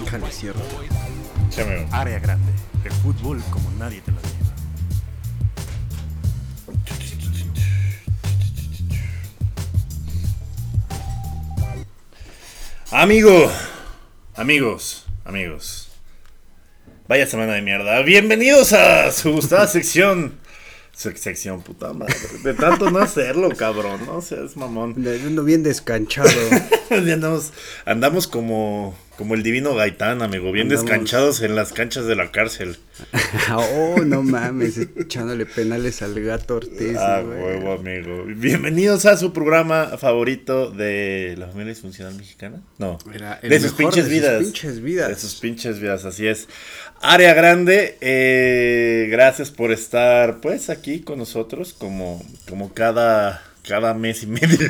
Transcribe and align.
Déjale 0.00 0.30
cierro. 0.30 0.60
Sí, 1.50 1.60
amigo. 1.60 1.86
Área 1.92 2.18
grande. 2.18 2.50
El 2.82 2.92
fútbol 2.92 3.42
como 3.50 3.70
nadie 3.72 4.00
te 4.00 4.10
lo 4.10 4.18
lleva. 4.22 4.38
Amigo, 12.90 13.52
amigos, 14.34 15.06
amigos. 15.26 15.90
Vaya 17.06 17.26
semana 17.26 17.52
de 17.52 17.60
mierda. 17.60 18.00
Bienvenidos 18.00 18.72
a 18.72 19.12
su 19.12 19.32
gustada 19.32 19.66
sección. 19.66 20.38
Su 20.98 21.12
sección, 21.12 21.62
puta 21.62 21.92
madre. 21.92 22.12
De 22.42 22.54
tanto 22.54 22.90
no 22.90 22.98
hacerlo, 22.98 23.50
cabrón. 23.56 24.00
No 24.04 24.20
seas 24.20 24.56
mamón. 24.56 24.96
Ando 25.24 25.44
bien 25.44 25.62
descanchado. 25.62 26.28
Andamos, 26.90 27.52
andamos 27.84 28.26
como, 28.26 28.98
como 29.16 29.34
el 29.34 29.44
divino 29.44 29.76
Gaitán, 29.76 30.22
amigo. 30.22 30.50
Bien 30.50 30.66
Andamos- 30.66 30.80
descanchados 30.82 31.42
en 31.42 31.54
las 31.54 31.72
canchas 31.72 32.06
de 32.06 32.16
la 32.16 32.32
cárcel. 32.32 32.78
oh, 33.54 34.00
no 34.04 34.22
mames, 34.24 34.76
echándole 34.96 35.46
penales 35.46 36.02
al 36.02 36.18
gato 36.20 36.56
Ortiz. 36.56 36.96
Ah, 36.98 37.20
güey. 37.24 37.38
huevo, 37.42 37.74
amigo. 37.74 38.24
Bienvenidos 38.26 39.06
a 39.06 39.16
su 39.16 39.32
programa 39.32 39.98
favorito 39.98 40.72
de 40.72 41.36
la 41.38 41.46
familia 41.46 41.74
disfuncional 41.74 42.16
mexicana. 42.16 42.60
No, 42.78 42.98
Era 43.14 43.38
el 43.42 43.50
de 43.50 43.60
sus 43.60 43.72
pinches 43.74 44.08
de 44.08 44.10
sus 44.10 44.20
vidas. 44.20 44.42
pinches 44.42 44.80
vidas. 44.80 45.08
De 45.10 45.14
sus 45.14 45.34
pinches 45.36 45.78
vidas, 45.78 46.04
así 46.06 46.26
es. 46.26 46.48
Área 47.00 47.32
grande, 47.32 47.96
eh, 48.00 49.06
gracias 49.10 49.50
por 49.52 49.70
estar 49.70 50.40
pues 50.40 50.68
aquí 50.68 51.00
con 51.00 51.18
nosotros 51.18 51.72
como, 51.72 52.20
como 52.48 52.74
cada, 52.74 53.42
cada 53.66 53.94
mes 53.94 54.24
y 54.24 54.26
medio. 54.26 54.68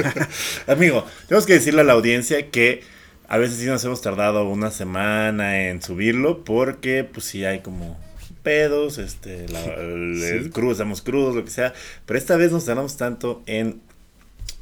Amigo, 0.66 1.04
tenemos 1.28 1.44
que 1.46 1.52
decirle 1.54 1.82
a 1.82 1.84
la 1.84 1.92
audiencia 1.92 2.50
que 2.50 2.82
a 3.28 3.36
veces 3.36 3.58
sí 3.58 3.66
nos 3.66 3.84
hemos 3.84 4.00
tardado 4.00 4.48
una 4.48 4.70
semana 4.70 5.68
en 5.68 5.82
subirlo 5.82 6.44
porque 6.44 7.04
pues 7.04 7.26
sí 7.26 7.44
hay 7.44 7.60
como 7.60 7.98
pedos, 8.42 8.96
este, 8.96 9.46
la, 9.48 9.62
el, 9.62 10.22
el 10.22 10.44
Sí. 10.44 10.50
crudo, 10.50 10.72
estamos 10.72 11.02
crudos, 11.02 11.34
lo 11.34 11.44
que 11.44 11.50
sea. 11.50 11.74
Pero 12.06 12.18
esta 12.18 12.36
vez 12.36 12.52
nos 12.52 12.64
tardamos 12.64 12.96
tanto 12.96 13.42
en 13.44 13.82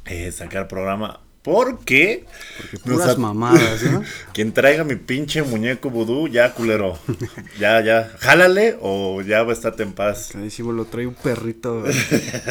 eh, 0.05 0.33
sacar 0.33 0.67
programa 0.67 1.21
porque... 1.41 2.25
Porque 2.57 2.77
puras 2.79 3.17
mamadas, 3.17 3.81
¿no? 3.83 4.03
quien 4.33 4.51
traiga 4.51 4.83
mi 4.83 4.95
pinche 4.95 5.41
muñeco 5.41 5.89
vudú, 5.89 6.27
ya 6.27 6.53
culero. 6.53 6.99
ya, 7.59 7.81
ya. 7.81 8.11
Jálale 8.19 8.77
o 8.81 9.21
ya 9.21 9.43
va 9.43 9.51
a 9.51 9.53
estar 9.53 9.73
en 9.79 9.93
paz. 9.93 10.31
Decimos, 10.35 10.75
lo 10.75 10.85
trae 10.85 11.07
un 11.07 11.15
perrito. 11.15 11.83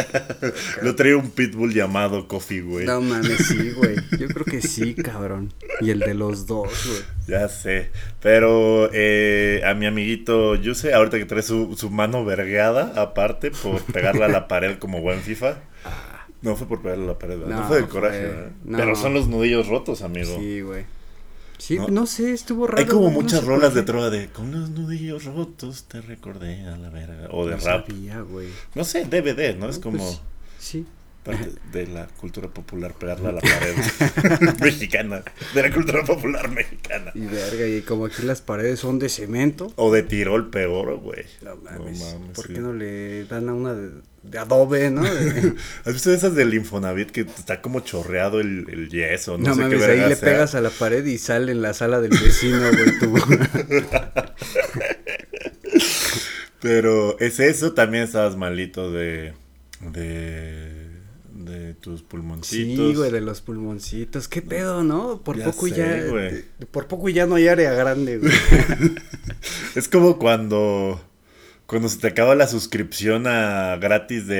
Lo 0.82 0.94
trae 0.94 1.14
un 1.14 1.30
pitbull 1.30 1.74
llamado 1.74 2.28
Coffee, 2.28 2.62
güey. 2.62 2.86
No 2.86 3.00
mames, 3.00 3.46
sí, 3.46 3.72
güey. 3.72 3.96
Yo 4.18 4.28
creo 4.28 4.44
que 4.44 4.62
sí, 4.62 4.94
cabrón. 4.94 5.52
Y 5.80 5.90
el 5.90 6.00
de 6.00 6.14
los 6.14 6.46
dos, 6.46 6.70
güey. 6.86 7.02
Ya 7.26 7.48
sé. 7.48 7.90
Pero 8.20 8.88
eh, 8.92 9.60
a 9.66 9.74
mi 9.74 9.86
amiguito 9.86 10.54
Yuse, 10.54 10.94
ahorita 10.94 11.18
que 11.18 11.26
trae 11.26 11.42
su, 11.42 11.76
su 11.76 11.90
mano 11.90 12.24
vergueada, 12.24 12.92
aparte, 12.96 13.50
por 13.50 13.82
pegarla 13.82 14.26
a 14.26 14.28
la 14.28 14.48
pared 14.48 14.78
como 14.78 15.00
buen 15.00 15.20
FIFA. 15.20 15.58
No 16.42 16.54
fue 16.56 16.66
por 16.68 16.80
pegarle 16.82 17.06
la 17.06 17.18
pared, 17.18 17.36
no, 17.38 17.46
No, 17.48 17.66
fue 17.66 17.76
de 17.78 17.82
fue- 17.82 17.90
coraje, 17.90 18.22
¿verdad? 18.22 18.50
no. 18.64 18.78
Pero 18.78 18.94
son 18.96 19.14
los 19.14 19.26
nudillos 19.28 19.66
rotos, 19.68 20.02
amigo. 20.02 20.36
Sí, 20.38 20.60
güey. 20.60 20.84
Sí, 21.58 21.76
No. 21.76 21.88
no, 21.88 22.06
sé, 22.06 22.32
estuvo 22.32 22.68
raro. 22.68 22.78
Hay 22.78 22.86
como 22.86 23.06
no 23.06 23.10
muchas 23.10 23.40
sé 23.40 23.46
rolas 23.46 23.74
de 23.74 23.82
trova 23.82 24.10
de 24.10 24.28
con 24.28 24.52
los 24.52 24.70
nudillos 24.70 25.24
rotos 25.24 25.84
te 25.88 26.00
recordé 26.00 26.62
a 26.62 26.76
la 26.76 26.88
verga. 26.90 27.26
O 27.32 27.46
de 27.46 27.56
No 27.56 27.64
rap. 27.64 27.88
sabía, 27.88 28.20
güey. 28.20 28.48
No 28.76 28.84
sé, 28.84 29.04
DVD, 29.06 29.56
¿no? 29.58 29.68
Es 29.68 29.80
como. 29.80 29.98
Pues, 29.98 30.20
sí. 30.60 30.86
Parte 31.24 31.50
de 31.72 31.86
la 31.88 32.06
cultura 32.06 32.48
popular 32.48 32.94
pegarla 32.94 33.28
a 33.30 33.32
la 33.32 33.40
pared 33.40 33.74
mexicana, 34.62 35.22
de 35.54 35.62
la 35.62 35.70
cultura 35.72 36.02
popular 36.04 36.48
mexicana. 36.50 37.10
Y 37.14 37.26
verga, 37.26 37.66
y 37.66 37.82
como 37.82 38.06
aquí 38.06 38.22
las 38.22 38.40
paredes 38.40 38.80
son 38.80 38.98
de 38.98 39.08
cemento. 39.08 39.72
O 39.76 39.92
de 39.92 40.02
Tirol 40.02 40.48
peor, 40.50 40.96
güey. 41.00 41.24
No 41.42 41.56
mames. 41.56 42.00
mames, 42.00 42.30
¿Por 42.34 42.46
sí. 42.46 42.54
qué 42.54 42.60
no 42.60 42.72
le 42.72 43.24
dan 43.24 43.48
a 43.50 43.54
una 43.54 43.74
de, 43.74 43.90
de 44.22 44.38
adobe, 44.38 44.90
no? 44.90 45.02
¿Has 45.84 45.92
visto 45.92 46.12
esas 46.14 46.34
del 46.34 46.54
Infonavit 46.54 47.10
que 47.10 47.20
está 47.22 47.60
como 47.60 47.80
chorreado 47.80 48.40
el, 48.40 48.66
el 48.70 48.88
yeso? 48.88 49.36
No, 49.38 49.48
No, 49.48 49.54
sé 49.54 49.60
mames, 49.62 49.78
qué 49.84 49.90
ahí 49.90 50.08
le 50.08 50.16
sea. 50.16 50.30
pegas 50.30 50.54
a 50.54 50.60
la 50.62 50.70
pared 50.70 51.04
y 51.04 51.18
sale 51.18 51.52
en 51.52 51.60
la 51.62 51.74
sala 51.74 52.00
del 52.00 52.10
vecino, 52.12 52.58
güey, 52.70 52.98
tu... 53.00 53.14
Pero 56.60 57.18
es 57.20 57.38
eso, 57.40 57.72
también 57.72 58.04
estabas 58.04 58.36
malito 58.36 58.90
de. 58.90 59.32
de. 59.80 60.77
De 61.68 61.74
tus 61.74 62.02
pulmoncitos. 62.02 62.88
Sí, 62.88 62.94
güey, 62.94 63.10
de 63.10 63.20
los 63.20 63.42
pulmoncitos. 63.42 64.26
¿Qué 64.26 64.40
pedo, 64.40 64.82
no? 64.82 65.20
Por 65.22 65.36
Ya 65.36 65.44
poco 65.44 65.68
sé, 65.68 65.76
ya... 65.76 66.06
güey. 66.10 66.44
por 66.70 66.86
poco 66.86 67.08
ya 67.10 67.26
no 67.26 67.34
hay 67.34 67.48
área 67.48 67.72
grande, 67.72 68.18
güey. 68.18 68.32
Es 69.74 69.88
como 69.88 70.18
cuando. 70.18 71.00
Cuando 71.68 71.90
se 71.90 71.98
te 71.98 72.06
acaba 72.06 72.34
la 72.34 72.46
suscripción 72.48 73.26
a 73.26 73.76
gratis 73.76 74.26
de, 74.26 74.34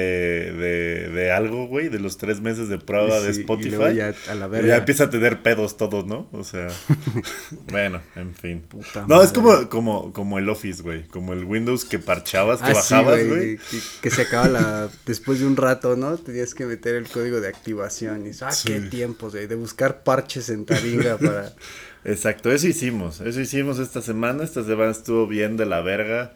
de, 0.55 1.09
de 1.11 1.31
algo, 1.31 1.67
güey, 1.67 1.91
de 1.91 2.01
los 2.01 2.17
tres 2.17 2.41
meses 2.41 2.71
de 2.71 2.79
prueba 2.79 3.21
de 3.21 3.35
Sí, 3.35 3.41
Spotify. 3.41 3.95
ya 3.97 4.15
a 4.31 4.35
la 4.35 4.47
Y 4.47 4.49
verga. 4.49 4.69
Ya 4.69 4.77
empieza 4.79 5.05
a 5.05 5.11
tener 5.11 5.43
pedos 5.43 5.77
todos, 5.77 6.07
¿no? 6.07 6.27
O 6.33 6.43
sea. 6.43 6.69
bueno, 7.71 8.01
en 8.17 8.35
fin. 8.35 8.63
Puta 8.67 9.05
no, 9.07 9.23
es 9.23 9.33
como, 9.33 9.69
como, 9.69 10.11
como 10.15 10.39
el 10.39 10.49
Office, 10.49 10.83
güey. 10.83 11.07
Como 11.09 11.35
el 11.35 11.45
Windows 11.45 11.85
que 11.85 11.99
parchabas, 11.99 12.61
que 12.63 12.71
Ah, 12.71 12.75
sí, 12.75 12.95
bajabas, 12.95 13.27
güey. 13.27 13.59
Que, 13.59 13.79
que 14.01 14.11
se 14.11 14.23
acaba 14.23 14.49
la... 14.49 14.89
Después 15.05 15.41
de 15.41 15.47
un 15.47 15.59
rato, 15.59 15.97
¿no? 15.97 16.17
Tenías 16.17 16.55
que 16.55 16.65
meter 16.65 16.95
el 16.95 17.09
código 17.09 17.43
de 17.43 17.49
activación. 17.49 18.27
Y 18.27 18.31
ah, 18.41 18.53
Sí. 18.53 18.69
qué 18.69 18.81
tiempos, 18.81 19.35
güey. 19.35 19.47
De 19.47 19.55
buscar 19.55 20.03
parches 20.03 20.49
en 20.49 20.65
Taringa 20.65 21.19
para... 21.19 21.53
Exacto, 22.05 22.51
eso 22.51 22.67
hicimos. 22.69 23.21
Eso 23.21 23.39
hicimos 23.39 23.79
esta 23.81 24.01
semana. 24.01 24.45
Esta 24.45 24.65
semana 24.65 24.93
estuvo 24.93 25.27
bien 25.27 25.59
de 25.59 25.67
la 25.67 25.83
verga. 25.83 26.33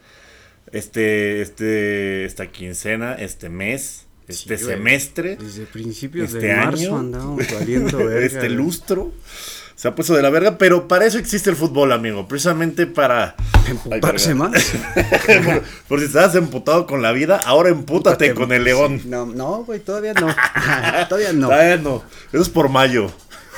Este, 0.71 1.43
este, 1.43 2.25
esta 2.25 2.47
quincena, 2.51 3.15
este 3.15 3.49
mes, 3.49 4.07
este 4.29 4.57
Sí, 4.57 4.65
semestre, 4.65 5.37
Desde 5.37 5.67
principios 5.67 6.33
este 6.33 6.47
de 6.47 6.55
marzo 6.57 6.83
año, 6.83 6.99
andábamos 6.99 7.53
valiendo 7.53 7.99
verga. 8.07 8.25
este 8.27 8.49
lustro. 8.49 9.13
Se 9.75 9.89
ha 9.89 9.95
puesto 9.97 10.15
de 10.15 10.23
la 10.23 10.31
verga, 10.31 10.59
pero 10.59 10.87
para 10.87 11.07
eso 11.07 11.19
existe 11.19 11.51
el 11.51 11.57
fútbol, 11.57 11.91
amigo. 11.91 12.29
Precisamente 12.29 12.87
para. 12.87 13.35
Emputarse 13.69 14.29
Ay, 14.29 14.35
más. 14.37 14.53
por, 15.45 15.63
por 15.89 15.99
si 16.01 16.07
estabas 16.07 16.37
emputado 16.37 16.87
con 16.87 17.03
la 17.03 17.11
vida, 17.11 17.41
ahora 17.45 17.69
empútate 17.71 18.33
con 18.33 18.53
el 18.53 18.63
león. 18.65 19.01
sí. 19.03 19.09
No, 19.09 19.27
no, 19.27 19.65
güey, 19.65 19.81
todavía 19.81 20.15
no. 20.15 20.29
todavía 21.09 21.33
no. 21.33 21.51
Ah, 21.51 21.77
no. 21.77 22.05
Eso 22.33 22.43
es 22.43 22.49
por 22.49 22.69
mayo. 22.69 23.11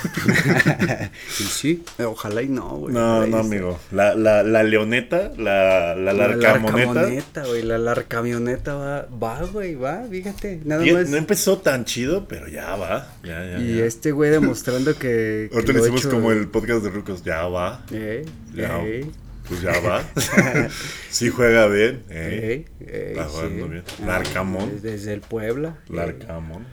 Y 1.39 1.43
sí, 1.43 1.83
ojalá 2.03 2.41
y 2.41 2.47
no, 2.49 2.69
güey. 2.77 2.93
No, 2.93 3.25
no, 3.27 3.37
amigo. 3.37 3.79
La, 3.91 4.15
la, 4.15 4.43
la 4.43 4.63
leoneta, 4.63 5.31
la, 5.37 5.95
la 5.95 6.13
La 6.13 6.27
larcamoneta. 6.27 6.93
larcamoneta, 6.93 7.45
güey. 7.45 7.63
La 7.63 7.77
larcamioneta 7.77 8.75
va, 8.75 9.07
va, 9.21 9.41
güey, 9.43 9.75
va, 9.75 10.03
fíjate. 10.09 10.61
Nada 10.63 10.85
más. 10.85 11.09
No 11.09 11.17
empezó 11.17 11.57
tan 11.59 11.85
chido, 11.85 12.27
pero 12.27 12.47
ya 12.47 12.75
va. 12.75 13.13
Ya, 13.23 13.45
ya, 13.45 13.57
y 13.59 13.77
ya. 13.77 13.85
este 13.85 14.11
güey 14.11 14.29
demostrando 14.31 14.97
que. 14.97 15.49
Ahorita 15.53 15.73
lo 15.73 15.79
hicimos 15.79 16.01
hecho- 16.01 16.11
como 16.11 16.31
el 16.31 16.47
podcast 16.47 16.83
de 16.83 16.89
Rucos. 16.89 17.23
Ya 17.23 17.47
va. 17.47 17.83
Eh, 17.91 18.25
Ya. 18.53 18.79
eh, 18.83 19.05
Pues 19.47 19.61
ya 19.61 19.79
va. 19.79 20.03
sí 21.09 21.29
juega 21.29 21.67
bien. 21.67 22.03
Eh. 22.09 22.65
Está 22.79 23.25
jugando 23.25 23.65
sí. 23.65 23.71
bien. 23.71 23.83
Ah, 24.01 24.05
Larcamón. 24.05 24.79
Desde, 24.81 25.13
el 25.13 25.21
Puebla. 25.21 25.77
Larcamón. 25.89 26.65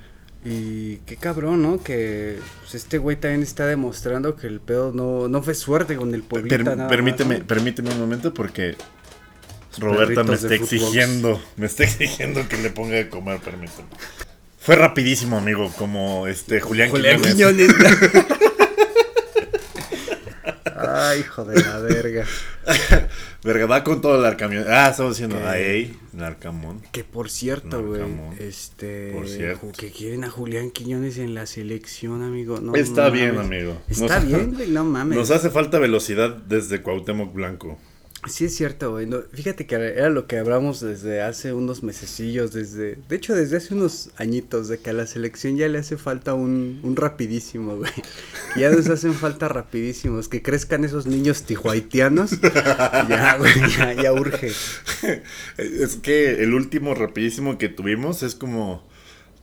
Y 0.45 0.97
qué 1.07 1.17
cabrón, 1.17 1.63
¿no? 1.63 1.83
Que 1.83 2.39
pues, 2.61 2.75
este 2.75 2.99
güey 2.99 3.17
también 3.17 3.43
está 3.43 3.67
demostrando 3.67 4.35
que 4.35 4.49
el 4.49 4.61
pedo 4.61 4.93
no, 4.93 5.29
no 5.29 5.43
fue 5.43 5.55
suerte 5.55 5.95
con 5.97 6.15
el 6.15 6.23
Pueblita. 6.23 6.57
Per- 6.57 6.65
nada 6.65 6.89
permíteme, 6.89 7.39
permíteme 7.39 7.91
un 7.93 8.01
momento 8.01 8.35
porque 8.35 8.77
Roberta 9.79 10.25
me 10.25 10.35
está 10.35 10.55
exigiendo, 10.55 11.41
me 11.57 11.67
está 11.67 11.85
exigiendo 11.85 12.49
que 12.49 12.57
le 12.57 12.71
ponga 12.71 12.97
de 12.97 13.09
comer, 13.09 13.39
permíteme. 13.41 13.89
Fue 14.59 14.77
rapidísimo, 14.77 15.39
amigo, 15.39 15.73
como 15.77 16.27
este 16.27 16.61
Julián, 16.61 16.91
Julián 16.91 17.21
Quiñones. 17.21 17.73
Quiñones. 17.73 18.25
Ay, 21.11 21.21
hijo 21.21 21.45
de 21.45 21.61
la 21.63 21.79
verga. 21.79 22.25
Verga, 23.45 23.67
va 23.67 23.83
con 23.83 24.01
todo 24.01 24.19
el 24.19 24.25
arcamión. 24.25 24.65
Ah, 24.69 24.89
estamos 24.91 25.17
diciendo, 25.17 25.37
ay, 25.45 25.99
Narcamón. 26.13 26.81
Que 26.93 27.03
por 27.03 27.29
cierto, 27.29 27.83
güey, 27.85 28.03
este, 28.39 29.11
Por 29.13 29.29
cierto. 29.29 29.73
que 29.77 29.91
quieren 29.91 30.23
a 30.25 30.31
Julián 30.31 30.71
Quiñones 30.71 31.19
en 31.19 31.35
la 31.35 31.47
selección, 31.47 32.23
amigo. 32.23 32.61
No, 32.61 32.75
Está 32.77 33.07
no 33.07 33.11
bien, 33.13 33.35
mames. 33.35 33.47
amigo. 33.63 33.83
Está 33.89 34.21
Nos- 34.21 34.29
bien, 34.29 34.55
güey, 34.55 34.69
no 34.71 34.85
mames. 34.85 35.19
Nos 35.19 35.31
hace 35.33 35.51
falta 35.51 35.79
velocidad 35.81 36.31
desde 36.31 36.83
Cuauhtémoc 36.83 37.33
Blanco. 37.35 37.79
Sí 38.29 38.45
es 38.45 38.55
cierto, 38.55 38.93
güey. 38.93 39.09
fíjate 39.33 39.67
que 39.67 39.75
era 39.75 40.09
lo 40.09 40.29
que 40.29 40.39
hablamos 40.39 40.81
desde 40.81 41.23
hace 41.23 41.53
unos 41.53 41.83
mesecillos, 41.83 42.53
desde, 42.53 42.97
de 43.09 43.17
hecho 43.17 43.35
desde 43.35 43.57
hace 43.57 43.75
unos 43.75 44.11
añitos, 44.17 44.69
de 44.69 44.79
que 44.79 44.91
a 44.91 44.93
la 44.93 45.09
selección 45.09 45.57
ya 45.57 45.69
le 45.69 45.79
hace 45.79 45.97
falta 45.97 46.33
un, 46.35 46.79
un 46.85 46.95
rapidísimo, 46.95 47.77
güey. 47.77 47.91
Ya 48.55 48.71
nos 48.71 48.89
hacen 48.89 49.15
falta 49.15 49.49
rapidísimos, 49.49 50.29
que 50.29 50.41
crezcan 50.41 50.85
esos 50.85 51.07
niños 51.07 51.43
tijuaitianos. 51.43 52.41
ya, 53.09 53.37
güey, 53.39 53.55
ya, 53.77 53.93
ya 53.95 54.13
urge. 54.13 54.53
Es 55.57 55.97
que 55.97 56.43
el 56.45 56.55
último 56.55 56.95
rapidísimo 56.95 57.59
que 57.59 57.69
tuvimos 57.69 58.23
es 58.23 58.37
como 58.37 58.87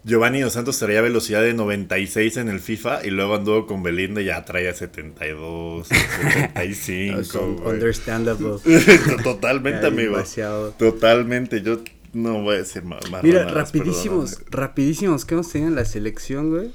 Giovanni 0.03 0.39
Dos 0.41 0.53
Santos 0.53 0.79
traía 0.79 1.01
velocidad 1.01 1.41
de 1.41 1.53
96 1.53 2.37
en 2.37 2.49
el 2.49 2.59
FIFA 2.61 3.05
y 3.05 3.09
luego 3.09 3.35
anduvo 3.35 3.67
con 3.67 3.83
Belinda 3.83 4.21
y 4.21 4.25
ya 4.25 4.45
traía 4.45 4.73
72, 4.73 5.87
75. 5.87 7.23
Son 7.23 7.57
güey. 7.57 7.73
understandable. 7.75 8.55
Totalmente, 9.23 9.87
amigo. 9.87 10.13
demasiado. 10.13 10.71
Totalmente. 10.71 11.61
Yo 11.61 11.79
no 12.13 12.41
voy 12.41 12.55
a 12.55 12.57
decir 12.59 12.83
más. 12.83 12.99
Mira, 13.23 13.45
rapidísimos, 13.49 14.35
perdóname. 14.35 14.55
rapidísimos 14.67 15.25
que 15.25 15.33
hemos 15.35 15.51
tenido 15.51 15.69
en 15.69 15.75
la 15.75 15.85
selección, 15.85 16.49
güey. 16.49 16.71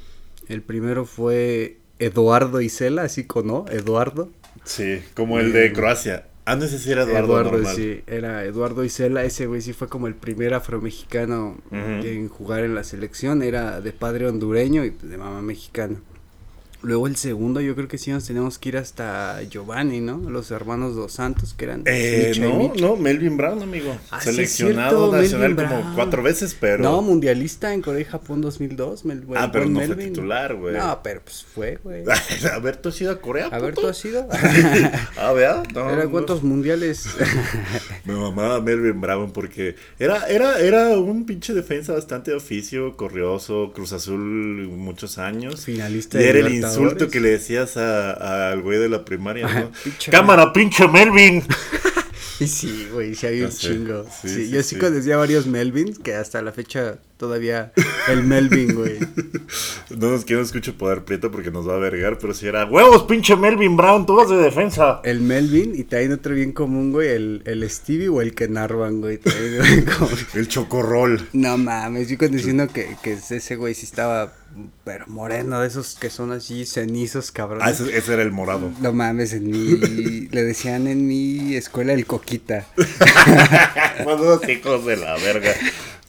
El 0.49 0.63
primero 0.63 1.07
fue 1.07 1.79
Eduardo 1.99 2.61
Isela, 2.61 3.03
así 3.03 3.25
con 3.25 3.47
¿no? 3.47 3.65
Eduardo. 3.71 4.31
Sí, 4.65 5.01
como 5.15 5.41
el 5.41 5.53
de 5.53 5.73
Croacia. 5.73 6.27
Ah, 6.47 6.57
no 6.57 6.67
sé 6.67 6.79
si 6.79 6.93
era 6.93 7.05
Eduardo, 7.05 7.43
normal. 7.53 7.75
sí, 7.75 8.03
era 8.07 8.45
Eduardo 8.45 8.85
Isela, 8.85 9.25
ese 9.25 9.47
güey 9.47 9.63
sí 9.63 9.73
fue 9.73 9.89
como 9.89 10.07
el 10.09 10.15
primer 10.15 10.53
afromexicano 10.53 11.57
Ujú. 11.69 11.77
en 12.07 12.29
jugar 12.29 12.65
en 12.65 12.75
la 12.75 12.85
selección, 12.85 13.43
era 13.43 13.81
de 13.81 13.93
padre 13.93 14.27
hondureño 14.29 14.85
y 14.85 14.91
de 14.91 15.17
mamá 15.17 15.41
mexicana. 15.41 15.97
Luego 16.85 17.07
el 17.07 17.17
segundo, 17.17 17.61
yo 17.61 17.75
creo 17.75 17.89
que 17.89 17.97
sí 17.99 18.11
nos 18.11 18.27
tenemos 18.27 18.59
que 18.59 18.69
ir 18.69 18.77
hasta 18.77 19.43
Giovanni, 19.45 20.01
¿no? 20.01 20.19
Los 20.31 20.51
hermanos 20.51 20.95
Dos 20.95 21.13
Santos, 21.13 21.55
que 21.55 21.65
eran 21.65 21.83
Eh, 21.87 22.33
y 22.37 22.41
no, 22.41 22.73
no, 22.79 22.97
Melvin 22.97 23.37
Brown, 23.37 23.63
amigo. 23.63 23.97
Ah, 24.11 24.21
sí 24.21 24.31
Seleccionado 24.31 25.11
cierto, 25.11 25.17
nacional 25.17 25.55
Melvin 25.55 25.79
como 25.79 25.95
cuatro 25.95 26.23
veces, 26.23 26.57
pero. 26.59 26.83
No, 26.83 27.01
mundialista 27.01 27.73
en 27.73 27.81
Corea 27.81 28.03
y 28.03 28.05
Japón 28.05 28.41
2002. 28.43 29.05
Mel, 29.05 29.25
Ah, 29.35 29.51
pero 29.51 29.67
no 29.67 29.81
fue 29.81 29.97
titular, 29.97 30.55
güey. 30.55 30.77
No, 30.77 31.01
pero 31.03 31.23
pues 31.23 31.45
fue, 31.45 31.79
güey. 31.83 32.05
a 32.53 32.59
ver, 32.59 32.77
¿tú 32.77 32.91
has 32.91 33.01
ido 33.01 33.13
a 33.13 33.21
Corea? 33.21 33.47
A 33.47 33.59
ver? 33.59 33.75
¿tú 33.75 33.87
has 33.87 34.05
ido? 34.05 34.29
Ah, 35.17 35.33
¿verdad? 35.33 35.65
No, 35.75 35.89
¿Era 35.91 36.05
no. 36.05 36.11
cuántos 36.11 36.43
mundiales? 36.43 37.07
Me 38.05 38.15
mamaba 38.15 38.61
Melvin 38.61 39.01
Brown 39.01 39.33
porque 39.33 39.77
era, 39.99 40.27
era, 40.27 40.59
era 40.59 40.99
un 40.99 41.25
pinche 41.25 41.55
defensa 41.55 41.95
bastante 41.95 42.31
de 42.33 42.37
oficio, 42.37 42.97
corrioso, 42.97 43.73
Cruz 43.75 43.93
Azul 43.93 44.21
muchos 44.77 45.19
años. 45.19 45.65
Finalista 45.65 46.19
Y 46.21 46.25
de 46.25 46.29
era 46.31 46.39
el. 46.41 46.45
Insulto 46.83 47.09
que 47.09 47.21
le 47.21 47.31
decías 47.31 47.77
al 47.77 48.61
güey 48.63 48.79
de 48.79 48.89
la 48.89 49.05
primaria, 49.05 49.49
¿no? 49.49 49.71
Pinche 49.83 50.11
¡Cámara, 50.11 50.53
pinche 50.53 50.89
Melvin! 50.89 51.43
Y 52.41 52.49
sí, 52.49 52.89
güey, 52.93 53.15
sí 53.15 53.27
hay 53.27 53.41
Ya 53.41 53.47
un 53.47 53.53
chingo. 53.53 54.07
Sí, 54.23 54.29
Sí, 54.29 54.51
yo 54.51 54.63
sí, 54.63 54.77
conocía 54.77 55.17
varios 55.17 55.47
Melvins, 55.47 56.01
que 56.01 56.15
hasta 56.15 56.43
la 56.43 56.51
fecha 56.51 56.99
todavía 57.17 57.73
el 58.09 58.25
Melvin, 58.25 58.75
güey. 58.75 58.99
No 59.97 60.11
nos 60.11 60.25
quiero 60.25 60.43
escuchar 60.43 60.75
poder 60.75 61.05
prieto 61.05 61.31
porque 61.31 61.53
nos 61.53 61.69
va 61.69 61.77
a 61.77 61.79
vergar, 61.79 62.19
pero 62.19 62.35
si 62.35 62.47
era 62.49 62.65
¡Huevos, 62.65 63.05
pinche 63.05 63.37
Melvin 63.37 63.77
Brown! 63.77 64.05
¡Tú 64.05 64.17
vas 64.17 64.29
de 64.29 64.37
defensa! 64.37 65.01
El 65.05 65.21
Melvin 65.21 65.75
y 65.77 65.85
también 65.85 66.13
otro 66.13 66.35
bien 66.35 66.53
común, 66.53 66.91
güey, 66.91 67.11
el, 67.11 67.43
el 67.45 67.69
Stevie 67.71 68.09
o 68.09 68.21
el 68.21 68.35
Kenarvan, 68.35 69.01
güey. 69.01 69.19
También 69.19 69.63
bien 69.63 69.85
común. 69.85 70.19
El 70.35 70.49
chocorrol. 70.49 71.29
No 71.33 71.57
mames, 71.57 72.09
yo 72.09 72.19
cuando 72.19 72.37
diciendo 72.37 72.67
que, 72.67 72.97
que 73.03 73.13
ese 73.13 73.57
güey 73.57 73.75
sí 73.75 73.87
estaba, 73.87 74.33
pero 74.85 75.07
moreno, 75.07 75.61
de 75.61 75.67
esos 75.67 75.97
que 75.97 76.11
son 76.11 76.33
así 76.33 76.67
cenizos, 76.67 77.31
cabrón. 77.31 77.61
Ah, 77.63 77.71
ese, 77.71 77.97
ese 77.97 78.15
era 78.15 78.23
el 78.23 78.33
morado. 78.33 78.71
No 78.81 78.93
mames, 78.93 79.33
en 79.33 79.51
mi, 79.51 80.29
le 80.29 80.43
decían 80.43 80.87
en 80.87 81.07
mi 81.07 81.55
escuela 81.55 81.93
el 81.93 82.07
coquita. 82.07 82.67
Más 84.05 84.49
hijos 84.49 84.85
de 84.87 84.97
la 84.97 85.15
verga. 85.17 85.53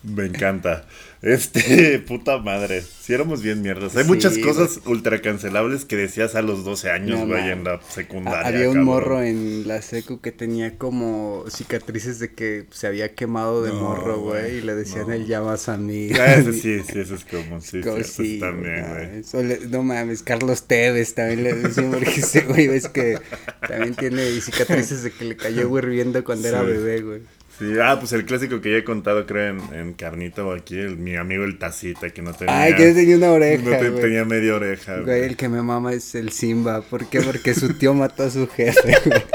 Me 0.04 0.26
encanta. 0.26 0.86
Este, 1.22 2.00
puta 2.08 2.38
madre. 2.40 2.82
Si 2.82 3.14
éramos 3.14 3.42
bien 3.44 3.62
mierdas. 3.62 3.96
Hay 3.96 4.04
Sí, 4.04 4.10
muchas 4.10 4.34
güey. 4.38 4.44
cosas 4.44 4.80
ultra 4.86 5.22
cancelables 5.22 5.86
que 5.86 5.96
decías 5.96 6.36
a 6.36 6.42
los 6.42 6.64
12 6.66 6.90
años, 6.90 7.20
No, 7.20 7.28
güey, 7.28 7.50
en 7.52 7.64
la 7.64 7.80
secundaria. 7.88 8.48
Había 8.48 8.68
un 8.70 8.76
cabrón. 8.76 8.84
morro 8.86 9.22
en 9.24 9.68
la 9.68 9.82
secu 9.82 10.20
que 10.22 10.32
tenía 10.32 10.78
como 10.78 11.46
cicatrices 11.50 12.20
de 12.20 12.34
que 12.34 12.66
se 12.72 12.88
había 12.88 13.14
quemado 13.14 13.64
de 13.64 13.70
No, 13.72 13.80
morro, 13.82 14.20
güey, 14.22 14.58
y 14.58 14.62
le 14.62 14.74
decían 14.76 15.08
no. 15.08 15.14
el 15.14 15.28
llamas 15.28 15.70
a 15.70 15.78
mí. 15.78 16.10
Ah, 16.20 16.36
ese 16.36 16.54
sí, 16.54 16.80
sí, 16.82 17.00
eso 17.00 17.16
es 17.16 17.26
como, 17.26 17.62
sí, 17.62 17.82
Como 17.82 18.04
sí, 18.04 18.40
también, 18.40 18.86
güey. 18.90 19.20
eso 19.20 19.44
le- 19.44 19.68
no 19.68 19.84
mames, 19.84 20.24
Carlos 20.24 20.64
Tevez 20.68 21.14
también 21.14 21.44
le 21.44 21.54
decían 21.54 21.92
porque 21.92 22.10
ese 22.10 22.42
güey 22.42 22.68
ves 22.68 22.88
que 22.90 23.20
también 23.68 23.94
tiene 23.96 24.24
cicatrices 24.42 25.04
de 25.04 25.12
que 25.12 25.26
le 25.26 25.36
cayó 25.38 25.76
hirviendo 25.78 26.24
cuando 26.24 26.48
era 26.48 26.62
bebé, 26.64 27.02
güey. 27.02 27.22
Sí, 27.58 27.66
ah, 27.82 27.96
pues 28.00 28.12
el 28.12 28.26
clásico 28.26 28.60
que 28.60 28.72
ya 28.72 28.78
he 28.80 28.84
contado, 28.84 29.26
creo, 29.26 29.52
en, 29.52 29.74
en 29.74 29.94
Carnita 29.94 30.44
o 30.44 30.52
aquí, 30.54 30.78
el, 30.78 30.98
mi 30.98 31.16
amigo 31.16 31.46
el 31.46 31.58
Tacita, 31.58 32.10
que 32.10 32.22
no 32.22 32.34
tenía... 32.34 32.60
Ay, 32.62 32.76
que 32.76 32.92
tenía 32.92 33.16
una 33.16 33.32
oreja, 33.32 33.64
No 33.64 33.78
te- 33.78 33.92
tenía 33.92 34.26
media 34.26 34.56
oreja, 34.56 34.98
güey. 35.00 35.24
el 35.24 35.38
que 35.38 35.48
me 35.48 35.62
mama 35.62 35.94
es 35.94 36.16
el 36.16 36.32
Simba. 36.32 36.82
¿Por 36.82 37.08
qué? 37.08 37.22
Porque 37.22 37.54
su 37.54 37.74
tío 37.76 37.94
mató 37.94 38.24
a 38.24 38.30
su 38.30 38.46
jefe, 38.48 38.96
güey. 39.06 39.24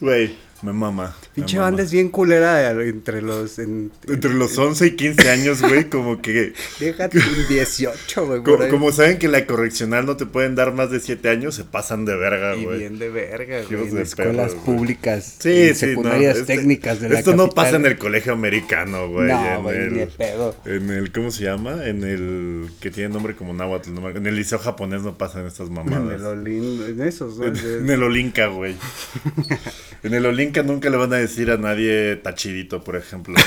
Güey, 0.00 0.36
me 0.62 0.72
mama. 0.72 1.14
Pinche 1.34 1.58
banda 1.58 1.82
es 1.82 1.90
bien 1.92 2.08
culera 2.08 2.70
entre 2.82 3.22
los... 3.22 3.58
En, 3.58 3.92
Entre 4.08 4.32
los 4.32 4.56
11 4.56 4.86
y 4.86 4.90
15 4.96 5.30
años, 5.30 5.60
güey, 5.62 5.88
como 5.88 6.20
que... 6.22 6.52
Déjate 6.80 7.18
un 7.18 7.48
18, 7.48 8.26
güey. 8.26 8.42
Como, 8.42 8.68
como 8.68 8.92
saben 8.92 9.18
que 9.18 9.26
en 9.26 9.32
la 9.32 9.46
correccional 9.46 10.06
no 10.06 10.16
te 10.16 10.26
pueden 10.26 10.54
dar 10.54 10.72
más 10.72 10.90
de 10.90 11.00
7 11.00 11.28
años, 11.28 11.54
se 11.54 11.64
pasan 11.64 12.04
de 12.04 12.16
verga, 12.16 12.56
Y 12.56 12.64
güey. 12.64 12.78
bien 12.78 12.98
de 12.98 13.08
verga, 13.10 13.62
güey. 13.68 13.88
En 13.88 13.98
escuelas 13.98 14.52
perro, 14.52 14.64
públicas. 14.64 15.36
Sí, 15.38 15.68
en 15.68 15.74
sí, 15.74 15.86
secundarias 15.88 16.34
no, 16.36 16.40
este- 16.40 16.56
técnicas 16.56 17.00
de 17.00 17.08
la 17.10 17.18
Esto 17.18 17.36
no 17.36 17.50
pasa 17.50 17.76
en 17.76 17.86
el 17.86 17.98
colegio 17.98 18.32
americano, 18.32 19.08
güey. 19.08 19.28
No, 19.28 19.46
en 19.56 19.62
güey, 19.62 19.76
el, 19.76 19.94
ni 19.94 20.06
pedo. 20.06 20.56
En 20.64 20.90
el, 20.90 21.12
¿cómo 21.12 21.30
se 21.30 21.44
llama? 21.44 21.86
En 21.86 22.02
el, 22.04 22.68
que 22.80 22.90
tiene 22.90 23.12
nombre 23.12 23.34
como 23.36 23.52
náhuatl, 23.52 23.92
no 23.92 24.08
en 24.10 24.26
el 24.26 24.36
liceo 24.36 24.58
japonés 24.58 25.02
no 25.02 25.18
pasan 25.18 25.46
estas 25.46 25.68
En 25.68 25.74
mamadas. 25.74 26.20
el 26.20 26.26
Olin, 26.26 26.82
en 26.88 27.00
esos, 27.02 27.38
¿no? 27.38 27.46
En, 27.46 27.56
en 27.56 27.90
el 27.90 28.02
Olinka, 28.02 28.46
güey. 28.46 28.74
en 30.02 30.14
el 30.14 30.24
Olinka 30.26 30.45
nunca 30.64 30.90
le 30.90 30.96
van 30.96 31.12
a 31.12 31.16
decir 31.16 31.50
a 31.50 31.56
nadie 31.56 32.16
tachidito, 32.16 32.82
por 32.82 32.96
ejemplo. 32.96 33.34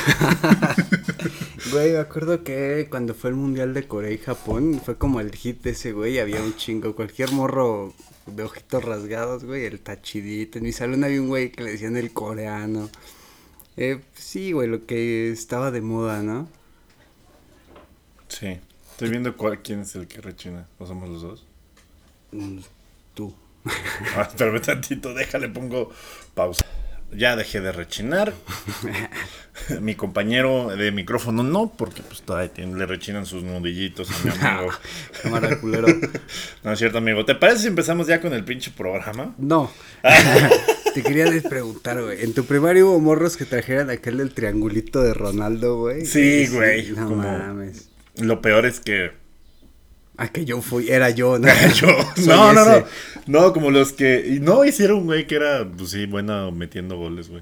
Güey, 1.71 1.91
me 1.91 1.99
acuerdo 1.99 2.43
que 2.43 2.87
cuando 2.89 3.13
fue 3.13 3.29
el 3.29 3.35
mundial 3.35 3.73
de 3.73 3.87
Corea 3.87 4.11
y 4.11 4.17
Japón, 4.17 4.81
fue 4.83 4.97
como 4.97 5.19
el 5.19 5.35
hit 5.35 5.61
de 5.61 5.71
ese 5.71 5.91
güey, 5.91 6.17
había 6.17 6.41
un 6.41 6.55
chingo, 6.55 6.95
cualquier 6.95 7.31
morro 7.31 7.93
de 8.25 8.43
ojitos 8.43 8.83
rasgados, 8.83 9.43
güey, 9.43 9.65
el 9.65 9.79
tachidito. 9.79 10.57
En 10.57 10.63
mi 10.63 10.71
salón 10.71 11.03
había 11.03 11.21
un 11.21 11.27
güey 11.27 11.51
que 11.51 11.63
le 11.63 11.71
decían 11.71 11.95
el 11.97 12.11
coreano. 12.11 12.89
Eh, 13.77 13.99
sí, 14.15 14.51
güey, 14.51 14.67
lo 14.67 14.85
que 14.85 15.31
estaba 15.31 15.69
de 15.69 15.81
moda, 15.81 16.23
¿no? 16.23 16.49
Sí. 18.29 18.59
Estoy 18.91 19.09
viendo 19.09 19.35
cuál, 19.37 19.61
quién 19.61 19.81
es 19.81 19.95
el 19.95 20.07
que 20.07 20.21
rechina. 20.21 20.67
¿O 20.79 20.87
somos 20.87 21.07
los 21.09 21.21
dos? 21.21 21.45
Mm, 22.31 22.59
Tú. 23.13 23.33
Ah, 24.15 24.21
espérame 24.21 24.61
tantito, 24.61 25.13
déjale, 25.13 25.49
pongo 25.49 25.91
pausa. 26.33 26.65
Ya 27.11 27.35
dejé 27.35 27.59
de 27.61 27.71
rechinar. 27.71 28.33
mi 29.81 29.95
compañero 29.95 30.69
de 30.75 30.91
micrófono 30.91 31.43
no, 31.43 31.73
porque 31.75 32.01
pues 32.01 32.21
todavía 32.21 32.51
le 32.65 32.85
rechinan 32.85 33.25
sus 33.25 33.43
nudillitos 33.43 34.09
a 34.09 34.23
mi 34.23 34.29
amigo. 34.47 34.71
Cámara 35.23 35.59
culero. 35.59 35.87
No 36.63 36.71
es 36.73 36.79
cierto, 36.79 36.97
amigo. 36.99 37.25
¿Te 37.25 37.35
parece 37.35 37.61
si 37.61 37.67
empezamos 37.67 38.07
ya 38.07 38.19
con 38.21 38.33
el 38.33 38.43
pinche 38.43 38.71
programa? 38.71 39.33
No. 39.37 39.71
Te 40.93 41.03
quería 41.03 41.25
preguntar, 41.49 42.01
güey. 42.01 42.21
En 42.23 42.33
tu 42.33 42.45
primario 42.45 42.89
hubo 42.89 42.99
morros 42.99 43.37
que 43.37 43.45
trajeran 43.45 43.89
aquel 43.89 44.17
del 44.17 44.33
triangulito 44.33 45.01
de 45.01 45.13
Ronaldo, 45.13 45.77
güey. 45.77 46.05
Sí, 46.05 46.47
güey, 46.47 46.91
No 46.91 47.07
como- 47.07 47.23
mames. 47.23 47.89
Lo 48.17 48.41
peor 48.41 48.65
es 48.65 48.79
que 48.81 49.11
Ah, 50.21 50.27
que 50.27 50.43
yo 50.43 50.61
fui, 50.61 50.89
era 50.89 51.11
yo, 51.11 51.39
¿no? 51.39 51.47
yo. 51.75 51.87
Soy 52.15 52.27
No, 52.27 52.51
no, 52.51 52.65
no. 52.65 52.83
No, 53.25 53.53
como 53.53 53.71
los 53.71 53.93
que. 53.93 54.37
No 54.41 54.65
hicieron, 54.65 55.05
güey, 55.05 55.25
que 55.25 55.35
era, 55.35 55.65
pues 55.65 55.91
sí, 55.91 56.05
buena 56.07 56.51
metiendo 56.51 56.97
goles, 56.97 57.29
güey. 57.29 57.41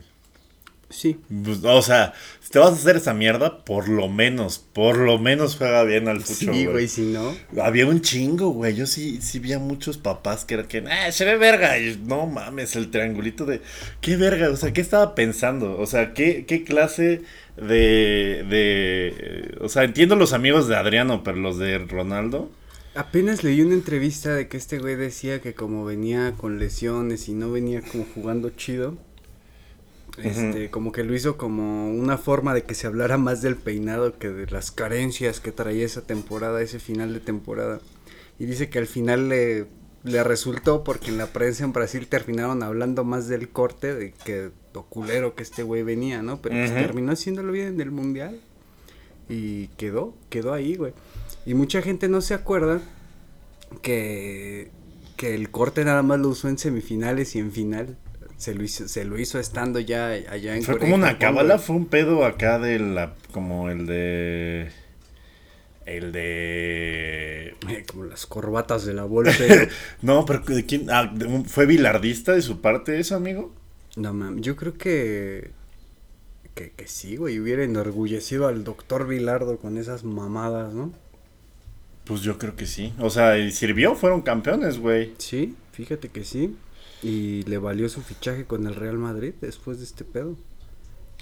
Sí. 0.92 1.18
Pues, 1.44 1.64
o 1.64 1.82
sea, 1.82 2.14
si 2.40 2.52
te 2.52 2.60
vas 2.60 2.70
a 2.70 2.74
hacer 2.74 2.98
esa 2.98 3.16
mierda, 3.16 3.66
por 3.66 3.90
lo 3.90 4.08
menos, 4.08 4.60
por 4.60 4.98
lo 4.98 5.18
menos 5.18 5.56
juega 5.56 5.84
bien 5.84 6.08
al 6.08 6.22
fucho, 6.22 6.54
Sí, 6.54 6.66
güey, 6.68 6.88
si 6.88 7.02
no. 7.02 7.36
Había 7.60 7.88
un 7.88 8.02
chingo, 8.02 8.50
güey. 8.50 8.76
Yo 8.76 8.86
sí, 8.86 9.22
sí 9.22 9.40
vi 9.40 9.54
a 9.54 9.60
muchos 9.60 9.98
papás 9.98 10.46
que 10.46 10.54
eran 10.54 10.68
que, 10.68 10.84
ah, 10.88 11.12
se 11.12 11.26
ve 11.26 11.36
verga. 11.38 11.80
Y, 11.80 12.00
no 12.06 12.28
mames, 12.28 12.76
el 12.76 12.92
triangulito 12.92 13.46
de. 13.46 13.62
¿Qué 14.02 14.18
verga? 14.18 14.52
O 14.52 14.56
sea, 14.56 14.72
¿qué 14.72 14.82
estaba 14.82 15.16
pensando? 15.16 15.80
O 15.80 15.88
sea, 15.88 16.14
¿qué, 16.14 16.46
qué 16.46 16.64
clase 16.64 17.24
de. 17.58 18.46
de. 18.48 19.58
O 19.62 19.68
sea, 19.68 19.84
entiendo 19.84 20.16
los 20.16 20.32
amigos 20.34 20.68
de 20.68 20.76
Adriano, 20.76 21.24
pero 21.24 21.38
los 21.38 21.58
de 21.58 21.80
Ronaldo. 21.80 22.52
Apenas 22.98 23.44
leí 23.44 23.62
una 23.62 23.76
entrevista 23.76 24.34
de 24.34 24.48
que 24.48 24.58
este 24.58 24.80
güey 24.80 24.96
decía 24.96 25.40
que 25.40 25.54
como 25.54 25.86
venía 25.86 26.34
con 26.36 26.58
lesiones 26.58 27.30
y 27.30 27.34
no 27.34 27.52
venía 27.52 27.82
como 27.82 28.06
jugando 28.16 28.50
chido, 28.50 28.98
este, 30.18 30.72
como 30.72 30.92
que 30.92 31.04
lo 31.04 31.14
hizo 31.14 31.38
como 31.38 31.92
una 31.92 32.18
forma 32.18 32.56
de 32.56 32.64
que 32.64 32.74
se 32.74 32.88
hablara 32.88 33.20
más 33.20 33.44
del 33.44 33.56
peinado 33.56 34.18
que 34.18 34.30
de 34.30 34.48
las 34.48 34.72
carencias 34.72 35.40
que 35.40 35.52
traía 35.52 35.86
esa 35.86 36.02
temporada, 36.02 36.60
ese 36.64 36.80
final 36.80 37.14
de 37.14 37.20
temporada. 37.20 37.82
Y 38.40 38.46
dice 38.46 38.70
que 38.70 38.80
al 38.80 38.88
final 38.88 39.30
le, 39.30 39.68
le 40.04 40.24
resultó 40.24 40.84
porque 40.84 41.10
en 41.10 41.20
la 41.20 41.28
prensa 41.28 41.66
en 41.66 41.74
Brasil 41.74 42.08
terminaron 42.08 42.64
hablando 42.64 43.04
más 43.04 43.28
del 43.28 43.50
corte 43.50 43.94
de 43.94 44.12
que 44.26 44.50
lo 44.74 44.84
culero 44.86 45.36
que 45.36 45.44
este 45.44 45.62
güey 45.62 45.84
venía, 45.84 46.24
¿no? 46.24 46.42
Pero 46.42 46.56
pues 46.56 46.72
Ujú. 46.72 46.80
terminó 46.80 47.12
haciéndolo 47.12 47.52
bien 47.52 47.68
en 47.68 47.82
el 47.82 47.92
mundial. 47.92 48.40
Y 49.30 49.68
quedó, 49.78 50.16
quedó 50.30 50.54
ahí, 50.54 50.78
güey. 50.78 50.94
Y 51.48 51.54
mucha 51.54 51.82
gente 51.82 52.10
no 52.10 52.20
se 52.20 52.34
acuerda 52.34 52.82
que, 53.82 54.70
que 55.16 55.34
el 55.34 55.50
corte 55.50 55.86
nada 55.86 56.04
más 56.04 56.20
lo 56.20 56.28
usó 56.28 56.50
en 56.50 56.58
semifinales 56.58 57.38
y 57.38 57.40
en 57.40 57.54
final. 57.54 57.96
Se 58.36 58.54
lo 58.54 58.66
hizo, 58.66 58.90
se 58.90 59.06
lo 59.06 59.18
hizo 59.18 59.40
estando 59.40 59.80
ya 59.80 60.08
allá 60.08 60.58
en 60.58 60.64
Fue 60.64 60.78
como 60.78 60.96
una 60.96 61.18
cábala, 61.18 61.58
fue 61.58 61.78
un 61.78 61.86
pedo 61.86 62.26
acá 62.26 62.60
de 62.60 62.80
la, 62.80 63.16
como 63.32 63.70
el 63.70 63.86
de... 63.88 64.72
El 65.86 66.12
de... 66.12 67.56
Como 67.90 68.04
las 68.04 68.26
corbatas 68.26 68.86
de 68.86 68.94
la 68.94 69.06
Volpe. 69.06 69.70
no, 70.02 70.26
pero 70.26 70.40
¿de 70.40 70.66
quién? 70.66 70.92
Ah, 70.92 71.10
¿Fue 71.46 71.66
bilardista 71.66 72.34
de 72.34 72.42
su 72.42 72.60
parte 72.60 73.00
eso, 73.00 73.16
amigo? 73.16 73.54
no 73.96 74.14
mames, 74.14 74.42
yo 74.42 74.58
creo 74.58 74.78
que, 74.78 75.52
que... 76.56 76.72
Que 76.72 76.88
sí, 76.90 77.16
güey, 77.16 77.40
hubiera 77.40 77.64
enorgullecido 77.64 78.50
al 78.50 78.66
doctor 78.66 79.08
Vilardo 79.08 79.60
con 79.60 79.78
esas 79.78 80.04
mamadas, 80.04 80.74
¿no? 80.74 80.92
Pues 82.08 82.22
yo 82.22 82.38
creo 82.38 82.56
que 82.56 82.66
sí. 82.66 82.94
O 83.00 83.10
sea, 83.10 83.38
y 83.38 83.52
sirvió, 83.52 83.96
fueron 83.96 84.22
campeones, 84.22 84.78
güey. 84.80 85.14
Sí, 85.18 85.56
fíjate 85.74 86.10
que 86.10 86.24
sí. 86.24 86.56
Y 87.04 87.44
le 87.44 87.58
valió 87.58 87.90
su 87.90 88.02
fichaje 88.02 88.46
con 88.46 88.66
el 88.66 88.76
Real 88.76 88.98
Madrid 88.98 89.34
después 89.42 89.78
de 89.80 89.84
este 89.84 90.04
pedo. 90.06 90.38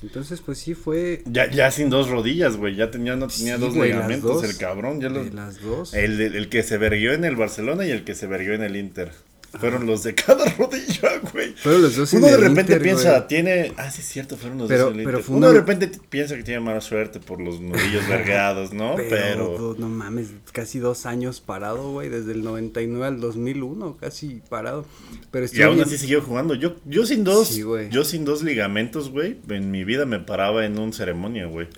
Entonces, 0.03 0.41
pues 0.41 0.57
sí 0.59 0.73
fue... 0.75 1.23
Ya, 1.25 1.49
ya 1.49 1.71
sin 1.71 1.89
dos 1.89 2.09
rodillas, 2.09 2.57
güey. 2.57 2.75
Ya 2.75 2.91
tenía, 2.91 3.15
no 3.15 3.27
tenía 3.27 3.55
Sí, 3.55 3.61
dos 3.61 3.73
güey, 3.75 3.91
ligamentos 3.91 4.41
dos. 4.41 4.43
el 4.49 4.57
cabrón. 4.57 4.99
Ya 5.01 5.09
los- 5.09 5.25
de 5.25 5.33
las 5.33 5.61
dos. 5.61 5.93
el, 5.93 6.19
el 6.21 6.49
que 6.49 6.63
se 6.63 6.77
verguió 6.77 7.13
en 7.13 7.23
el 7.25 7.35
Barcelona 7.35 7.85
y 7.85 7.91
el 7.91 8.03
que 8.03 8.13
se 8.13 8.27
verguió 8.27 8.53
en 8.53 8.61
el 8.63 8.75
Inter. 8.75 9.11
Fueron 9.59 9.85
los 9.85 10.03
de 10.03 10.13
cada 10.15 10.45
rodilla, 10.57 11.19
güey. 11.31 11.53
Fueron 11.55 11.81
los 11.83 11.95
dos 11.95 12.13
Uno 12.13 12.27
de 12.27 12.37
repente 12.37 12.61
Inter, 12.61 12.81
piensa, 12.81 13.11
güey. 13.17 13.27
tiene. 13.27 13.71
Ah, 13.77 13.89
sí, 13.91 14.01
es 14.01 14.07
cierto, 14.07 14.37
fueron 14.37 14.57
los 14.59 14.67
Pero- 14.67 14.85
dos 14.85 14.93
pero 15.03 15.19
Inter. 15.19 15.35
Uno 15.35 15.47
de 15.47 15.53
repente 15.53 15.91
piensa 16.09 16.35
que 16.35 16.43
tiene 16.43 16.59
mala 16.59 16.81
suerte 16.81 17.19
por 17.19 17.41
los 17.41 17.59
nudillos 17.61 18.07
vergados, 18.07 18.73
¿no? 18.73 18.95
Pero, 18.95 19.09
Pero. 19.09 19.57
do- 19.57 19.75
no 19.79 19.89
mames, 19.89 20.27
casi 20.51 20.79
dos 20.79 21.05
años 21.05 21.41
parado, 21.41 21.91
güey, 21.91 22.09
desde 22.09 22.31
el 22.33 22.43
99 22.43 23.05
al 23.07 23.19
2001, 23.19 23.97
casi 23.99 24.41
parado. 24.49 24.85
Pero 25.31 25.45
Y 25.51 25.61
aún 25.61 25.75
bien- 25.75 25.87
así 25.87 25.97
siguió 25.97 26.21
jugando. 26.21 26.55
Yo, 26.55 26.75
yo 26.85 27.05
sin 27.05 27.23
dos, 27.23 27.47
Sí, 27.49 27.61
güey. 27.61 27.89
yo 27.89 28.03
sin 28.05 28.25
dos 28.25 28.43
ligamentos, 28.43 29.09
güey, 29.09 29.37
en 29.49 29.71
mi 29.71 29.83
vida 29.83 30.05
me 30.05 30.19
paraba 30.19 30.65
en 30.65 30.77
un 30.79 30.93
ceremonia, 30.93 31.45
güey. 31.47 31.67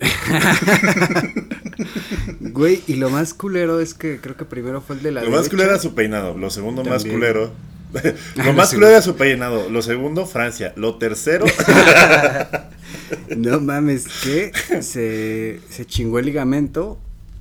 Güey, 2.58 2.82
y 2.88 2.94
lo 2.94 3.08
más 3.08 3.34
culero 3.34 3.78
es 3.78 3.94
que 3.94 4.20
creo 4.20 4.36
que 4.36 4.44
primero 4.44 4.80
fue 4.80 4.96
el 4.96 5.02
de 5.04 5.12
la 5.12 5.22
Lo 5.22 5.30
más 5.30 5.48
culero 5.48 5.70
era 5.70 5.78
su 5.78 5.94
peinado, 5.94 6.36
lo 6.36 6.50
segundo 6.50 6.82
más 6.82 7.04
culero. 7.04 7.52
Lo 8.34 8.52
más 8.52 8.74
culero 8.74 8.90
era 8.90 9.00
su 9.00 9.16
peinado, 9.16 9.70
lo 9.70 9.80
segundo 9.80 10.26
Francia, 10.26 10.74
lo 10.76 10.96
tercero 10.98 11.46
No 13.38 13.60
mames, 13.60 14.06
que 14.22 14.52
se, 14.82 15.60
se 15.70 15.86
chingó 15.86 16.18
el 16.18 16.26
ligamento, 16.26 16.98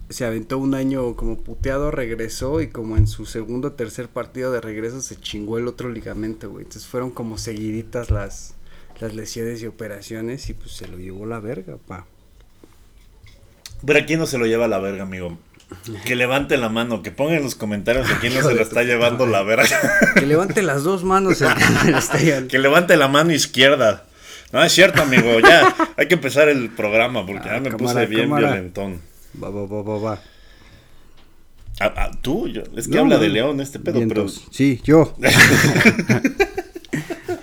se 0.08 0.24
aventó 0.24 0.58
un 0.58 0.74
año 0.74 1.18
como 1.18 1.38
puteado, 1.38 1.92
regresó 1.92 2.62
y 2.62 2.68
como 2.68 2.96
en 2.96 3.08
su 3.08 3.26
segundo 3.26 3.70
o 3.70 3.72
tercer 3.74 4.08
partido 4.08 4.54
de 4.54 4.62
regreso 4.62 5.02
se 5.02 5.20
chingó 5.20 5.58
el 5.58 5.68
otro 5.68 5.90
ligamento, 5.90 6.50
güey. 6.50 6.64
Entonces 6.64 6.88
fueron 6.88 7.10
como 7.10 7.38
seguiditas 7.38 8.10
las, 8.10 8.54
las 9.02 9.16
lesiones 9.16 9.62
y 9.64 9.68
operaciones 9.68 10.50
y 10.50 10.54
pues 10.54 10.72
se 10.72 10.88
lo 10.88 10.98
llevó 10.98 11.26
la 11.26 11.42
verga, 11.42 11.76
pa. 11.88 12.06
Pero 13.86 14.00
aquí 14.00 14.16
no 14.18 14.26
se 14.26 14.38
lo 14.38 14.46
lleva 14.46 14.66
a 14.66 14.68
la 14.68 14.80
verga, 14.80 15.04
amigo. 15.04 15.38
Que 16.06 16.16
levante 16.16 16.56
la 16.58 16.70
mano, 16.70 17.02
que 17.04 17.12
ponga 17.12 17.36
en 17.36 17.44
los 17.44 17.56
comentarios 17.56 18.10
a 18.10 18.20
quién 18.20 18.34
no 18.34 18.42
se 18.42 18.54
lo 18.56 18.62
está 18.62 18.84
llevando 18.84 19.26
la 19.26 19.44
verga. 19.44 19.68
Que 20.16 20.26
levante 20.26 20.62
las 20.62 20.84
dos 20.84 21.04
manos 21.04 21.42
el 21.42 21.54
que 21.54 21.92
me 21.92 21.98
está 21.98 22.18
que 22.48 22.58
levante 22.60 22.96
la 22.98 23.08
mano 23.10 23.34
izquierda. 23.34 24.06
No, 24.54 24.64
es 24.64 24.72
cierto, 24.72 25.02
amigo, 25.02 25.40
ya. 25.42 25.76
Hay 25.98 26.08
que 26.08 26.14
empezar 26.14 26.48
el 26.48 26.70
programa 26.70 27.26
porque 27.26 27.50
Ah, 27.50 27.56
ya 27.56 27.60
me 27.60 27.70
cámara, 27.70 27.78
puse 27.78 28.06
bien 28.06 28.22
cámara. 28.30 28.48
violentón. 28.54 29.02
Va, 29.44 29.50
va, 29.50 29.66
va, 29.66 29.82
va, 29.84 29.98
va. 30.00 30.22
Ah, 31.82 31.94
ah, 31.98 32.12
tú, 32.22 32.48
yo- 32.48 32.64
es 32.78 32.88
que 32.88 32.96
No, 32.96 33.02
habla 33.02 33.16
no, 33.18 33.22
de 33.22 33.30
León 33.30 33.60
este 33.60 33.78
pedo, 33.80 33.96
vientos. 34.00 34.46
Sí, 34.52 34.80
yo. 34.86 35.16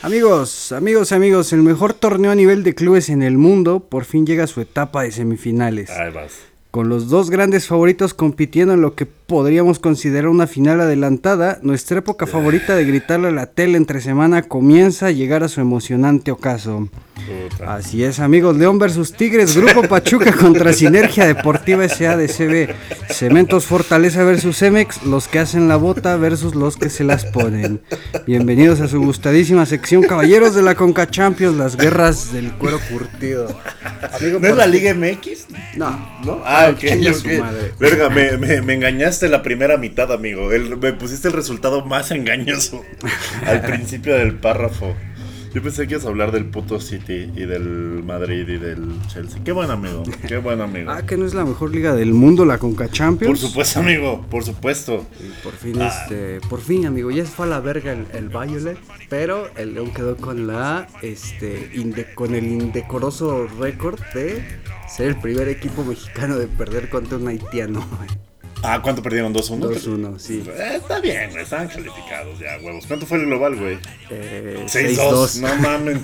amigos, 0.04 0.72
amigos, 0.72 1.12
amigos, 1.12 1.52
el 1.54 1.62
mejor 1.62 1.94
torneo 1.94 2.30
a 2.30 2.34
nivel 2.34 2.62
de 2.62 2.74
clubes 2.74 3.08
en 3.08 3.22
el 3.22 3.38
mundo 3.38 3.80
por 3.80 4.04
fin 4.04 4.26
llega 4.26 4.44
a 4.44 4.46
su 4.46 4.60
etapa 4.60 5.02
de 5.02 5.12
semifinales. 5.12 5.90
Ahí 5.90 6.12
vas. 6.12 6.32
Con 6.70 6.88
los 6.88 7.08
dos 7.08 7.30
grandes 7.30 7.66
favoritos 7.66 8.14
compitiendo 8.14 8.74
en 8.74 8.80
lo 8.80 8.94
que 8.94 9.06
podríamos 9.06 9.78
considerar 9.78 10.28
una 10.28 10.46
final 10.46 10.80
adelantada, 10.80 11.58
nuestra 11.62 12.00
época 12.00 12.26
favorita 12.26 12.74
de 12.74 12.84
gritarle 12.84 13.28
a 13.28 13.32
la 13.32 13.46
tele 13.46 13.78
entre 13.78 14.00
semana 14.00 14.42
comienza 14.42 15.06
a 15.06 15.12
llegar 15.12 15.42
a 15.42 15.48
su 15.48 15.60
emocionante 15.60 16.32
ocaso. 16.32 16.88
Puta. 17.26 17.74
Así 17.76 18.04
es, 18.04 18.20
amigos. 18.20 18.56
León 18.56 18.78
versus 18.78 19.12
Tigres, 19.12 19.56
Grupo 19.56 19.82
Pachuca 19.88 20.32
contra 20.36 20.72
Sinergia 20.72 21.26
Deportiva 21.26 21.88
SADCB. 21.88 22.74
Cementos 23.10 23.64
Fortaleza 23.64 24.24
versus 24.24 24.58
Cemex, 24.58 25.02
los 25.04 25.28
que 25.28 25.38
hacen 25.38 25.68
la 25.68 25.76
bota 25.76 26.16
versus 26.16 26.54
los 26.54 26.76
que 26.76 26.90
se 26.90 27.04
las 27.04 27.24
ponen. 27.24 27.80
Bienvenidos 28.26 28.80
a 28.80 28.88
su 28.88 29.00
gustadísima 29.00 29.64
sección 29.66 30.02
Caballeros 30.02 30.54
de 30.54 30.62
la 30.62 30.74
Conca 30.74 31.08
Champions, 31.08 31.56
las 31.56 31.76
guerras 31.76 32.32
del 32.32 32.52
cuero 32.52 32.78
curtido. 32.90 33.48
Amigo, 34.20 34.38
¿No 34.40 34.48
es 34.48 34.56
la 34.56 34.66
Liga 34.66 34.92
MX? 34.94 35.46
No. 35.76 35.90
¿No? 36.24 36.42
Ah, 36.44 36.68
ok. 36.72 36.78
chingue 36.78 37.14
su 37.14 37.26
ok. 37.28 37.38
madre. 37.40 37.72
Verga, 37.78 38.10
me, 38.10 38.36
me, 38.36 38.60
me 38.60 38.74
engañaste 38.74 39.28
la 39.28 39.42
primera 39.42 39.76
mitad, 39.78 40.12
amigo. 40.12 40.52
El- 40.52 40.76
me 40.76 40.92
pusiste 40.92 41.28
el 41.28 41.34
resultado 41.34 41.84
más 41.86 42.10
engañoso 42.10 42.84
al 43.46 43.62
principio 43.62 44.14
del 44.14 44.34
párrafo. 44.34 44.94
Yo 45.54 45.62
pensé 45.62 45.86
que 45.86 45.94
ibas 45.94 46.04
a 46.04 46.08
hablar 46.08 46.32
del 46.32 46.46
puto 46.46 46.80
City 46.80 47.30
y 47.36 47.46
del 47.46 48.02
Madrid 48.04 48.48
y 48.48 48.58
del 48.58 48.88
Chelsea. 49.06 49.40
Qué 49.44 49.52
buen 49.52 49.70
amigo, 49.70 50.02
qué 50.26 50.38
buen 50.38 50.60
amigo. 50.60 50.90
Ah, 50.90 51.06
que 51.06 51.16
no 51.16 51.24
es 51.24 51.32
la 51.32 51.44
mejor 51.44 51.70
liga 51.72 51.94
del 51.94 52.12
mundo, 52.12 52.44
la 52.44 52.58
Conca 52.58 52.88
Champions. 52.88 53.38
Por 53.40 53.48
supuesto, 53.50 53.78
amigo, 53.78 54.26
por 54.28 54.42
supuesto. 54.42 55.06
Y 55.20 55.44
por 55.44 55.52
fin, 55.52 55.80
este, 55.80 56.40
por 56.50 56.60
fin, 56.60 56.86
amigo, 56.86 57.12
ya 57.12 57.24
se 57.24 57.30
fue 57.30 57.46
a 57.46 57.50
la 57.50 57.60
verga 57.60 57.92
el, 57.92 58.04
el 58.14 58.28
Violet, 58.30 58.76
pero 59.08 59.48
el 59.56 59.74
León 59.74 59.92
quedó 59.94 60.16
con 60.16 60.48
la, 60.48 60.88
este, 61.02 61.70
inde- 61.74 62.12
con 62.14 62.34
el 62.34 62.46
indecoroso 62.46 63.46
récord 63.60 64.00
de 64.12 64.42
ser 64.88 65.06
el 65.10 65.16
primer 65.20 65.48
equipo 65.48 65.84
mexicano 65.84 66.36
de 66.36 66.48
perder 66.48 66.88
contra 66.88 67.16
un 67.16 67.28
haitiano. 67.28 67.86
Ah, 68.62 68.80
¿cuánto 68.82 69.02
perdieron? 69.02 69.34
¿2-1? 69.34 69.58
2-1, 69.60 70.18
sí. 70.18 70.42
Eh, 70.46 70.76
está 70.76 71.00
bien, 71.00 71.30
güey, 71.30 71.42
estaban 71.42 71.68
calificados 71.68 72.38
ya, 72.38 72.58
huevos. 72.62 72.86
¿Cuánto 72.86 73.06
fue 73.06 73.18
el 73.18 73.26
global, 73.26 73.56
güey? 73.56 73.78
Eh, 74.10 74.64
6-2. 74.66 74.96
6-2. 74.96 75.40
No 75.40 75.56
mames. 75.56 75.98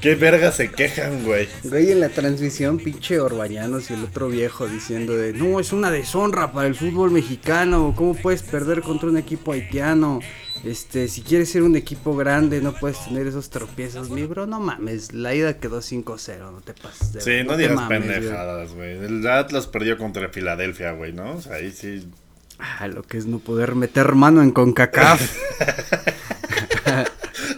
Qué 0.00 0.14
verga 0.14 0.52
se 0.52 0.70
quejan, 0.70 1.24
güey. 1.24 1.48
Güey, 1.64 1.90
en 1.90 2.00
la 2.00 2.10
transmisión, 2.10 2.78
pinche 2.78 3.18
Orbañanos 3.20 3.90
y 3.90 3.94
el 3.94 4.04
otro 4.04 4.28
viejo 4.28 4.66
diciendo 4.68 5.16
de, 5.16 5.32
no, 5.32 5.60
es 5.60 5.72
una 5.72 5.90
deshonra 5.90 6.52
para 6.52 6.68
el 6.68 6.74
fútbol 6.74 7.10
mexicano, 7.10 7.94
¿cómo 7.96 8.14
puedes 8.14 8.42
perder 8.42 8.82
contra 8.82 9.08
un 9.08 9.16
equipo 9.16 9.52
haitiano? 9.52 10.20
Este, 10.62 11.08
si 11.08 11.22
quieres 11.22 11.50
ser 11.50 11.62
un 11.62 11.76
equipo 11.76 12.16
grande, 12.16 12.60
no 12.60 12.72
puedes 12.72 13.04
tener 13.04 13.26
esos 13.26 13.50
tropiezos, 13.50 14.10
mi 14.10 14.24
bro, 14.24 14.46
no 14.46 14.60
mames, 14.60 15.12
la 15.12 15.34
ida 15.34 15.58
quedó 15.58 15.80
5-0, 15.80 16.52
no 16.52 16.60
te 16.60 16.72
pases 16.74 17.12
de 17.12 17.20
Sí, 17.20 17.44
no, 17.44 17.56
te 17.56 17.62
digas 17.62 17.76
mames, 17.76 18.00
pendejadas, 18.00 18.72
güey. 18.72 18.92
El 19.04 19.26
Atlas 19.26 19.66
perdió 19.66 19.98
contra 19.98 20.28
Filadelfia, 20.28 20.92
güey, 20.92 21.12
¿no? 21.12 21.32
O 21.32 21.40
sea, 21.40 21.56
ahí 21.56 21.70
sí. 21.70 22.08
Ah, 22.58 22.86
lo 22.86 23.02
que 23.02 23.18
es 23.18 23.26
no 23.26 23.40
poder 23.40 23.74
meter 23.74 24.14
mano 24.14 24.42
en 24.42 24.52
CONCACAF. 24.52 25.20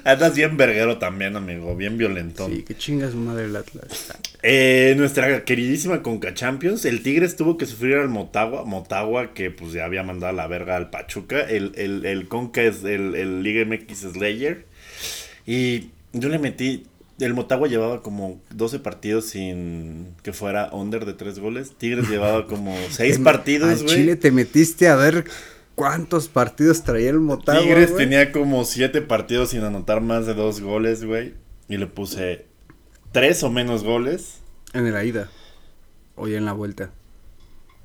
Andas 0.06 0.36
bien 0.36 0.56
verguero 0.56 0.98
también, 0.98 1.34
amigo, 1.34 1.74
bien 1.74 1.98
violentón. 1.98 2.54
sí, 2.54 2.62
que 2.62 2.76
chinga 2.76 3.10
su 3.10 3.16
madre 3.16 3.46
el 3.46 3.56
Atlas. 3.56 4.12
Eh, 4.42 4.94
nuestra 4.96 5.44
queridísima 5.44 6.00
Conca 6.00 6.32
Champions, 6.32 6.84
el 6.84 7.02
Tigres 7.02 7.34
tuvo 7.34 7.56
que 7.56 7.66
sufrir 7.66 7.96
al 7.96 8.08
Motagua, 8.08 8.64
Motagua 8.64 9.34
que 9.34 9.50
pues 9.50 9.72
ya 9.72 9.84
había 9.84 10.04
mandado 10.04 10.32
a 10.32 10.36
la 10.36 10.46
verga 10.46 10.76
al 10.76 10.90
Pachuca, 10.90 11.40
el, 11.40 11.72
el, 11.74 12.06
el 12.06 12.28
Conca 12.28 12.62
es 12.62 12.84
el, 12.84 13.16
el 13.16 13.42
Liga 13.42 13.64
MX 13.64 14.12
Slayer, 14.12 14.64
y 15.44 15.88
yo 16.12 16.28
le 16.28 16.38
metí, 16.38 16.86
el 17.18 17.34
Motagua 17.34 17.66
llevaba 17.66 18.00
como 18.00 18.40
12 18.54 18.78
partidos 18.78 19.24
sin 19.24 20.14
que 20.22 20.32
fuera 20.32 20.70
under 20.72 21.04
de 21.04 21.14
3 21.14 21.40
goles, 21.40 21.72
Tigres 21.78 22.08
llevaba 22.08 22.46
como 22.46 22.76
6 22.90 23.16
Al 23.16 23.22
partidos, 23.24 23.82
güey. 23.82 23.96
Chile 23.96 24.14
te 24.14 24.30
metiste 24.30 24.86
a 24.86 24.94
ver 24.94 25.24
cuántos 25.76 26.26
partidos 26.26 26.82
traía 26.82 27.10
el 27.10 27.20
Motagua, 27.20 27.62
Tigres 27.62 27.94
tenía 27.94 28.32
como 28.32 28.64
7 28.64 29.02
partidos 29.02 29.50
sin 29.50 29.62
anotar 29.62 30.00
más 30.00 30.26
de 30.26 30.34
2 30.34 30.60
goles, 30.62 31.04
güey, 31.04 31.34
y 31.68 31.76
le 31.76 31.86
puse 31.86 32.46
3 33.12 33.44
o 33.44 33.50
menos 33.50 33.84
goles. 33.84 34.40
En 34.72 34.92
la 34.92 35.04
ida. 35.04 35.30
O 36.16 36.26
ya 36.26 36.38
en 36.38 36.46
la 36.46 36.52
vuelta. 36.52 36.90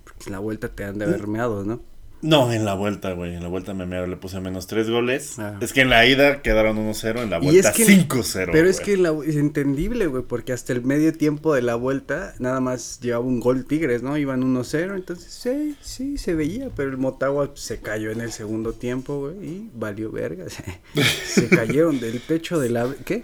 Porque 0.04 0.24
en 0.28 0.32
la 0.32 0.40
vuelta 0.40 0.70
te 0.70 0.86
han 0.86 0.98
de 0.98 1.06
haber 1.06 1.28
meado, 1.28 1.64
¿no? 1.64 1.84
No, 2.22 2.52
en 2.54 2.66
la 2.66 2.74
vuelta, 2.76 3.14
güey. 3.14 3.34
En 3.36 3.42
la 3.42 3.50
vuelta 3.50 3.74
me 3.74 3.86
mearon, 3.86 4.10
le 4.10 4.18
puse 4.18 4.40
menos 4.40 4.68
tres 4.68 4.90
goles. 4.90 5.40
Ah. 5.40 5.58
Es 5.62 5.74
que 5.74 5.82
en 5.82 5.90
la 5.90 6.06
ida 6.06 6.42
quedaron 6.42 6.78
1-0, 6.78 7.24
en 7.24 7.30
la 7.30 7.40
vuelta 7.40 7.70
es 7.70 7.76
que- 7.76 7.86
5-0. 7.86 8.52
Pero 8.52 8.70
es 8.70 8.80
que 8.80 8.98
la- 8.98 9.16
es 9.26 9.36
entendible, 9.36 10.08
güey, 10.08 10.24
porque 10.24 10.54
hasta 10.54 10.74
el 10.74 10.84
medio 10.84 11.14
tiempo 11.14 11.54
de 11.56 11.62
la 11.64 11.76
vuelta 11.76 12.34
nada 12.40 12.60
más 12.60 13.00
llevaba 13.02 13.26
un 13.26 13.40
gol 13.40 13.66
Tigres, 13.66 14.04
¿no? 14.04 14.18
Iban 14.18 14.44
1-0, 14.44 14.96
entonces 14.96 15.32
sí, 15.34 15.76
sí, 15.82 16.18
se 16.18 16.36
veía, 16.36 16.70
pero 16.76 16.90
el 16.90 16.98
Motagua 16.98 17.52
se 17.56 17.80
cayó 17.80 18.12
en 18.12 18.22
el 18.22 18.32
segundo 18.32 18.74
tiempo, 18.74 19.20
güey, 19.20 19.36
y 19.48 19.70
valió 19.74 20.12
verga. 20.12 20.46
se 21.26 21.48
cayeron 21.50 22.00
del 22.00 22.22
techo 22.22 22.60
de 22.60 22.70
la... 22.70 22.88
¿Qué? 23.06 23.24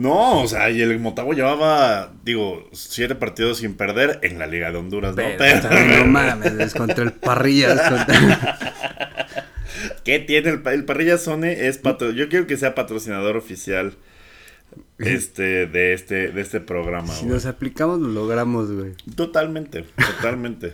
No, 0.00 0.42
o 0.42 0.48
sea, 0.48 0.70
y 0.70 0.80
el 0.80 0.98
Motagua 0.98 1.34
llevaba, 1.34 2.12
digo, 2.24 2.68
siete 2.72 3.14
partidos 3.14 3.58
sin 3.58 3.74
perder 3.74 4.18
en 4.22 4.38
la 4.38 4.46
Liga 4.46 4.72
de 4.72 4.78
Honduras, 4.78 5.10
¿no? 5.14 5.22
Pero, 5.36 5.60
Pero, 5.68 5.98
no 5.98 6.06
mames, 6.06 6.52
es 6.52 6.72
contra 6.74 7.04
el 7.04 7.12
Parrillas. 7.12 7.78
contra- 7.90 8.58
¿qué 10.04 10.18
tiene 10.18 10.50
el, 10.50 10.62
el 10.66 10.84
Parrilla 10.86 11.18
Zone? 11.18 11.68
Es 11.68 11.76
patro... 11.76 12.12
Yo 12.12 12.30
quiero 12.30 12.46
que 12.46 12.56
sea 12.56 12.74
patrocinador 12.74 13.36
oficial 13.36 13.94
este, 14.98 15.66
de 15.66 15.92
este, 15.92 16.28
de 16.28 16.40
este 16.40 16.60
programa. 16.60 17.12
Si 17.12 17.26
nos 17.26 17.44
aplicamos, 17.44 18.00
lo 18.00 18.08
logramos, 18.08 18.72
güey. 18.72 18.92
Totalmente, 19.14 19.84
totalmente. 20.16 20.72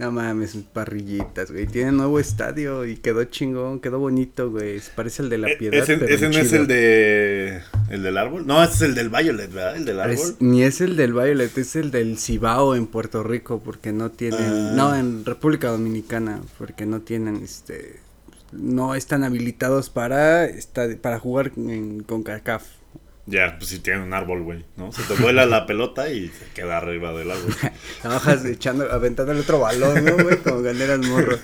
No 0.00 0.10
mames, 0.10 0.56
parrillitas, 0.72 1.50
güey. 1.50 1.66
Tiene 1.66 1.92
nuevo 1.92 2.18
estadio 2.18 2.86
y 2.86 2.96
quedó 2.96 3.22
chingón, 3.24 3.80
quedó 3.80 3.98
bonito, 3.98 4.50
güey. 4.50 4.80
Parece 4.96 5.22
el 5.22 5.28
de 5.28 5.36
la 5.36 5.50
E- 5.50 5.56
piedad. 5.56 5.82
Ese, 5.82 5.98
pero 5.98 6.14
ese 6.14 6.28
no 6.30 6.38
es 6.38 6.52
el 6.54 6.66
de. 6.66 7.60
¿El 7.90 8.02
del 8.02 8.16
árbol? 8.16 8.46
No, 8.46 8.64
ese 8.64 8.72
es 8.76 8.80
el 8.82 8.94
del 8.94 9.10
Violet, 9.10 9.52
¿verdad? 9.52 9.76
El 9.76 9.84
del 9.84 10.00
árbol. 10.00 10.14
Es- 10.14 10.36
ni 10.40 10.62
es 10.62 10.80
el 10.80 10.96
del 10.96 11.12
Violet, 11.12 11.56
es 11.58 11.76
el 11.76 11.90
del 11.90 12.16
Cibao 12.16 12.74
en 12.76 12.86
Puerto 12.86 13.22
Rico, 13.22 13.60
porque 13.62 13.92
no 13.92 14.10
tienen, 14.10 14.40
Ah. 14.40 14.72
no, 14.74 14.96
en 14.96 15.26
República 15.26 15.68
Dominicana, 15.68 16.40
porque 16.56 16.86
no 16.86 17.02
tienen, 17.02 17.36
este, 17.44 18.00
no 18.52 18.94
están 18.94 19.22
habilitados 19.22 19.90
para, 19.90 20.46
esta- 20.46 20.88
para 21.00 21.18
jugar 21.18 21.52
en, 21.58 22.02
con 22.04 22.22
CACAF. 22.22 22.64
Ya, 23.30 23.56
pues 23.56 23.70
si 23.70 23.78
tiene 23.78 24.02
un 24.02 24.12
árbol, 24.12 24.42
güey, 24.42 24.64
¿no? 24.76 24.90
Se 24.90 25.04
te 25.04 25.14
vuela 25.14 25.46
la 25.46 25.64
pelota 25.64 26.10
y 26.10 26.28
se 26.28 26.46
queda 26.52 26.78
arriba 26.78 27.12
del 27.12 27.30
árbol. 27.30 27.54
La 28.02 28.10
bajas 28.10 28.44
echando, 28.44 28.90
aventando 28.90 29.30
el 29.30 29.38
otro 29.38 29.60
balón, 29.60 30.04
¿no, 30.04 30.16
güey? 30.16 30.38
Como 30.38 30.62
ganar 30.62 30.90
al 30.90 31.06
morro. 31.06 31.38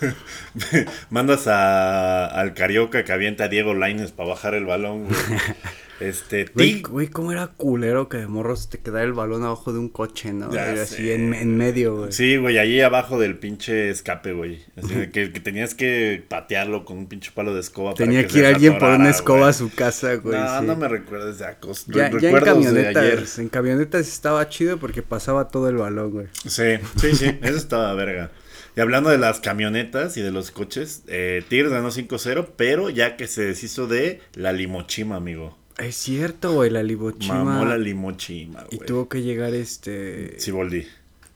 Mandas 1.11 1.47
a, 1.47 2.27
al 2.27 2.55
Carioca 2.55 3.05
que 3.05 3.13
avienta 3.13 3.45
a 3.45 3.49
Diego 3.49 3.73
Laines 3.73 4.11
para 4.11 4.31
bajar 4.31 4.55
el 4.55 4.67
balón, 4.67 5.05
güey. 5.05 5.17
Este, 6.01 6.47
Güey, 6.55 7.09
cómo 7.09 7.33
era 7.33 7.47
culero 7.49 8.09
que 8.09 8.19
de 8.19 8.27
morros 8.27 8.69
te 8.69 8.79
quedara 8.79 9.05
el 9.05 9.15
balón 9.15 9.45
abajo 9.45 9.73
de 9.73 9.79
un 9.79 9.89
coche, 9.89 10.33
¿no? 10.33 10.51
Así 10.51 11.11
en, 11.11 11.33
en 11.33 11.57
medio, 11.57 11.97
güey. 11.97 12.13
Sí, 12.13 12.37
güey, 12.37 12.59
allí 12.59 12.81
abajo 12.83 13.19
del 13.19 13.39
pinche 13.39 13.89
escape, 13.91 14.33
güey. 14.33 14.63
Así 14.77 14.95
que, 15.11 15.33
que 15.33 15.41
tenías 15.41 15.75
que 15.75 16.23
patearlo 16.29 16.85
con 16.85 16.99
un 16.99 17.07
pinche 17.07 17.31
palo 17.35 17.55
de 17.55 17.61
escoba. 17.61 17.95
para 17.95 18.05
Tenía 18.05 18.27
que 18.27 18.35
que 18.35 18.39
ir 18.41 18.47
alguien 18.47 18.79
por 18.79 18.91
una 18.91 19.11
escoba 19.11 19.39
güey. 19.39 19.51
a 19.51 19.53
su 19.55 19.75
casa, 19.75 20.15
güey. 20.17 20.39
No, 20.39 20.61
sí. 20.61 20.67
no 20.67 20.77
me 20.77 20.89
recuerdes 20.89 21.39
de 21.39 21.47
acos. 21.47 21.87
Ya, 21.87 22.11
ya 22.19 22.31
en 22.31 22.41
recuerdos 22.41 22.73
de 22.73 22.89
ayer. 22.89 22.93
camionetas, 22.93 23.39
en 23.39 23.49
camionetas 23.49 24.09
estaba 24.09 24.49
chido 24.49 24.79
porque 24.79 25.03
pasaba 25.03 25.49
todo 25.49 25.69
el 25.69 25.77
balón, 25.77 26.11
güey. 26.11 26.27
Sí, 26.47 26.75
sí, 27.01 27.15
sí, 27.15 27.39
eso 27.43 27.57
estaba 27.57 27.95
verga. 27.95 28.31
Y 28.77 28.81
hablando 28.81 29.09
de 29.09 29.17
las 29.17 29.41
camionetas 29.41 30.19
y 30.19 30.21
de 30.23 30.31
los 30.31 30.51
coches, 30.51 31.03
eh, 31.09 31.43
Tigres 31.49 31.73
ganó 31.73 31.91
5-0, 31.91 32.49
pero 32.57 32.91
ya 32.91 33.17
que 33.17 33.27
se 33.27 33.43
deshizo 33.47 33.87
de 33.87 34.21
la 34.35 34.53
limochima, 34.53 35.17
amigo. 35.17 35.57
Es 35.79 35.97
cierto, 35.97 36.53
güey, 36.53 36.71
la 36.71 36.83
libochima. 36.83 37.45
Mamó 37.45 37.65
la 37.67 37.77
limochima, 37.77 38.65
y 38.71 38.77
güey. 38.77 38.87
tuvo 38.87 39.09
que 39.09 39.23
llegar 39.23 39.55
este 39.55 40.39
Siboldi. 40.41 40.87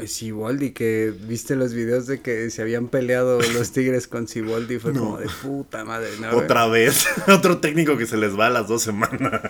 Siboldi, 0.06 0.70
que 0.70 1.12
viste 1.26 1.56
los 1.56 1.74
videos 1.74 2.06
de 2.06 2.20
que 2.20 2.48
se 2.48 2.62
habían 2.62 2.88
peleado 2.88 3.38
los 3.40 3.72
Tigres 3.72 4.06
con 4.06 4.28
Siboldi, 4.28 4.78
fue 4.78 4.94
como 4.94 5.18
de 5.18 5.28
puta 5.42 5.84
madre, 5.84 6.08
¿no? 6.20 6.32
güey? 6.32 6.44
Otra 6.44 6.66
vez, 6.68 7.06
otro 7.28 7.58
técnico 7.58 7.98
que 7.98 8.06
se 8.06 8.16
les 8.16 8.38
va 8.38 8.46
a 8.46 8.50
las 8.50 8.66
dos 8.66 8.82
semanas. 8.82 9.42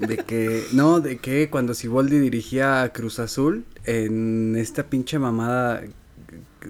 De 0.00 0.16
que, 0.18 0.64
no, 0.72 1.00
de 1.00 1.18
que 1.18 1.48
cuando 1.48 1.74
Siboldi 1.74 2.18
dirigía 2.18 2.82
a 2.82 2.92
Cruz 2.92 3.20
Azul, 3.20 3.64
en 3.84 4.56
esta 4.56 4.84
pinche 4.84 5.20
mamada 5.20 5.82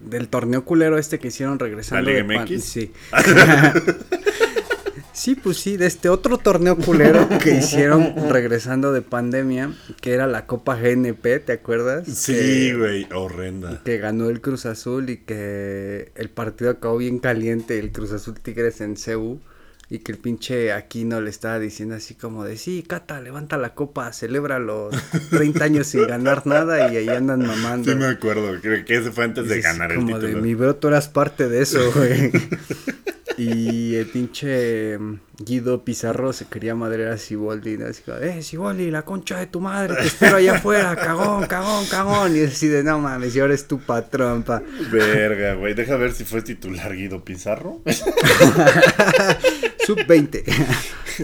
del 0.03 0.29
torneo 0.29 0.65
culero 0.65 0.99
este 0.99 1.19
que 1.19 1.29
hicieron 1.29 1.59
regresando 1.59 2.11
¿La 2.11 2.17
de 2.17 2.25
pan-? 2.25 2.61
Sí. 2.61 2.93
sí, 5.17 5.35
pues 5.35 5.57
sí, 5.57 5.77
de 5.77 5.87
este 5.87 6.09
otro 6.09 6.39
torneo 6.39 6.77
culero 6.77 7.29
que 7.43 7.57
hicieron 7.57 8.15
regresando 8.31 8.93
de 8.93 9.03
pandemia, 9.03 9.73
que 10.01 10.13
era 10.13 10.27
la 10.27 10.47
Copa 10.47 10.77
GNP, 10.77 11.41
¿te 11.41 11.53
acuerdas? 11.53 12.07
Sí, 12.07 12.73
güey, 12.73 13.07
horrenda. 13.13 13.83
que 13.85 13.99
ganó 13.99 14.29
el 14.29 14.41
Cruz 14.41 14.67
Azul 14.67 15.11
y 15.11 15.17
que 15.17 16.13
el 16.15 16.29
partido 16.29 16.71
acabó 16.71 16.99
bien 16.99 17.19
caliente, 17.19 17.79
el 17.79 17.91
Cruz 17.93 18.13
Azul 18.13 18.39
Tigres 18.41 18.81
en 18.81 18.95
CU. 18.95 19.41
Y 19.89 20.01
que 20.01 20.13
el 20.13 20.19
pinche 20.19 20.73
Aquino 20.73 21.21
le 21.21 21.31
estaba 21.31 21.61
diciendo 21.61 21.95
así 21.95 22.15
como 22.15 22.45
de, 22.45 22.57
sí, 22.57 22.85
Cata, 22.87 23.21
levanta 23.21 23.57
la 23.57 23.75
copa, 23.75 24.13
celebra 24.13 24.59
los 24.59 24.95
30 25.31 25.65
años 25.65 25.87
sin 25.87 26.07
ganar 26.07 26.47
nada 26.47 26.93
y 26.93 26.97
ahí 26.97 27.09
andan 27.09 27.47
mamando. 27.47 27.91
Sí 27.91 27.97
me 27.97 28.07
acuerdo, 28.07 28.61
creo 28.61 28.85
que 28.85 28.97
ese 28.97 29.13
fue 29.13 29.25
antes 29.25 29.49
de 29.49 29.61
ganar 29.61 29.93
el 29.93 29.99
como 29.99 30.19
título. 30.19 30.27
de, 30.27 30.35
mi 30.43 30.55
bro, 30.55 30.75
tú 30.77 30.89
eras 30.89 31.09
parte 31.09 31.49
de 31.49 31.63
eso, 31.63 31.93
güey. 31.93 32.33
y 33.39 33.95
el 33.95 34.07
pinche 34.07 34.99
mm, 34.99 35.21
Guido 35.39 35.85
Pizarro 35.85 36.33
se 36.33 36.47
quería 36.47 36.75
madrear 36.75 37.13
a 37.13 37.19
Siboldi, 37.19 37.77
¿no? 37.77 37.87
Así 37.87 38.03
como, 38.03 38.17
eh, 38.19 38.43
Siboldi, 38.43 38.91
la 38.91 39.03
concha 39.03 39.39
de 39.39 39.47
tu 39.47 39.61
madre, 39.61 39.95
te 39.95 40.07
espero 40.07 40.37
allá 40.39 40.57
afuera, 40.57 40.97
cagón, 40.97 41.47
cagón, 41.47 41.85
cagón. 41.87 42.35
Y 42.37 42.41
así 42.45 42.69
de, 42.69 42.83
no 42.83 42.99
mames, 42.99 43.37
y 43.37 43.41
ahora 43.41 43.55
es 43.55 43.69
tu 43.69 43.79
patrón, 43.79 44.43
pa. 44.45 44.63
Verga, 44.91 45.55
güey, 45.55 45.75
deja 45.75 45.97
ver 45.97 46.13
si 46.13 46.25
fue 46.25 46.41
titular 46.43 46.95
Guido 46.97 47.23
Pizarro. 47.23 47.83
Sub-20. 49.87 50.43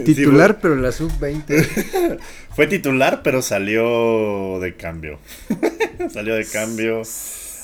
Titular, 0.05 0.59
pero 0.59 0.75
la 0.75 0.91
sub-20. 0.91 2.19
Fue 2.55 2.67
titular, 2.67 3.21
pero 3.23 3.41
salió 3.41 4.59
de 4.59 4.75
cambio. 4.75 5.19
salió 6.13 6.35
de 6.35 6.45
cambio 6.45 7.01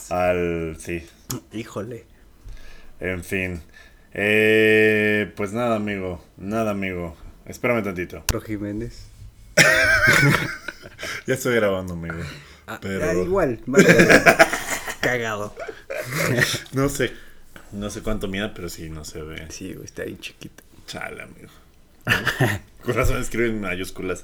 al... 0.09 0.77
Sí, 0.79 1.03
Híjole. 1.53 2.05
en 2.99 3.23
fin. 3.23 3.62
Eh, 4.13 5.31
pues 5.35 5.51
nada, 5.53 5.75
amigo. 5.75 6.23
Nada, 6.37 6.71
amigo. 6.71 7.15
Espérame 7.45 7.83
tantito. 7.83 8.23
Pro 8.25 8.41
Jiménez. 8.41 9.05
Ya 11.27 11.35
estoy 11.35 11.55
grabando, 11.55 11.93
amigo. 11.93 12.15
Ah, 12.65 12.79
Pero- 12.81 13.05
ah, 13.09 13.13
igual. 13.13 13.59
Cagado. 15.01 15.55
No 16.73 16.89
sé. 16.89 17.11
No 17.71 17.89
sé 17.91 18.01
cuánto 18.01 18.27
mida, 18.27 18.53
pero 18.53 18.67
sí, 18.67 18.89
no 18.89 19.05
se 19.05 19.21
ve. 19.21 19.45
Sí, 19.49 19.73
güey, 19.73 19.85
está 19.85 20.01
ahí 20.03 20.17
chiquito. 20.19 20.63
Chale, 20.87 21.21
amigo. 21.21 21.49
Con 22.83 22.95
razón 22.95 23.21
escriben 23.21 23.51
en 23.51 23.61
mayúsculas. 23.61 24.23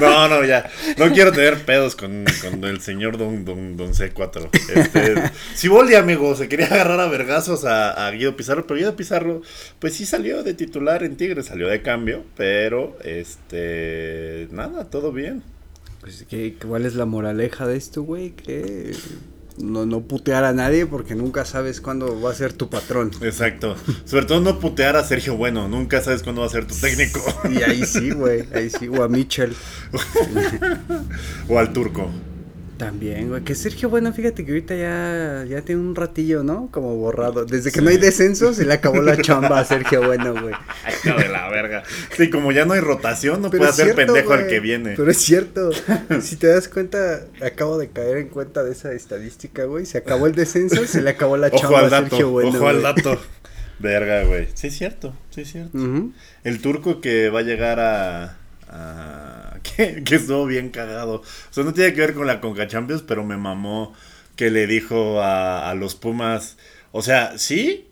No, 0.00 0.28
no, 0.28 0.44
ya. 0.44 0.70
No 0.98 1.10
quiero 1.12 1.32
tener 1.32 1.64
pedos 1.64 1.96
con, 1.96 2.24
el 2.62 2.80
señor 2.80 3.18
Don, 3.18 3.44
don, 3.44 3.76
don 3.76 3.92
C4. 3.92 4.48
Este, 4.74 5.14
Siboldi, 5.54 5.96
amigo, 5.96 6.34
se 6.36 6.48
quería 6.48 6.66
agarrar 6.66 7.00
a 7.00 7.08
vergazos 7.08 7.64
a, 7.64 8.06
a 8.06 8.10
Guido 8.12 8.36
Pizarro, 8.36 8.66
pero 8.66 8.78
Guido 8.78 8.96
Pizarro, 8.96 9.42
pues 9.80 9.94
sí 9.94 10.06
salió 10.06 10.44
de 10.44 10.54
titular 10.54 11.02
en 11.02 11.16
Tigres, 11.16 11.46
salió 11.46 11.66
de 11.66 11.82
cambio, 11.82 12.24
pero 12.36 12.96
este. 13.04 14.48
Nada, 14.52 14.88
todo 14.88 15.12
bien. 15.12 15.42
Pues, 16.00 16.24
¿qué, 16.28 16.54
¿cuál 16.64 16.86
es 16.86 16.94
la 16.94 17.04
moraleja 17.04 17.66
de 17.66 17.76
esto, 17.76 18.04
güey? 18.04 18.30
Que 18.30 18.92
no, 19.62 19.86
no 19.86 20.00
putear 20.00 20.44
a 20.44 20.52
nadie 20.52 20.86
porque 20.86 21.14
nunca 21.14 21.44
sabes 21.44 21.80
cuándo 21.80 22.20
va 22.20 22.30
a 22.30 22.34
ser 22.34 22.52
tu 22.52 22.68
patrón. 22.68 23.10
Exacto. 23.22 23.76
Sobre 24.04 24.26
todo 24.26 24.40
no 24.40 24.58
putear 24.58 24.96
a 24.96 25.04
Sergio 25.04 25.36
Bueno, 25.36 25.68
nunca 25.68 26.02
sabes 26.02 26.22
cuándo 26.22 26.42
va 26.42 26.48
a 26.48 26.50
ser 26.50 26.66
tu 26.66 26.74
técnico. 26.74 27.20
Y 27.50 27.62
ahí 27.62 27.84
sí, 27.86 28.10
güey, 28.10 28.44
ahí 28.54 28.70
sí, 28.70 28.88
o 28.88 29.02
a 29.02 29.08
Mitchell. 29.08 29.54
o 31.48 31.58
al 31.58 31.72
turco. 31.72 32.10
También, 32.82 33.28
güey, 33.28 33.44
que 33.44 33.54
Sergio, 33.54 33.88
bueno, 33.88 34.12
fíjate 34.12 34.44
que 34.44 34.50
ahorita 34.50 34.74
ya, 34.74 35.44
ya 35.48 35.62
tiene 35.62 35.80
un 35.80 35.94
ratillo, 35.94 36.42
¿no? 36.42 36.68
Como 36.72 36.96
borrado. 36.96 37.44
Desde 37.44 37.70
que 37.70 37.80
no 37.80 37.90
hay 37.90 37.96
descenso, 37.96 38.52
se 38.52 38.64
le 38.64 38.74
acabó 38.74 39.00
la 39.00 39.16
chamba 39.16 39.60
a 39.60 39.64
Sergio 39.64 40.04
Bueno, 40.04 40.32
güey. 40.32 40.54
Ay, 40.84 40.94
hijo 41.04 41.16
de 41.16 41.28
la 41.28 41.48
verga. 41.48 41.84
Sí, 42.16 42.28
como 42.28 42.50
ya 42.50 42.64
no 42.64 42.72
hay 42.72 42.80
rotación, 42.80 43.40
no 43.40 43.50
Pero 43.50 43.62
puede 43.62 43.72
cierto, 43.72 43.94
pendejo 43.94 44.32
al 44.32 44.48
que 44.48 44.58
viene. 44.58 44.94
Pero 44.96 45.10
es 45.10 45.18
cierto. 45.18 45.70
si 46.20 46.36
te 46.36 46.48
das 46.48 46.68
cuenta, 46.68 47.24
acabo 47.40 47.78
de 47.78 47.90
caer 47.90 48.16
en 48.16 48.28
cuenta 48.28 48.64
de 48.64 48.72
esa 48.72 48.92
estadística, 48.92 49.64
güey. 49.64 49.86
Se 49.86 49.98
acabó 49.98 50.26
el 50.26 50.34
descenso, 50.34 50.84
se 50.84 51.02
le 51.02 51.10
acabó 51.10 51.36
la 51.36 51.46
Ojo 51.46 51.58
chamba 51.58 51.78
al 51.78 51.84
a 51.84 51.90
dato, 51.90 52.08
Sergio 52.08 52.30
Bueno. 52.30 52.50
ojo 52.50 52.66
al 52.66 52.82
dato. 52.82 53.20
Verga, 53.78 54.24
güey. 54.24 54.48
Sí, 54.54 54.68
es 54.68 54.76
cierto, 54.76 55.14
sí, 55.30 55.42
es 55.42 55.52
cierto. 55.52 55.78
El 56.44 56.60
turco 56.60 57.00
que 57.00 57.30
va 57.30 57.40
a 57.40 57.42
llegar 57.42 57.78
a. 57.78 58.38
a- 58.72 59.58
que, 59.76 60.02
que 60.04 60.14
estuvo 60.16 60.46
bien 60.46 60.70
cagado. 60.70 61.16
O 61.22 61.24
sea, 61.52 61.64
no 61.64 61.72
tiene 61.74 61.92
que 61.94 62.00
ver 62.00 62.14
con 62.14 62.26
la 62.26 62.40
Conca 62.40 62.66
Champions, 62.66 63.02
pero 63.02 63.24
me 63.24 63.36
mamó 63.36 63.94
que 64.36 64.50
le 64.50 64.66
dijo 64.66 65.20
a, 65.22 65.70
a 65.70 65.74
los 65.74 65.94
Pumas. 65.94 66.58
O 66.92 67.02
sea, 67.02 67.38
sí, 67.38 67.88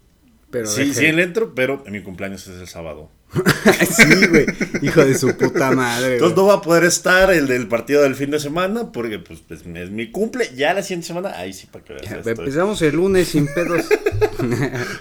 Pero 0.51 0.66
sí, 0.66 0.95
sí 0.95 1.12
le 1.12 1.23
entro, 1.25 1.55
pero 1.55 1.85
mi 1.88 2.03
cumpleaños 2.03 2.47
es 2.49 2.61
el 2.61 2.69
sábado. 2.69 3.11
sí, 3.90 4.27
güey. 4.27 4.47
Hijo 4.83 5.05
de 5.05 5.16
su 5.16 5.37
puta 5.37 5.71
madre. 5.71 6.14
Entonces 6.14 6.35
güey. 6.35 6.47
no 6.47 6.47
va 6.47 6.55
a 6.55 6.62
poder 6.62 6.85
estar 6.85 7.33
el 7.33 7.47
del 7.47 7.69
partido 7.69 8.03
del 8.03 8.14
fin 8.14 8.31
de 8.31 8.40
semana 8.40 8.90
porque 8.93 9.19
pues, 9.19 9.40
pues, 9.47 9.62
es 9.64 9.90
mi 9.90 10.11
cumple. 10.11 10.51
Ya 10.57 10.75
la 10.75 10.83
siguiente 10.83 11.07
semana, 11.07 11.37
ahí 11.37 11.53
sí 11.53 11.66
para 11.71 11.85
que 11.85 11.93
veas. 11.95 12.07
Ya, 12.07 12.16
esto. 12.19 12.31
Empezamos 12.31 12.83
el 12.83 12.97
lunes 12.97 13.29
sin 13.29 13.47
pedos. 13.47 13.85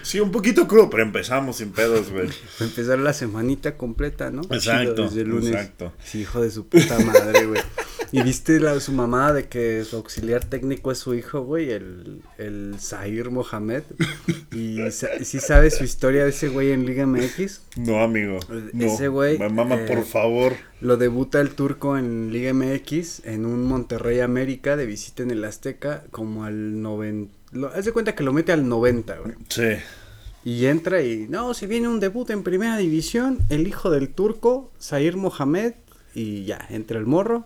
Sí, 0.02 0.20
un 0.20 0.32
poquito 0.32 0.68
crudo, 0.68 0.90
pero 0.90 1.02
empezamos 1.04 1.58
sin 1.58 1.72
pedos, 1.72 2.12
güey. 2.12 2.28
Empezar 2.60 3.00
la 3.00 3.14
semanita 3.14 3.78
completa, 3.78 4.32
¿no? 4.32 4.42
Exacto, 4.52 4.92
Chido, 4.92 5.06
desde 5.06 5.22
el 5.22 5.30
lunes. 5.30 5.52
exacto. 5.52 5.94
Sí, 6.04 6.22
hijo 6.22 6.42
de 6.42 6.52
su 6.52 6.68
puta 6.68 7.00
madre, 7.00 7.46
güey. 7.46 7.62
Y 8.12 8.24
viste 8.24 8.60
la, 8.60 8.80
su 8.80 8.92
mamá 8.92 9.34
de 9.34 9.48
que 9.48 9.84
su 9.86 9.98
auxiliar 9.98 10.44
técnico 10.46 10.92
es 10.92 10.98
su 10.98 11.14
hijo, 11.14 11.42
güey, 11.42 11.72
el, 11.72 12.22
el 12.38 12.76
Zahir 12.80 13.30
Mohamed. 13.30 13.84
Y 14.52 14.80
sí 14.92 15.40
sabes 15.40 15.78
su 15.78 15.84
historia 15.84 16.24
de 16.24 16.32
ese 16.32 16.50
güey 16.50 16.72
en 16.72 16.86
Liga 16.86 17.06
MX. 17.06 17.62
No, 17.78 18.02
amigo. 18.02 18.40
No. 18.74 18.86
Ese 18.86 19.08
güey, 19.10 19.38
Mamá, 19.38 19.76
eh, 19.76 19.86
por 19.88 20.04
favor. 20.06 20.54
Lo 20.82 20.98
debuta 20.98 21.40
el 21.40 21.52
turco 21.52 21.98
en 21.98 22.32
Liga 22.32 22.54
MX 22.54 23.26
en 23.26 23.46
un 23.46 23.64
Monterrey 23.66 24.22
América 24.22 24.76
de 24.76 24.86
visita 24.86 25.24
en 25.24 25.32
el 25.32 25.44
Azteca 25.44 26.04
como 26.12 26.46
al 26.46 26.82
90. 26.82 27.34
Lo, 27.52 27.68
haz 27.68 27.86
de 27.86 27.92
cuenta 27.92 28.16
que 28.16 28.24
lo 28.24 28.34
mete 28.34 28.52
al 28.52 28.68
90, 28.68 29.18
güey. 29.20 29.36
Sí. 29.50 29.76
Y 30.46 30.66
entra 30.66 31.02
y, 31.02 31.28
no, 31.30 31.54
si 31.54 31.68
viene 31.68 31.88
un 31.88 32.00
debut 32.00 32.30
en 32.30 32.44
primera 32.44 32.78
división, 32.78 33.40
el 33.50 33.68
hijo 33.68 33.90
del 33.90 34.10
turco, 34.10 34.72
Zair 34.82 35.18
Mohamed, 35.18 35.74
y 36.14 36.46
ya, 36.46 36.66
entra 36.70 36.98
el 36.98 37.06
morro. 37.06 37.46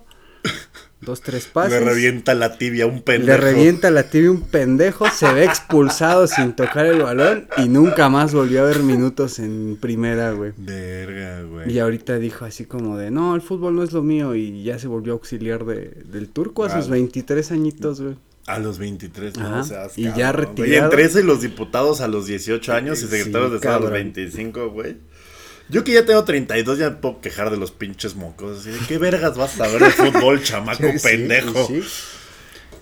Dos, 1.06 1.22
tres 1.22 1.46
pases. 1.46 1.72
Le 1.72 1.80
revienta 1.82 2.34
la 2.34 2.58
tibia 2.58 2.86
un 2.86 3.02
pendejo. 3.02 3.28
Le 3.28 3.38
revienta 3.38 3.92
la 3.92 4.04
tibia 4.04 4.32
un 4.32 4.42
pendejo, 4.42 5.10
se 5.10 5.32
ve 5.34 5.44
expulsado 5.46 6.28
sin 6.28 6.54
tocar 6.54 6.86
el 6.86 7.02
balón 7.02 7.48
y 7.58 7.68
nunca 7.70 8.10
más 8.10 8.34
volvió 8.34 8.62
a 8.62 8.66
ver 8.66 8.80
minutos 8.80 9.39
en 9.39 9.78
primera, 9.80 10.32
güey. 10.32 10.54
Verga, 10.58 11.42
güey. 11.44 11.72
Y 11.72 11.80
ahorita 11.80 12.18
dijo 12.20 12.46
así 12.46 12.66
como 12.66 12.98
de, 12.98 13.12
no, 13.12 13.36
el 13.36 13.42
fútbol 13.42 13.76
no 13.76 13.84
es 13.84 13.92
lo 13.92 14.02
mío 14.04 14.36
y 14.36 14.63
ya 14.63 14.80
se 14.80 14.88
volvió 14.88 15.13
auxiliar 15.13 15.66
de, 15.66 15.92
del 16.06 16.30
turco 16.30 16.63
a 16.63 16.70
sus 16.70 16.88
Ah. 16.88 16.92
23 16.92 17.52
añitos, 17.52 18.02
güey. 18.02 18.16
A 18.46 18.60
los 18.60 18.78
23, 18.78 19.38
no 19.38 19.46
Ajá, 19.48 19.63
seas 19.63 19.98
y 19.98 20.04
ya 20.04 20.13
cabrón, 20.34 20.54
güey. 20.56 20.70
retirado. 20.70 20.92
Y 20.92 21.00
entre 21.00 21.24
los 21.24 21.42
diputados 21.42 22.02
a 22.02 22.10
los 22.10 22.26
18 22.26 22.74
años 22.74 23.00
y 23.00 23.04
Sí, 23.04 23.08
secretarios 23.08 23.52
de 23.52 23.56
Estado 23.58 23.76
a 23.76 23.80
los 23.80 23.89
cabrón. 23.89 23.94
25, 24.13 24.70
güey. 24.72 24.98
Yo 25.69 25.84
que 25.84 25.93
ya 25.93 26.06
tengo 26.06 26.23
32 26.23 26.78
ya 26.78 26.89
me 26.89 26.95
puedo 26.97 27.21
quejar 27.21 27.49
de 27.49 27.58
los 27.58 27.71
pinches 27.71 28.15
mocos. 28.15 28.60
Así 28.60 28.69
de, 28.71 28.80
¿Qué 28.88 28.97
vergas 28.97 29.38
vas 29.38 29.60
a 29.60 29.67
ver 29.67 29.82
de 29.82 29.89
fútbol, 29.91 30.41
chamaco 30.43 30.84
Sí, 30.97 30.99
pendejo? 31.02 31.67
sí. 31.67 31.82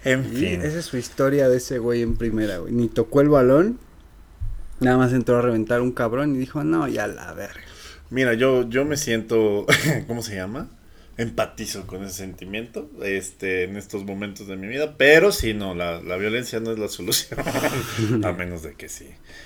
En 0.03 0.25
fin. 0.25 0.61
esa 0.63 0.79
es 0.79 0.85
su 0.85 0.97
historia 0.97 1.47
de 1.47 1.57
ese 1.57 1.77
güey 1.77 2.01
en 2.01 2.17
primera, 2.17 2.57
güey. 2.57 2.73
Ni 2.73 2.87
tocó 2.87 3.21
el 3.21 3.29
balón, 3.29 3.77
nada 4.79 4.97
más 4.97 5.13
entró 5.13 5.37
a 5.37 5.41
reventar 5.43 5.81
un 5.81 5.91
cabrón 5.91 6.35
y 6.35 6.39
dijo, 6.39 6.63
no, 6.63 6.87
ya 6.87 7.05
la 7.07 7.33
verga. 7.33 7.61
Mira, 8.09 8.33
yo, 8.33 8.67
yo 8.67 8.83
me 8.83 8.97
siento, 8.97 9.67
¿cómo 10.07 10.23
se 10.23 10.35
llama? 10.35 10.69
Empatizo 11.21 11.85
con 11.85 12.03
ese 12.03 12.15
sentimiento 12.15 12.89
este, 13.03 13.65
en 13.65 13.77
estos 13.77 14.05
momentos 14.05 14.47
de 14.47 14.55
mi 14.55 14.65
vida, 14.67 14.95
pero 14.97 15.31
sí, 15.31 15.53
no, 15.53 15.75
la, 15.75 16.01
la 16.01 16.17
violencia 16.17 16.59
no 16.59 16.71
es 16.71 16.79
la 16.79 16.87
solución, 16.87 17.39
a 18.23 18.31
menos 18.31 18.63
de 18.63 18.73
que 18.73 18.89
sí. 18.89 19.05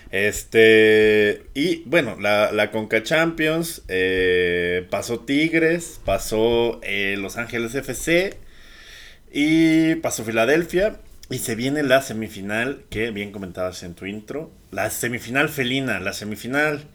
Este, 0.09 1.47
y 1.53 1.83
bueno, 1.85 2.15
la, 2.17 2.53
la 2.53 2.71
Conca 2.71 3.03
Champions, 3.03 3.81
eh, 3.89 4.87
pasó 4.89 5.19
Tigres, 5.19 5.99
pasó 6.05 6.79
eh, 6.81 7.17
Los 7.17 7.35
Ángeles 7.35 7.75
FC 7.75 8.37
y 9.33 9.95
pasó 9.95 10.23
Filadelfia. 10.23 11.01
Y 11.27 11.39
se 11.39 11.55
viene 11.55 11.81
la 11.81 12.03
semifinal 12.03 12.85
que 12.89 13.09
bien 13.09 13.31
comentabas 13.31 13.81
en 13.81 13.95
tu 13.95 14.05
intro, 14.05 14.51
la 14.69 14.91
semifinal 14.91 15.49
felina, 15.49 15.99
la 15.99 16.13
semifinal 16.13 16.85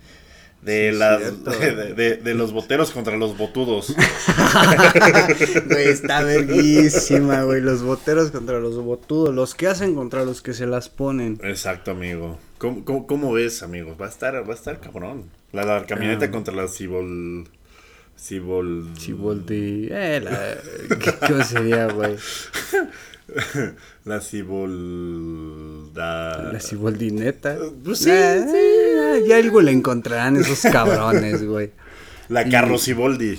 de 0.63 0.91
Sí, 0.93 0.99
las 0.99 1.45
de, 1.45 1.95
de- 1.95 2.17
de 2.17 2.35
los 2.35 2.53
boteros 2.53 2.91
contra 2.91 3.17
los 3.17 3.37
botudos. 3.39 3.95
Güey, 5.67 5.89
está 5.89 6.23
verguísima, 6.25 7.43
güey. 7.45 7.61
Los 7.61 7.83
boteros 7.83 8.31
contra 8.31 8.59
los 8.61 8.77
botudos. 8.77 9.35
Los 9.35 9.55
que 9.55 9.67
hacen 9.69 9.95
contra 9.95 10.25
los 10.25 10.43
que 10.43 10.53
se 10.55 10.67
las 10.67 10.89
ponen. 10.89 11.39
Exacto, 11.43 11.93
amigo. 11.93 12.39
¿Cómo, 12.59 12.85
cómo, 12.85 13.07
cómo 13.07 13.33
ves, 13.33 13.63
amigos? 13.63 13.97
Va 14.01 14.07
a 14.07 14.11
estar, 14.11 14.35
va 14.49 14.53
a 14.53 14.57
estar 14.57 14.81
cabrón. 14.81 15.25
La, 15.53 15.65
la 15.65 15.87
camioneta 15.87 16.27
Ah. 16.27 16.31
contra 16.31 16.55
la 16.55 16.69
Cibol. 16.69 17.49
Cibol. 18.19 18.93
Chiboldi. 18.99 19.89
Eh, 19.91 20.21
la. 20.23 20.57
¿qué- 20.99 21.27
¿Cómo 21.27 21.43
sería, 21.45 21.87
güey? 21.87 22.17
La 24.05 24.21
Cibol. 24.21 25.91
da- 25.95 26.51
La 26.53 26.61
ciboldineta. 26.61 27.57
Pues 27.85 27.99
sí, 28.01 28.11
Eh, 28.11 28.45
eh, 28.55 29.25
Ya 29.29 29.37
algo 29.37 29.61
le 29.61 29.73
encontrarán 29.73 30.37
esos 30.37 30.61
cabrones, 30.73 31.45
güey. 31.45 31.71
La 32.29 32.49
Carro 32.49 32.79
Ciboldi. 32.79 33.39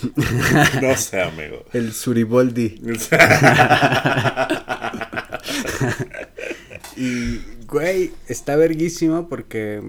No 0.82 0.96
sé, 0.98 1.22
amigo. 1.22 1.64
El 1.74 1.94
suriboldi. 1.94 2.82
Y, 6.98 7.40
güey, 7.68 8.12
está 8.28 8.56
verguísima 8.56 9.28
porque 9.28 9.82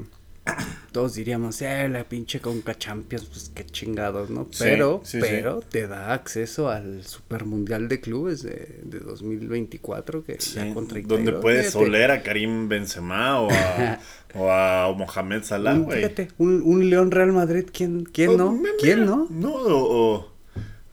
todos 0.92 1.14
diríamos, 1.14 1.61
eh, 1.62 1.88
la 1.88 2.05
pinche 2.05 2.40
Conca 2.40 2.76
Champions, 2.78 3.24
pues 3.24 3.50
qué 3.55 3.64
chingados, 3.66 4.31
¿no? 4.31 4.44
Sí, 4.50 4.59
Pero, 4.64 5.00
sí, 5.05 5.18
pero 5.20 5.61
te 5.61 5.87
da 5.88 6.12
acceso 6.12 6.68
al 6.68 7.05
Super 7.05 7.44
Mundial 7.46 7.88
de 7.88 8.00
Clubes 8.00 8.42
de, 8.42 8.81
de 8.85 9.00
2024 9.00 10.24
que 10.24 10.38
ya 10.38 10.72
contra 10.74 11.00
donde 11.02 11.33
puedes 11.33 11.66
fíjate. 11.72 11.85
oler 11.85 12.11
a 12.11 12.22
Karim 12.22 12.68
Benzema 12.68 13.40
o 13.40 13.50
a, 13.50 13.98
o 14.35 14.50
a 14.50 14.94
Mohamed 14.96 15.42
Salah, 15.42 15.74
güey. 15.78 15.98
fíjate, 15.98 16.28
un, 16.38 16.62
un 16.62 16.88
León 16.90 17.11
Real 17.11 17.33
Madrid, 17.33 17.64
¿quién, 17.72 18.05
quién 18.05 18.31
Oh, 18.31 18.37
no? 18.37 18.62
¿Quién 18.78 19.05
no? 19.07 19.26
No, 19.31 19.52
o, 19.52 20.16
o- 20.16 20.32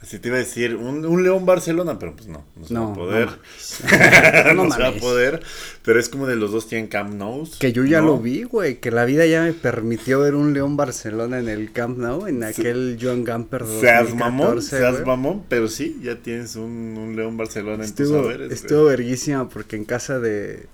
así 0.02 0.18
te 0.20 0.30
iba 0.30 0.38
a 0.38 0.40
decir, 0.40 0.76
un, 0.76 1.06
un 1.06 1.24
León 1.24 1.46
Barcelona, 1.46 2.00
pero 2.00 2.16
pues 2.16 2.28
no, 2.30 2.46
no 2.56 2.66
se 2.66 2.74
va 2.74 2.92
a 2.92 2.94
poder. 2.94 3.28
no 3.28 4.54
No, 4.54 4.64
mames. 4.64 4.70
No 4.70 4.72
se 4.76 4.82
va 4.82 4.88
a 4.90 4.94
poder, 4.94 5.44
pero 5.84 6.00
es 6.00 6.10
como 6.10 6.26
de 6.26 6.36
los 6.36 6.52
dos 6.52 6.68
tienen 6.68 6.88
Camp 6.88 7.14
Nou. 7.16 7.48
Que 7.60 7.74
yo 7.74 7.84
ya 7.86 8.02
lo 8.02 8.18
vi, 8.20 8.44
güey, 8.44 8.80
que 8.80 8.92
la 8.92 9.06
vida 9.06 9.26
ya 9.26 9.44
me 9.44 9.54
permitió 9.54 10.22
ver 10.22 10.36
un 10.36 10.54
León 10.54 10.78
Barcelona 10.78 11.40
en 11.40 11.50
el 11.50 11.72
Camp 11.72 11.98
Nou, 11.98 12.28
en 12.28 12.44
aquel 12.44 12.98
Joan 13.02 13.24
Gamper 13.24 13.66
Seas 13.66 14.14
mamón, 14.16 14.56
2014, 14.56 14.78
seas 14.78 15.06
mamón, 15.06 15.44
pero 15.50 15.68
sí, 15.68 16.00
ya 16.02 16.16
tienes 16.16 16.56
un, 16.56 16.98
un 16.98 17.16
León 17.16 17.36
Barcelona 17.38 17.84
en 17.84 17.92
tus 17.94 18.08
Estuvo, 18.08 18.24
saberes. 18.24 18.52
estuvo 18.52 18.86
verguísima 18.86 19.50
porque 19.50 19.76
en 19.76 19.84
casa 19.86 20.20
de, 20.20 20.68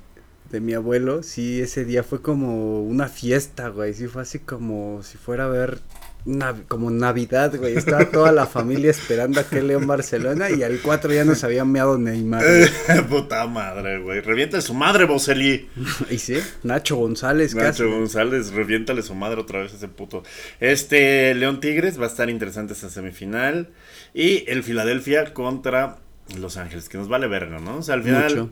de 0.51 0.59
mi 0.61 0.73
abuelo, 0.73 1.23
sí, 1.23 1.61
ese 1.61 1.83
día 1.83 2.03
fue 2.03 2.21
como 2.21 2.83
una 2.83 3.07
fiesta, 3.07 3.69
güey, 3.69 3.93
sí 3.95 4.07
fue 4.07 4.21
así 4.21 4.39
como 4.39 5.01
si 5.03 5.17
fuera 5.17 5.45
a 5.45 5.49
ver 5.49 5.79
Nav- 6.25 6.65
como 6.67 6.89
Navidad, 6.89 7.55
güey, 7.55 7.77
estaba 7.77 8.05
toda 8.09 8.31
la 8.31 8.47
familia 8.47 8.89
esperando 8.89 9.39
a 9.39 9.43
que 9.43 9.61
León 9.61 9.85
Barcelona 9.85 10.49
y 10.49 10.63
al 10.63 10.79
4 10.81 11.13
ya 11.13 11.23
nos 11.23 11.43
había 11.43 11.63
meado 11.65 11.97
Neymar. 11.99 12.43
güey. 12.43 13.01
Puta 13.09 13.45
madre, 13.45 13.99
güey. 13.99 14.21
Revienta 14.21 14.59
su 14.61 14.73
madre, 14.73 15.05
Boselí. 15.05 15.69
y 16.09 16.17
sí, 16.17 16.37
Nacho 16.63 16.95
González, 16.95 17.53
Nacho 17.53 17.67
casi. 17.67 17.83
González, 17.83 18.51
reviéntale 18.53 19.03
su 19.03 19.13
madre 19.13 19.39
otra 19.41 19.61
vez 19.61 19.73
a 19.73 19.75
ese 19.77 19.87
puto. 19.87 20.23
Este, 20.59 21.33
León 21.35 21.59
Tigres, 21.59 21.99
va 21.99 22.05
a 22.05 22.07
estar 22.07 22.29
interesante 22.29 22.73
esta 22.73 22.89
semifinal. 22.89 23.69
Y 24.13 24.43
el 24.49 24.63
Filadelfia 24.63 25.33
contra 25.33 25.97
Los 26.39 26.57
Ángeles, 26.57 26.89
que 26.89 26.97
nos 26.97 27.07
vale 27.07 27.27
verga, 27.27 27.59
¿no? 27.59 27.77
O 27.77 27.81
sea, 27.83 27.93
al 27.95 28.03
final 28.03 28.23
Mucho, 28.31 28.49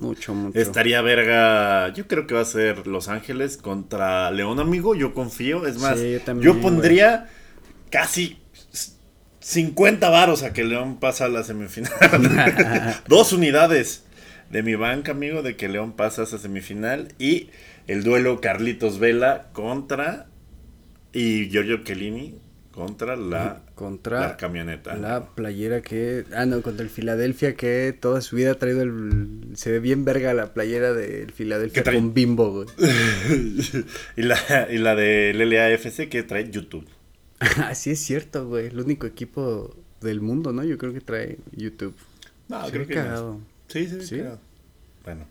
mucho, 0.00 0.34
mucho. 0.34 0.58
estaría 0.58 1.00
verga. 1.02 1.92
Yo 1.92 2.06
creo 2.06 2.26
que 2.26 2.34
va 2.34 2.40
a 2.40 2.44
ser 2.46 2.86
Los 2.86 3.08
Ángeles 3.08 3.56
contra 3.56 4.30
León, 4.30 4.60
amigo. 4.60 4.94
Yo 4.94 5.14
confío. 5.14 5.66
Es 5.66 5.78
más, 5.78 5.98
Sí, 5.98 6.18
yo 6.40 6.60
pondría 6.60 7.28
casi 7.90 8.38
50 9.40 10.08
varos 10.08 10.42
a 10.42 10.52
que 10.52 10.64
León 10.64 10.98
pasa 10.98 11.26
a 11.26 11.28
la 11.28 11.42
semifinal. 11.42 11.92
Dos 13.08 13.32
unidades 13.32 14.04
de 14.50 14.62
mi 14.62 14.74
banca, 14.74 15.12
amigo, 15.12 15.42
de 15.42 15.56
que 15.56 15.68
León 15.68 15.92
pasa 15.92 16.22
a 16.22 16.24
esa 16.24 16.38
semifinal. 16.38 17.14
Y 17.18 17.50
el 17.86 18.02
duelo 18.04 18.40
Carlitos 18.40 18.98
Vela 18.98 19.48
contra. 19.52 20.26
Y 21.12 21.48
Giorgio 21.50 21.82
Chiellini 21.82 22.38
contra 22.70 23.16
la, 23.16 23.62
contra 23.74 24.20
la 24.20 24.36
camioneta. 24.36 24.96
La 24.96 25.26
playera 25.34 25.82
que. 25.82 26.24
Ah, 26.34 26.46
no, 26.46 26.62
contra 26.62 26.84
el 26.84 26.90
Filadelfia 26.90 27.54
que 27.54 27.96
toda 27.98 28.20
su 28.20 28.36
vida 28.36 28.52
ha 28.52 28.54
traído 28.54 28.82
el. 28.82 29.48
Se 29.54 29.70
ve 29.70 29.80
bien 29.80 30.04
verga 30.04 30.32
la 30.34 30.52
playera 30.54 30.92
del 30.92 31.32
Filadelfia 31.32 31.82
con 31.82 32.14
bimbo, 32.14 32.52
güey. 32.52 32.68
y, 34.16 34.22
la, 34.22 34.68
y 34.70 34.78
la 34.78 34.94
del 34.94 35.50
LAFC 35.50 36.08
que 36.08 36.22
trae 36.22 36.50
YouTube. 36.50 36.86
Así 37.64 37.90
es 37.90 38.00
cierto, 38.00 38.46
güey. 38.46 38.66
El 38.66 38.80
único 38.80 39.06
equipo 39.06 39.74
del 40.00 40.20
mundo, 40.20 40.52
¿no? 40.52 40.62
Yo 40.64 40.78
creo 40.78 40.92
que 40.92 41.00
trae 41.00 41.38
YouTube. 41.52 41.94
No, 42.48 42.64
Se 42.66 42.72
creo 42.72 42.86
que 42.86 42.94
no. 42.96 43.02
cagado. 43.02 43.40
Sí, 43.68 43.86
sí, 43.86 44.00
¿Sí? 44.02 44.22
Bueno, 45.04 45.26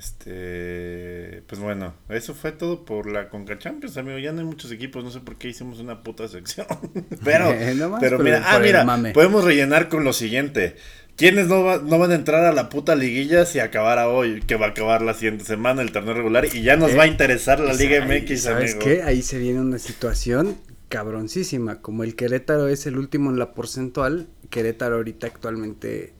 este, 0.00 1.42
pues 1.46 1.60
bueno, 1.60 1.94
eso 2.08 2.34
fue 2.34 2.52
todo 2.52 2.84
por 2.84 3.06
la 3.10 3.28
Conca 3.28 3.58
Champions, 3.58 3.96
amigo. 3.96 4.18
Ya 4.18 4.32
no 4.32 4.40
hay 4.40 4.46
muchos 4.46 4.72
equipos, 4.72 5.04
no 5.04 5.10
sé 5.10 5.20
por 5.20 5.36
qué 5.36 5.48
hicimos 5.48 5.78
una 5.80 6.02
puta 6.02 6.26
sección. 6.28 6.66
pero, 7.24 7.50
Eh, 7.52 7.74
nomás 7.74 8.00
pero 8.00 8.16
por 8.16 8.24
mira, 8.24 8.42
ah, 8.46 8.58
mira, 8.58 8.84
mame. 8.84 9.12
podemos 9.12 9.44
rellenar 9.44 9.88
con 9.88 10.04
lo 10.04 10.12
siguiente. 10.12 10.76
¿Quiénes 11.16 11.48
no, 11.48 11.62
va- 11.62 11.78
no 11.84 11.98
van 11.98 12.12
a 12.12 12.14
entrar 12.14 12.44
a 12.44 12.52
la 12.52 12.68
puta 12.70 12.94
liguilla 12.94 13.44
si 13.44 13.58
acabara 13.58 14.08
hoy? 14.08 14.40
Que 14.40 14.56
va 14.56 14.66
a 14.66 14.70
acabar 14.70 15.02
la 15.02 15.12
siguiente 15.14 15.44
semana 15.44 15.82
el 15.82 15.92
torneo 15.92 16.14
regular 16.14 16.46
y 16.50 16.62
ya 16.62 16.76
nos 16.76 16.92
Eh, 16.92 16.96
va 16.96 17.02
a 17.02 17.06
interesar 17.06 17.60
la 17.60 17.74
Liga 17.74 18.04
MX, 18.06 18.40
¿Sabes 18.42 18.74
amigo. 18.74 18.86
qué? 18.88 19.02
Ahí 19.02 19.20
se 19.20 19.38
viene 19.38 19.60
una 19.60 19.78
situación 19.78 20.56
cabroncísima. 20.88 21.82
Como 21.82 22.04
el 22.04 22.16
Querétaro 22.16 22.68
es 22.68 22.86
el 22.86 22.96
último 22.96 23.30
en 23.30 23.38
la 23.38 23.52
porcentual, 23.52 24.28
Querétaro 24.48 24.96
ahorita 24.96 25.26
actualmente. 25.26 26.14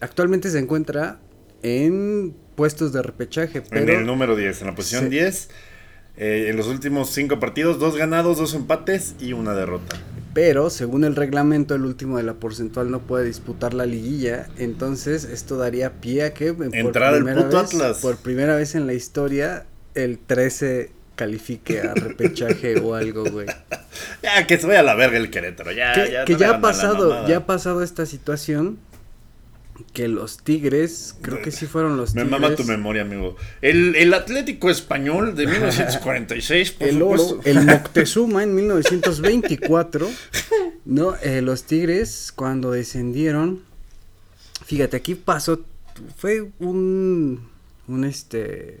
Actualmente 0.00 0.48
se 0.50 0.58
encuentra 0.58 1.18
en 1.64 2.34
puestos 2.54 2.92
de 2.92 3.02
repechaje, 3.02 3.62
En 3.72 3.88
el 3.88 4.06
número 4.06 4.36
10, 4.36 4.60
en 4.60 4.66
la 4.68 4.74
posición 4.74 5.04
Sí. 5.04 5.10
10. 5.10 5.48
eh, 6.16 6.46
en 6.50 6.56
los 6.56 6.68
últimos 6.68 7.10
cinco 7.10 7.40
partidos, 7.40 7.80
dos 7.80 7.96
ganados, 7.96 8.38
dos 8.38 8.54
empates 8.54 9.16
y 9.18 9.32
una 9.32 9.52
derrota. 9.54 9.96
Pero 10.32 10.70
según 10.70 11.02
el 11.04 11.16
reglamento, 11.16 11.74
el 11.74 11.84
último 11.84 12.18
de 12.18 12.22
la 12.22 12.34
porcentual 12.34 12.90
no 12.90 13.00
puede 13.00 13.24
disputar 13.24 13.74
la 13.74 13.86
liguilla. 13.86 14.46
Entonces, 14.58 15.24
esto 15.24 15.56
daría 15.56 16.00
pie 16.00 16.22
a 16.24 16.34
que 16.34 16.52
por 16.52 16.72
Entrar 16.76 17.14
el 17.14 17.24
puto 17.24 17.48
vez- 17.48 17.54
Atlas. 17.74 17.98
Por 18.00 18.16
primera 18.18 18.54
vez 18.54 18.74
en 18.76 18.86
la 18.86 18.94
historia, 18.94 19.66
el 19.94 20.18
13 20.18 20.92
califique 21.16 21.80
a 21.80 21.94
repechaje 21.94 22.78
o 22.78 22.94
algo, 22.94 23.24
güey. 23.24 23.46
Ya, 24.22 24.46
que 24.46 24.58
se 24.58 24.66
vaya 24.66 24.80
a 24.80 24.82
la 24.84 24.94
verga 24.94 25.16
el 25.18 25.30
Querétaro. 25.30 25.70
Ya, 25.72 25.92
que 25.94 26.10
ya, 26.12 26.24
que 26.24 26.32
no 26.34 26.38
ya 26.38 26.48
le 26.50 26.54
ha 26.54 26.60
pasado, 26.60 27.26
ya 27.28 27.36
ha 27.38 27.46
pasado 27.46 27.82
esta 27.82 28.06
situación 28.06 28.78
que 29.92 30.06
los 30.08 30.38
Tigres, 30.38 31.16
creo 31.20 31.42
que 31.42 31.50
sí 31.50 31.66
fueron 31.66 31.96
los 31.96 32.14
Me 32.14 32.22
Tigres. 32.24 32.40
mama 32.40 32.54
tu 32.56 32.64
memoria, 32.64 33.02
amigo. 33.02 33.36
El, 33.60 33.96
el 33.96 34.14
Atlético 34.14 34.70
Español 34.70 35.34
de 35.34 35.46
1946, 35.46 36.72
por 36.72 36.88
el 36.88 37.02
oro, 37.02 37.40
el 37.44 37.60
Moctezuma 37.66 38.42
en 38.44 38.54
1924, 38.54 40.08
¿no? 40.84 41.14
Eh, 41.22 41.40
los 41.42 41.64
Tigres 41.64 42.32
cuando 42.34 42.70
descendieron, 42.70 43.62
fíjate, 44.64 44.96
aquí 44.96 45.14
pasó, 45.16 45.64
fue 46.16 46.50
un, 46.60 47.48
un 47.88 48.04
este... 48.04 48.80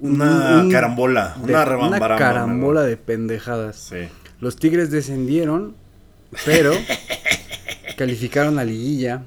un- 0.00 0.20
Una 0.20 0.62
un- 0.62 0.70
carambola, 0.70 1.36
de- 1.44 1.52
una 1.52 1.64
rebambaramba, 1.64 2.16
carambola 2.16 2.80
amigo. 2.80 2.90
de 2.90 2.96
pendejadas. 2.96 3.88
Sí. 3.90 4.08
Los 4.40 4.56
Tigres 4.56 4.90
descendieron, 4.90 5.74
pero 6.44 6.72
calificaron 7.96 8.56
la 8.56 8.64
liguilla 8.64 9.22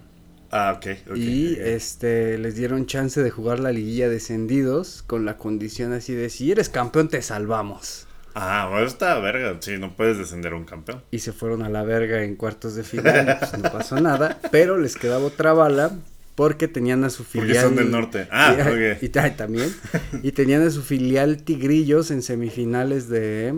Ah, 0.52 0.74
ok, 0.78 1.16
y 1.16 1.56
este 1.60 2.38
les 2.38 2.56
dieron 2.56 2.86
chance 2.86 3.24
de 3.24 3.30
jugar 3.30 3.60
la 3.60 3.72
liguilla 3.72 4.10
descendidos 4.10 5.02
con 5.08 5.26
la 5.26 5.38
condición 5.38 5.94
así 5.94 6.14
de 6.14 6.30
si 6.30 6.52
eres 6.52 6.68
campeón 6.70 7.08
te 7.08 7.22
salvamos. 7.22 8.06
Ah, 8.36 8.68
bueno, 8.70 8.86
está 8.88 9.18
verga. 9.20 9.58
Sí, 9.60 9.78
no 9.78 9.96
puedes 9.96 10.18
descender 10.18 10.54
a 10.54 10.56
un 10.56 10.66
campeón. 10.66 11.02
Y 11.12 11.20
se 11.20 11.32
fueron 11.34 11.64
a 11.64 11.70
la 11.70 11.84
verga 11.84 12.24
en 12.24 12.36
cuartos 12.36 12.76
de 12.76 12.84
final, 12.84 13.38
pues 13.40 13.58
no 13.62 13.72
pasó 13.72 14.00
nada, 14.00 14.40
pero 14.52 14.78
les 14.78 14.96
quedaba 14.96 15.24
otra 15.26 15.54
bala 15.54 15.92
porque 16.36 16.68
tenían 16.70 17.04
a 17.04 17.10
su 17.10 17.24
Porque 17.24 17.42
filial. 17.48 17.64
son 17.66 17.76
del 17.76 17.92
norte. 17.92 18.28
Ah, 18.32 18.56
y, 19.02 19.06
y 19.06 19.10
ta- 19.10 19.36
también. 19.36 19.74
Y 20.24 20.32
tenían 20.32 20.62
a 20.64 20.70
su 20.70 20.82
filial 20.82 21.44
Tigrillos 21.44 22.10
en 22.12 22.22
semifinales 22.22 23.10
de 23.10 23.54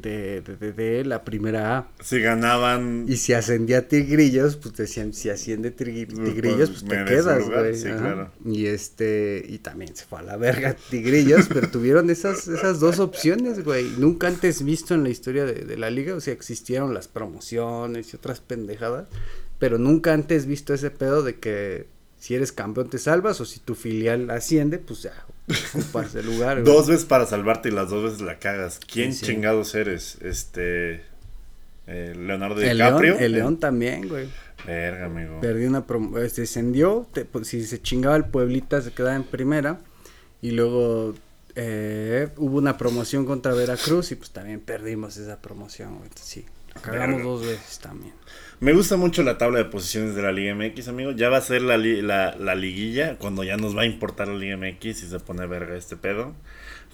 de, 0.00 0.40
de, 0.42 0.72
de- 0.72 1.04
la 1.04 1.24
primera 1.24 1.78
A. 1.78 1.88
Si 2.02 2.20
ganaban. 2.20 3.06
Y 3.08 3.16
si 3.16 3.32
ascendía 3.32 3.88
Tigrillos, 3.88 4.56
pues 4.56 4.74
decían, 4.76 5.12
si 5.12 5.30
asciende 5.30 5.74
Tigri- 5.74 6.06
Pues, 6.14 6.24
Tigrillos, 6.34 6.70
pues 6.70 6.84
te 6.84 7.04
quedas, 7.04 7.48
güey. 7.48 7.74
sí, 7.76 7.84
claro. 7.88 8.30
Y 8.44 8.66
este, 8.66 9.44
y 9.48 9.58
también 9.58 9.94
se 9.96 10.04
fue 10.04 10.20
a 10.20 10.22
la 10.22 10.36
verga 10.36 10.76
Tigrillos, 10.90 11.48
pero 11.52 11.68
tuvieron 11.70 12.10
esas, 12.10 12.48
esas 12.48 12.80
dos 12.80 12.98
opciones, 12.98 13.64
güey. 13.64 13.84
Nunca 13.98 14.28
antes 14.28 14.62
visto 14.64 14.94
en 14.94 15.02
la 15.02 15.08
historia 15.10 15.44
de, 15.44 15.64
de 15.64 15.76
la 15.76 15.90
liga, 15.90 16.14
o 16.14 16.20
sea, 16.20 16.32
existieron 16.34 16.94
las 16.94 17.08
promociones 17.08 18.12
y 18.12 18.16
otras 18.16 18.40
pendejadas, 18.40 19.06
pero 19.58 19.78
nunca 19.78 20.12
antes 20.12 20.46
visto 20.46 20.74
ese 20.74 20.90
pedo 20.90 21.22
de 21.22 21.36
que 21.36 21.86
si 22.18 22.34
eres 22.34 22.52
campeón 22.52 22.88
te 22.88 22.98
salvas 22.98 23.40
o 23.40 23.44
si 23.44 23.60
tu 23.60 23.74
filial 23.74 24.30
asciende, 24.30 24.78
pues 24.78 25.02
ya 25.02 25.12
ocupas 25.74 26.14
el 26.14 26.26
lugar. 26.26 26.62
güey. 26.62 26.72
Dos 26.74 26.86
veces 26.88 27.04
para 27.04 27.26
salvarte 27.26 27.68
y 27.68 27.72
las 27.72 27.90
dos 27.90 28.04
veces 28.04 28.20
la 28.20 28.38
cagas. 28.38 28.80
¿Quién 28.90 29.12
Sí, 29.12 29.20
sí. 29.20 29.26
chingados 29.26 29.74
eres? 29.74 30.18
Este. 30.22 31.02
eh, 31.86 32.14
Leonardo 32.16 32.60
el 32.62 32.72
DiCaprio. 32.78 33.12
León, 33.14 33.22
el 33.24 33.32
León 33.32 33.60
también, 33.60 34.08
güey. 34.08 34.28
Verga, 34.66 35.06
amigo. 35.06 35.40
Perdió 35.40 35.68
una 35.68 35.86
prom- 35.86 36.18
este, 36.24 36.42
descendió, 36.42 37.06
te- 37.12 37.24
pues, 37.26 37.48
si 37.48 37.66
se 37.66 37.82
chingaba 37.82 38.16
el 38.16 38.24
Pueblita 38.24 38.80
se 38.80 38.92
quedaba 38.92 39.14
en 39.16 39.24
primera 39.24 39.80
y 40.40 40.52
luego 40.52 41.14
eh, 41.56 42.28
hubo 42.38 42.56
una 42.56 42.78
promoción 42.78 43.26
contra 43.26 43.52
Veracruz 43.52 44.10
y 44.12 44.14
pues 44.16 44.30
también 44.30 44.60
perdimos 44.60 45.18
esa 45.18 45.40
promoción, 45.42 45.98
güey. 45.98 46.08
Sí, 46.14 46.46
la 46.74 46.80
cagamos 46.80 47.16
Verga. 47.16 47.22
dos 47.30 47.42
veces 47.46 47.78
también. 47.80 48.14
Me 48.64 48.72
gusta 48.72 48.96
mucho 48.96 49.22
la 49.22 49.36
tabla 49.36 49.58
de 49.58 49.66
posiciones 49.66 50.14
de 50.14 50.22
la 50.22 50.32
Liga 50.32 50.54
MX, 50.54 50.88
amigo. 50.88 51.10
Ya 51.10 51.28
va 51.28 51.36
a 51.36 51.42
ser 51.42 51.60
la, 51.60 51.76
li- 51.76 52.00
la, 52.00 52.34
la 52.38 52.54
liguilla 52.54 53.18
cuando 53.18 53.44
ya 53.44 53.58
nos 53.58 53.76
va 53.76 53.82
a 53.82 53.84
importar 53.84 54.26
la 54.28 54.38
Liga 54.38 54.56
MX 54.56 54.86
y 54.86 54.94
se 54.94 55.20
pone 55.20 55.44
verga 55.46 55.76
este 55.76 55.98
pedo. 55.98 56.32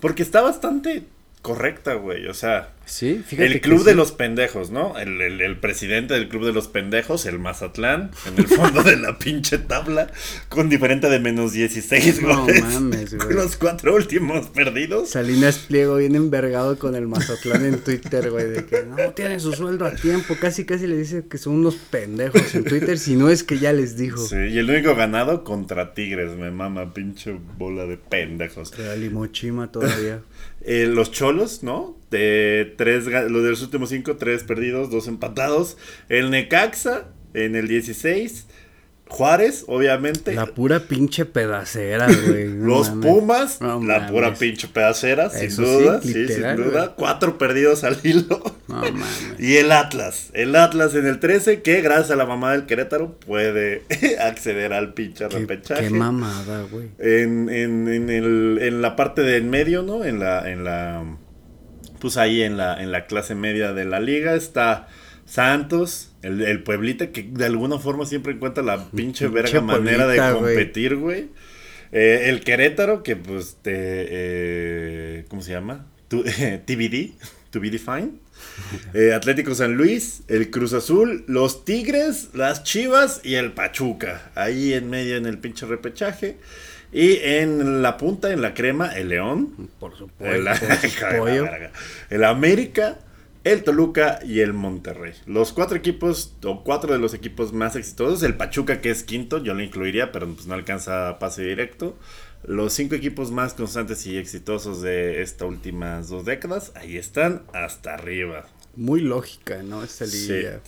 Porque 0.00 0.24
está 0.24 0.40
bastante 0.40 1.04
correcta, 1.42 1.94
güey. 1.94 2.26
O 2.26 2.35
sea, 2.35 2.72
Sí, 2.87 3.22
fíjate 3.24 3.46
el 3.46 3.61
club 3.61 3.85
de 3.85 3.92
sí. 3.92 3.96
los 3.96 4.11
pendejos, 4.11 4.70
¿no? 4.72 4.98
El, 4.98 5.20
el- 5.20 5.40
el 5.40 5.57
presidente 5.61 6.14
del 6.14 6.29
club 6.29 6.44
de 6.44 6.53
los 6.53 6.66
pendejos, 6.66 7.24
el 7.24 7.38
Mazatlán, 7.38 8.11
en 8.26 8.37
el 8.37 8.48
fondo 8.48 8.83
de 8.83 8.96
la 8.96 9.16
pinche 9.16 9.59
tabla, 9.59 10.11
con 10.48 10.68
diferente 10.68 11.09
de 11.09 11.20
menos 11.20 11.53
16 11.53 12.20
No 12.22 12.40
goles. 12.42 12.62
mames, 12.64 13.14
güey. 13.14 13.33
Los 13.33 13.57
cuatro 13.57 13.94
últimos 13.94 14.48
perdidos. 14.48 15.11
Salinas 15.11 15.59
Pliego 15.59 15.96
bien 15.98 16.16
envergado 16.16 16.79
con 16.81 16.96
el 16.96 17.07
Mazatlán 17.07 17.64
en 17.64 17.79
Twitter, 17.79 18.29
güey, 18.31 18.48
de 18.50 18.66
que 18.66 18.83
no 18.83 19.12
tienen 19.12 19.38
su 19.38 19.53
sueldo 19.53 19.85
a 19.87 19.92
tiempo, 19.94 20.35
casi 20.40 20.64
casi 20.64 20.88
le 20.88 20.96
dice 20.96 21.24
que 21.31 21.38
son 21.38 21.55
unos 21.55 21.76
pendejos 21.76 22.53
en 22.57 22.64
Twitter, 22.64 22.98
si 22.98 23.14
no 23.14 23.29
es 23.31 23.44
que 23.44 23.59
ya 23.61 23.72
les 23.72 23.96
dijo. 23.96 24.18
Sí, 24.18 24.35
y 24.37 24.59
el 24.59 24.68
único 24.68 24.96
ganado 24.96 25.44
contra 25.44 25.94
Tigres, 25.94 26.37
me 26.37 26.50
mama, 26.50 26.92
pinche 26.92 27.38
bola 27.57 27.87
de 27.87 27.96
pendejos. 27.98 28.72
Limochima 28.98 29.70
todavía. 29.70 30.22
Eh, 30.62 30.87
los 30.87 31.11
cholos, 31.11 31.62
¿no? 31.62 31.96
De 32.11 32.75
tres, 32.77 33.07
los 33.07 33.42
de 33.42 33.51
los 33.51 33.62
últimos 33.62 33.88
cinco, 33.88 34.16
tres 34.16 34.44
perdidos, 34.44 34.90
dos 34.90 35.09
empatados. 35.09 35.77
El 36.09 36.31
Necaxa 36.31 37.09
en 37.35 37.57
el 37.57 37.68
16. 37.68 38.46
Juárez, 39.11 39.64
obviamente. 39.66 40.33
La 40.35 40.46
pura 40.46 40.81
pinche 40.81 41.25
pedacera, 41.27 42.07
güey. 42.27 42.46
los 42.49 42.90
mames. 42.94 43.07
Pumas, 43.11 43.61
No 43.61 43.83
la 43.83 44.07
pura 44.07 44.35
pinche 44.35 44.68
pedacera, 44.68 45.29
sin 45.31 45.55
duda, 45.57 46.01
sí, 46.01 46.12
sí, 46.12 46.29
sin 46.29 46.57
duda. 46.57 46.85
güey. 46.87 46.94
Cuatro 46.96 47.37
perdidos 47.37 47.83
al 47.85 47.99
hilo. 48.05 48.40
No 48.68 48.77
mames. 48.92 49.35
Y 49.38 49.57
el 49.57 49.73
Atlas, 49.73 50.31
el 50.33 50.55
Atlas 50.57 50.94
en 50.94 51.07
el 51.07 51.18
13, 51.18 51.61
que 51.62 51.81
gracias 51.83 52.12
a 52.12 52.16
la 52.16 52.25
mamá 52.25 52.53
del 52.53 52.66
Querétaro 52.66 53.18
puede 53.18 53.83
acceder 54.20 54.73
al 54.73 54.94
pinche 54.94 55.27
Qué, 55.29 55.38
repechaje. 55.40 55.88
qué 55.88 55.90
mamada, 55.90 56.62
güey. 56.70 56.88
en, 57.01 57.49
en, 57.51 57.88
en, 57.88 58.11
el, 58.11 58.59
en 58.62 58.81
la 58.81 58.94
parte 58.96 59.23
del 59.23 59.42
medio, 59.44 59.83
¿no? 59.83 60.05
En 60.05 60.20
la, 60.20 60.49
en 60.51 60.62
la, 60.64 61.05
pues 62.01 62.16
ahí 62.16 62.42
en 62.42 62.57
la, 62.57 62.81
en 62.81 62.92
la 62.92 63.07
clase 63.07 63.35
media 63.35 63.73
de 63.73 63.85
la 63.85 63.99
liga 63.99 64.35
está 64.37 64.87
Santos, 65.27 66.10
el, 66.22 66.40
el 66.42 66.62
Pueblita, 66.62 67.11
que 67.12 67.22
de 67.22 67.44
alguna 67.46 67.78
forma 67.78 68.04
siempre 68.06 68.33
encuentra 68.33 68.62
la 68.62 68.90
pinche 68.90 69.28
verga 69.28 69.61
manera 69.61 70.06
de 70.06 70.16
Pueblita, 70.16 70.33
competir, 70.35 70.96
güey. 70.96 71.28
Eh, 71.92 72.24
el 72.28 72.40
Querétaro, 72.40 73.02
que 73.02 73.16
pues 73.16 73.56
te, 73.62 73.72
eh, 73.74 75.24
¿cómo 75.28 75.42
se 75.42 75.52
llama? 75.52 75.87
Tu- 76.09 76.22
TBD, 76.66 77.12
To 77.50 77.61
Be 77.61 77.70
Defined. 77.70 78.12
Eh, 78.94 79.12
Atlético 79.12 79.54
San 79.54 79.74
Luis, 79.74 80.22
el 80.28 80.50
Cruz 80.50 80.72
Azul, 80.72 81.24
los 81.26 81.64
Tigres, 81.64 82.28
las 82.35 82.62
Chivas 82.64 83.20
y 83.24 83.35
el 83.35 83.52
Pachuca. 83.52 84.30
Ahí 84.35 84.72
en 84.72 84.88
medio 84.90 85.16
en 85.16 85.26
el 85.26 85.38
pinche 85.38 85.66
repechaje. 85.66 86.37
Y 86.92 87.18
en 87.22 87.83
la 87.83 87.96
punta, 87.96 88.33
en 88.33 88.42
la 88.42 88.52
crema, 88.54 88.88
el 88.96 89.11
León. 89.11 89.70
Por 89.78 89.96
supuesto. 89.96 90.35
El, 90.37 90.44
por 90.44 90.90
su 90.90 91.18
pollo. 91.18 91.48
el 92.11 92.24
América, 92.24 92.98
el 93.44 93.62
Toluca 93.64 94.20
y 94.24 94.40
el 94.40 94.53
Monterrey. 94.53 95.12
Los 95.26 95.53
cuatro 95.53 95.76
equipos, 95.76 96.35
o 96.44 96.62
cuatro 96.64 96.92
de 96.92 96.98
los 96.98 97.14
equipos 97.14 97.53
más 97.53 97.76
exitosos. 97.76 98.22
El 98.22 98.37
Pachuca, 98.37 98.81
que 98.81 98.90
es 98.90 99.03
quinto, 99.03 99.42
yo 99.42 99.55
lo 99.55 99.62
incluiría, 99.62 100.12
pero 100.12 100.29
pues 100.35 100.46
no 100.46 100.55
alcanza 100.55 101.18
pase 101.18 101.42
directo. 101.42 101.96
Los 102.44 102.72
cinco 102.72 102.94
equipos 102.94 103.31
más 103.31 103.55
constantes 103.55 104.07
y 104.07 104.16
exitosos 104.16 104.81
de 104.83 105.20
estas 105.22 105.48
últimas 105.48 106.09
dos 106.09 106.24
décadas, 106.24 106.72
ahí 106.74 106.96
están, 106.96 107.42
hasta 107.53 107.94
arriba. 107.94 108.46
Muy 108.76 109.00
lógica, 109.00 109.62
¿no? 109.62 109.83
Esta 109.83 110.07
Sí. 110.07 110.29
liguilla. 110.29 110.61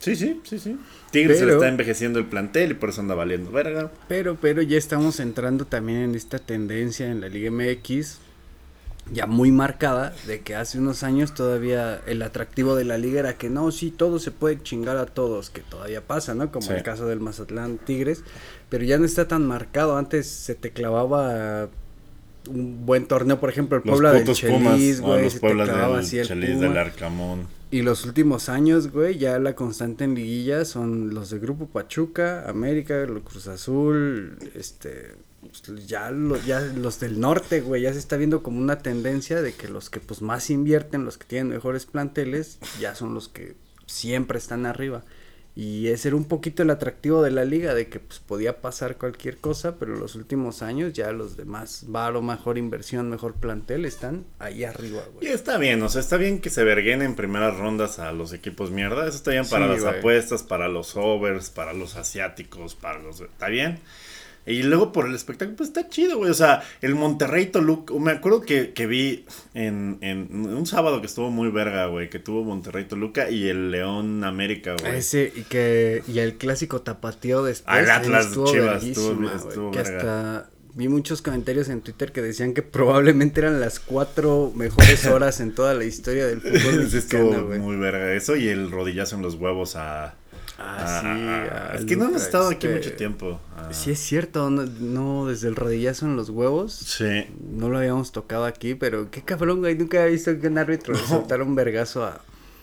Sí, 0.00 0.16
sí, 0.16 0.40
sí, 0.44 0.58
sí. 0.58 0.76
Tigres 1.10 1.38
se 1.38 1.46
le 1.46 1.52
está 1.52 1.68
envejeciendo 1.68 2.18
el 2.18 2.24
plantel 2.24 2.70
y 2.70 2.74
por 2.74 2.88
eso 2.88 3.02
anda 3.02 3.14
valiendo 3.14 3.50
verga. 3.50 3.92
Pero, 4.08 4.38
pero 4.40 4.62
ya 4.62 4.78
estamos 4.78 5.20
entrando 5.20 5.66
también 5.66 5.98
en 5.98 6.14
esta 6.14 6.38
tendencia 6.38 7.10
en 7.10 7.20
la 7.20 7.28
Liga 7.28 7.50
MX, 7.50 8.18
ya 9.12 9.26
muy 9.26 9.50
marcada, 9.50 10.14
de 10.26 10.40
que 10.40 10.54
hace 10.54 10.78
unos 10.78 11.02
años 11.02 11.34
todavía 11.34 12.00
el 12.06 12.22
atractivo 12.22 12.76
de 12.76 12.84
la 12.84 12.96
liga 12.98 13.20
era 13.20 13.34
que 13.38 13.50
no, 13.50 13.70
sí, 13.72 13.90
todo 13.90 14.18
se 14.18 14.30
puede 14.30 14.62
chingar 14.62 14.96
a 14.98 15.06
todos, 15.06 15.50
que 15.50 15.62
todavía 15.62 16.00
pasa, 16.00 16.34
¿no? 16.34 16.52
Como 16.52 16.66
Sí. 16.66 16.72
el 16.74 16.82
caso 16.82 17.06
del 17.06 17.20
Mazatlán 17.20 17.78
Tigres, 17.78 18.22
pero 18.68 18.84
ya 18.84 18.98
no 18.98 19.04
está 19.04 19.26
tan 19.26 19.46
marcado. 19.46 19.96
Antes 19.96 20.28
se 20.28 20.54
te 20.54 20.70
clavaba 20.70 21.68
un 22.48 22.86
buen 22.86 23.06
torneo, 23.06 23.38
por 23.40 23.50
ejemplo, 23.50 23.76
el 23.76 23.82
Puebla 23.82 24.12
del 24.12 24.24
Chelis, 24.32 25.00
güey, 25.00 25.28
se 25.28 25.40
te 25.40 25.50
clavaba 25.52 25.96
del 25.96 26.04
así 26.06 26.18
el 26.18 26.26
Chelis 26.26 26.50
Puma. 26.50 26.62
del 26.68 26.78
Arcamón. 26.78 27.59
Y 27.70 27.82
los 27.82 28.04
últimos 28.04 28.48
años, 28.48 28.90
güey, 28.90 29.16
ya 29.18 29.38
la 29.38 29.54
constante 29.54 30.02
en 30.04 30.14
liguilla 30.16 30.64
son 30.64 31.14
los 31.14 31.30
de 31.30 31.38
Grupo 31.38 31.66
Pachuca, 31.68 32.48
América, 32.48 33.06
Cruz 33.24 33.46
Azul, 33.46 34.36
este, 34.56 35.14
pues, 35.40 35.86
ya, 35.86 36.10
lo- 36.10 36.36
ya 36.42 36.60
los 36.60 36.98
del 36.98 37.20
norte, 37.20 37.60
güey, 37.60 37.82
ya 37.82 37.92
se 37.92 38.00
está 38.00 38.16
viendo 38.16 38.42
como 38.42 38.58
una 38.58 38.78
tendencia 38.80 39.40
de 39.40 39.54
que 39.54 39.68
los 39.68 39.88
que 39.88 40.00
pues 40.00 40.20
más 40.20 40.50
invierten, 40.50 41.04
los 41.04 41.16
que 41.16 41.26
tienen 41.26 41.48
mejores 41.48 41.86
planteles, 41.86 42.58
ya 42.80 42.96
son 42.96 43.14
los 43.14 43.28
que 43.28 43.54
siempre 43.86 44.38
están 44.38 44.66
arriba. 44.66 45.04
Y 45.56 45.88
ese 45.88 46.08
era 46.08 46.16
un 46.16 46.24
poquito 46.24 46.62
el 46.62 46.70
atractivo 46.70 47.22
de 47.22 47.32
la 47.32 47.44
liga, 47.44 47.74
de 47.74 47.88
que 47.88 47.98
pues 48.00 48.20
podía 48.20 48.60
pasar 48.60 48.96
cualquier 48.96 49.38
cosa, 49.38 49.76
pero 49.78 49.96
los 49.96 50.14
últimos 50.14 50.62
años 50.62 50.92
ya 50.92 51.10
los 51.12 51.36
demás, 51.36 51.84
varo, 51.88 52.22
mejor 52.22 52.56
inversión, 52.56 53.10
mejor 53.10 53.34
plantel, 53.34 53.84
están 53.84 54.24
ahí 54.38 54.64
arriba, 54.64 55.02
Y 55.20 55.26
güey. 55.26 55.26
está 55.26 55.58
bien, 55.58 55.82
o 55.82 55.88
sea, 55.88 56.00
está 56.00 56.16
bien 56.16 56.40
que 56.40 56.50
se 56.50 56.62
verguen 56.64 57.02
en 57.02 57.16
primeras 57.16 57.58
rondas 57.58 57.98
a 57.98 58.12
los 58.12 58.32
equipos 58.32 58.70
mierda. 58.70 59.06
Eso 59.08 59.16
está 59.16 59.32
bien 59.32 59.46
para 59.48 59.66
Sí, 59.66 59.72
las 59.72 59.82
güey. 59.84 59.98
apuestas, 59.98 60.42
para 60.44 60.68
los 60.68 60.96
overs, 60.96 61.50
para 61.50 61.72
los 61.74 61.96
asiáticos, 61.96 62.74
para 62.76 63.00
los. 63.00 63.20
Está 63.20 63.48
bien. 63.48 63.80
Y 64.46 64.62
luego 64.62 64.92
por 64.92 65.06
el 65.06 65.14
espectáculo, 65.14 65.56
pues 65.56 65.68
está 65.68 65.88
chido, 65.88 66.18
güey. 66.18 66.30
O 66.30 66.34
sea, 66.34 66.62
el 66.80 66.94
Monterrey 66.94 67.46
Toluca. 67.46 67.94
Me 67.94 68.12
acuerdo 68.12 68.40
que, 68.40 68.72
que 68.72 68.86
vi 68.86 69.26
en, 69.54 69.98
en, 70.00 70.28
un 70.32 70.66
sábado 70.66 71.00
que 71.00 71.06
estuvo 71.06 71.30
muy 71.30 71.50
verga, 71.50 71.86
güey. 71.86 72.08
Que 72.08 72.18
tuvo 72.18 72.44
Monterrey 72.44 72.84
Toluca 72.84 73.30
y 73.30 73.48
el 73.48 73.70
León 73.70 74.24
América, 74.24 74.76
güey. 74.80 74.96
Ese, 74.96 75.32
y 75.34 75.42
que. 75.42 76.02
Y 76.08 76.18
el 76.18 76.36
clásico 76.36 76.80
tapatío 76.80 77.42
después. 77.42 77.76
Al 77.76 77.90
Atlas 77.90 78.30
Chivas, 78.44 78.82
estuvo, 78.82 79.30
estuvo 79.30 79.70
Que 79.70 79.80
hasta 79.80 80.48
vi 80.74 80.88
muchos 80.88 81.22
comentarios 81.22 81.68
en 81.68 81.80
Twitter 81.80 82.12
que 82.12 82.22
decían 82.22 82.54
que 82.54 82.62
probablemente 82.62 83.40
eran 83.40 83.60
las 83.60 83.80
cuatro 83.80 84.52
mejores 84.54 85.04
horas 85.06 85.40
en 85.40 85.54
toda 85.54 85.74
la 85.74 85.84
historia 85.84 86.26
del 86.26 86.40
fútbol 86.40 86.84
mexicano, 86.84 87.46
güey. 87.46 87.58
Muy 87.58 87.76
verga 87.76 88.14
eso 88.14 88.36
y 88.36 88.48
el 88.48 88.70
rodillazo 88.70 89.16
en 89.16 89.22
los 89.22 89.34
huevos 89.34 89.76
a 89.76 90.14
Ah, 90.62 91.70
sí. 91.72 91.78
es 91.78 91.84
que 91.86 91.96
no 91.96 92.06
hemos 92.06 92.22
estado 92.22 92.50
aquí 92.50 92.68
mucho 92.68 92.92
tiempo. 92.92 93.40
Sí, 93.70 93.92
es 93.92 93.98
cierto. 94.00 94.50
No, 94.50 95.26
desde 95.26 95.48
el 95.48 95.56
rodillazo 95.56 96.06
en 96.06 96.16
los 96.16 96.28
huevos. 96.28 96.72
Sí. 96.74 97.26
No 97.52 97.68
lo 97.68 97.78
habíamos 97.78 98.12
tocado 98.12 98.44
aquí, 98.44 98.74
pero 98.74 99.10
qué 99.10 99.22
cabrón, 99.22 99.60
güey. 99.60 99.76
Nunca 99.76 99.98
había 100.00 100.12
visto 100.12 100.38
que 100.38 100.48
un 100.48 100.58
árbitro 100.58 100.94
le 100.94 101.00
soltara 101.00 101.42
un 101.44 101.54
vergazo 101.54 102.04
a. 102.04 102.20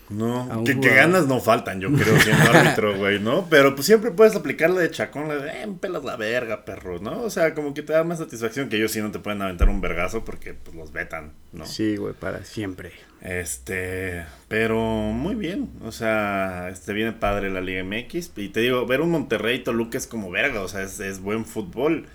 No, 0.10 0.64
que, 0.64 0.74
ganas 0.76 1.28
no 1.28 1.42
faltan, 1.42 1.82
yo 1.82 1.92
creo, 1.92 2.18
siendo 2.22 2.44
árbitro, 2.52 2.98
güey, 2.98 3.20
¿no? 3.20 3.46
Pero 3.50 3.76
pues 3.76 3.88
siempre 3.88 4.12
puedes 4.12 4.38
aplicarle 4.38 4.80
de 4.80 4.90
chacón, 4.90 5.28
de, 5.28 5.36
eh, 5.50 5.68
pelas 5.82 6.06
la 6.06 6.16
verga, 6.16 6.64
perro, 6.64 7.00
¿no? 7.00 7.24
O 7.24 7.30
sea, 7.30 7.54
como 7.54 7.74
que 7.74 7.84
te 7.84 7.92
da 7.92 8.06
más 8.06 8.20
satisfacción 8.20 8.70
que 8.70 8.78
ellos 8.78 8.94
sí 8.94 9.02
no 9.02 9.12
te 9.12 9.20
pueden 9.20 9.42
aventar 9.42 9.68
un 9.68 9.82
vergazo 9.82 10.24
porque 10.24 10.54
pues 10.54 10.78
los 10.78 10.94
vetan, 10.94 11.34
¿no? 11.52 11.66
Sí, 11.66 11.98
güey, 11.98 12.14
para 12.14 12.46
siempre. 12.46 12.94
Este, 13.28 14.24
pero 14.48 14.80
muy 14.80 15.36
bien, 15.36 15.70
o 15.84 15.92
sea, 15.92 16.70
este 16.70 16.94
viene 16.94 17.12
padre 17.12 17.50
la 17.50 17.60
Liga 17.60 17.84
MX 17.84 18.32
y 18.38 18.48
te 18.48 18.62
digo, 18.62 18.86
ver 18.86 19.02
un 19.02 19.12
Monterrey 19.12 19.62
Toluca 19.62 19.98
es 19.98 20.08
como 20.08 20.32
verga, 20.32 20.62
o 20.62 20.70
sea, 20.70 20.84
es, 20.84 21.02
es 21.02 21.20
buen 21.20 21.46
fútbol. 21.46 22.06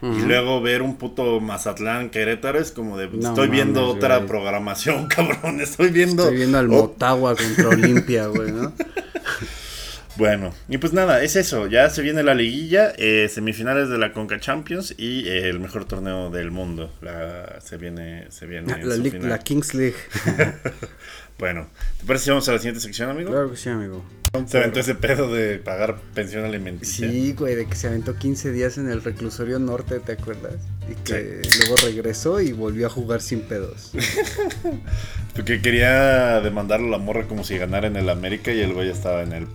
Y 0.00 0.20
luego 0.22 0.60
ver 0.60 0.82
un 0.82 0.96
puto 0.96 1.40
Mazatlán 1.40 2.10
Querétaro 2.10 2.60
es 2.60 2.70
como 2.70 2.96
de 2.96 3.08
estoy 3.18 3.48
viendo 3.48 3.86
otra 3.86 4.26
programación, 4.26 5.06
cabrón, 5.08 5.60
estoy 5.60 5.90
viendo 5.90 6.22
Estoy 6.24 6.36
viendo 6.38 6.58
al 6.58 6.68
Motagua 6.68 7.34
contra 7.34 7.68
Olimpia, 7.68 8.26
güey, 8.26 8.52
¿no? 8.52 8.72
Bueno, 10.18 10.52
y 10.68 10.78
pues 10.78 10.92
nada, 10.92 11.22
es 11.22 11.36
eso. 11.36 11.68
Ya 11.68 11.88
se 11.90 12.02
viene 12.02 12.24
la 12.24 12.34
liguilla, 12.34 12.92
eh, 12.98 13.28
semifinales 13.32 13.88
de 13.88 13.98
la 13.98 14.12
Conca 14.12 14.40
Champions 14.40 14.92
y 14.98 15.28
eh, 15.28 15.48
el 15.48 15.60
mejor 15.60 15.84
torneo 15.84 16.28
del 16.28 16.50
mundo. 16.50 16.92
La, 17.00 17.60
se 17.60 17.76
viene, 17.76 18.26
se 18.30 18.46
viene. 18.46 18.84
La, 18.84 18.96
la 18.96 19.38
Kings 19.38 19.74
League. 19.74 19.94
bueno, 21.38 21.68
¿te 22.00 22.04
parece 22.04 22.24
si 22.24 22.30
vamos 22.30 22.48
a 22.48 22.52
la 22.52 22.58
siguiente 22.58 22.80
sección, 22.80 23.10
amigo? 23.10 23.30
Claro 23.30 23.48
que 23.48 23.56
sí, 23.56 23.68
amigo. 23.68 24.04
Se 24.46 24.58
aventó 24.58 24.80
ese 24.80 24.94
pedo 24.94 25.32
de 25.32 25.58
pagar 25.58 25.96
pensión 26.14 26.44
alimenticia. 26.44 27.08
Sí, 27.08 27.32
güey, 27.32 27.54
de 27.54 27.66
que 27.66 27.74
se 27.74 27.88
aventó 27.88 28.14
15 28.14 28.52
días 28.52 28.76
en 28.76 28.90
el 28.90 29.02
reclusorio 29.02 29.58
norte, 29.58 30.00
¿te 30.00 30.12
acuerdas? 30.12 30.54
Y 30.88 30.94
que 31.02 31.40
luego 31.60 31.76
regresó 31.82 32.40
y 32.40 32.52
volvió 32.52 32.86
a 32.86 32.90
jugar 32.90 33.22
sin 33.22 33.40
pedos. 33.40 33.92
Porque 35.34 35.62
quería 35.62 36.40
demandarlo 36.40 36.88
a 36.88 36.90
la 36.90 36.98
morra 36.98 37.26
como 37.26 37.42
si 37.42 37.56
ganara 37.56 37.86
en 37.86 37.96
el 37.96 38.10
América 38.10 38.52
y 38.52 38.60
el 38.60 38.74
güey 38.74 38.90
estaba 38.90 39.22
en 39.22 39.32
el 39.32 39.46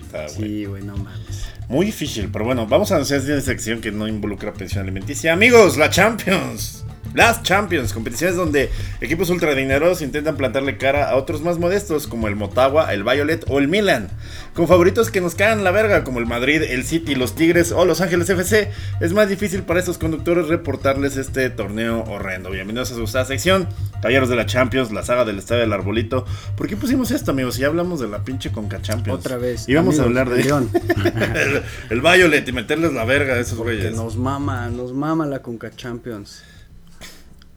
Güey. 0.00 0.28
Sí, 0.28 0.64
güey, 0.64 0.82
no 0.82 0.96
mames. 0.96 1.46
Muy 1.68 1.86
difícil, 1.86 2.28
pero 2.32 2.44
bueno, 2.44 2.66
vamos 2.66 2.92
a 2.92 2.96
hacer 2.96 3.18
esta 3.18 3.40
sección 3.40 3.80
que 3.80 3.90
no 3.92 4.08
involucra 4.08 4.52
pensión 4.52 4.82
alimenticia. 4.82 5.32
Amigos, 5.32 5.76
la 5.76 5.90
Champions. 5.90 6.84
Las 7.14 7.42
Champions, 7.42 7.92
competiciones 7.92 8.36
donde 8.36 8.70
equipos 9.02 9.28
ultradineros 9.28 10.00
intentan 10.00 10.36
plantarle 10.36 10.78
cara 10.78 11.10
a 11.10 11.16
otros 11.16 11.42
más 11.42 11.58
modestos 11.58 12.06
como 12.06 12.26
el 12.26 12.36
Motagua, 12.36 12.94
el 12.94 13.04
Violet 13.04 13.44
o 13.48 13.58
el 13.58 13.68
Milan. 13.68 14.08
Con 14.54 14.66
favoritos 14.66 15.10
que 15.10 15.20
nos 15.20 15.34
caen 15.34 15.62
la 15.62 15.70
verga 15.72 16.04
como 16.04 16.20
el 16.20 16.26
Madrid, 16.26 16.62
el 16.62 16.84
City, 16.84 17.14
los 17.14 17.34
Tigres 17.34 17.70
o 17.72 17.84
los 17.84 18.00
Ángeles 18.00 18.30
FC, 18.30 18.70
es 19.00 19.12
más 19.12 19.28
difícil 19.28 19.62
para 19.62 19.80
estos 19.80 19.98
conductores 19.98 20.48
reportarles 20.48 21.18
este 21.18 21.50
torneo 21.50 22.02
horrendo. 22.04 22.50
Bienvenidos 22.50 22.92
a 22.92 22.94
su 22.94 23.06
sección, 23.06 23.68
Caballeros 23.96 24.30
de 24.30 24.36
la 24.36 24.46
Champions, 24.46 24.90
la 24.90 25.02
saga 25.02 25.26
del 25.26 25.38
Estadio 25.38 25.62
del 25.62 25.72
Arbolito. 25.74 26.24
¿Por 26.56 26.66
qué 26.66 26.76
pusimos 26.76 27.10
esto, 27.10 27.32
amigos? 27.32 27.56
Si 27.56 27.60
ya 27.60 27.66
hablamos 27.66 28.00
de 28.00 28.08
la 28.08 28.24
pinche 28.24 28.50
Conca 28.50 28.80
Champions. 28.80 29.20
Otra 29.20 29.36
vez. 29.36 29.68
Íbamos 29.68 29.98
a 29.98 30.04
hablar 30.04 30.30
de 30.30 30.42
el, 30.42 31.62
el 31.90 32.00
Violet 32.00 32.48
y 32.48 32.52
meterles 32.52 32.94
la 32.94 33.04
verga 33.04 33.34
a 33.34 33.38
esos 33.38 33.58
güeyes. 33.58 33.94
Nos 33.94 34.16
mama, 34.16 34.70
nos 34.70 34.94
mama 34.94 35.26
la 35.26 35.40
Conca 35.40 35.70
Champions. 35.70 36.42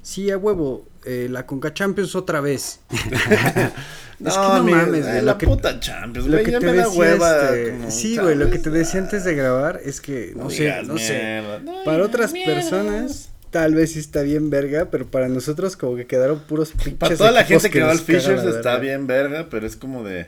Sí, 0.06 0.30
a 0.30 0.38
huevo, 0.38 0.86
eh, 1.04 1.28
la 1.32 1.48
Conca 1.48 1.74
Champions 1.74 2.14
otra 2.14 2.40
vez. 2.40 2.80
no, 4.20 4.30
es 4.30 4.36
que 4.36 4.40
no 4.40 4.64
mames, 4.64 5.04
güey. 5.04 5.22
La 5.24 5.36
puta 5.36 5.80
Champions, 5.80 6.28
lo 6.28 6.44
que 6.44 6.52
te 6.52 6.60
decía, 6.60 6.90
hueva, 6.90 7.50
este, 7.50 7.90
sí, 7.90 8.16
güey, 8.16 8.36
lo 8.36 8.52
que 8.52 8.60
te 8.60 8.70
decía 8.70 9.00
antes 9.00 9.24
de 9.24 9.34
grabar 9.34 9.82
es 9.84 10.02
que, 10.02 10.34
no, 10.36 10.52
sé, 10.52 10.72
no 10.84 11.00
sé. 11.00 11.42
para 11.86 12.04
otras 12.04 12.34
personas, 12.34 13.32
tal 13.50 13.74
vez 13.74 13.94
sí 13.94 14.00
está 14.00 14.22
bien 14.22 14.52
verga, 14.52 14.92
pero 14.92 15.08
para 15.08 15.28
nosotros 15.28 15.76
como 15.76 15.96
que 15.96 16.06
quedaron 16.06 16.38
puros 16.42 16.74
pinches. 16.74 17.00
Para 17.00 17.18
toda 17.18 17.32
la 17.32 17.44
gente 17.44 17.72
que, 17.72 17.82
va 17.82 17.90
al 17.90 17.98
Fishers 17.98 18.44
está 18.44 18.78
bien 18.78 19.08
verga, 19.08 19.48
pero 19.50 19.66
es 19.66 19.76
como 19.76 20.04
de. 20.04 20.28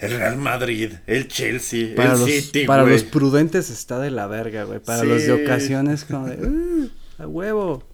El 0.00 0.16
Real 0.16 0.36
Madrid, 0.36 0.92
el 1.08 1.26
Chelsea, 1.26 1.94
el 1.96 2.16
City, 2.18 2.66
Para 2.66 2.84
los 2.84 3.02
prudentes 3.02 3.68
está 3.70 3.98
de 3.98 4.12
la 4.12 4.28
verga, 4.28 4.62
güey. 4.62 4.78
Para 4.78 5.02
los 5.02 5.26
de 5.26 5.32
ocasiones 5.32 6.04
como 6.04 6.28
de. 6.28 6.36
Uh, 6.36 6.88
a 7.18 7.26
huevo. 7.26 7.93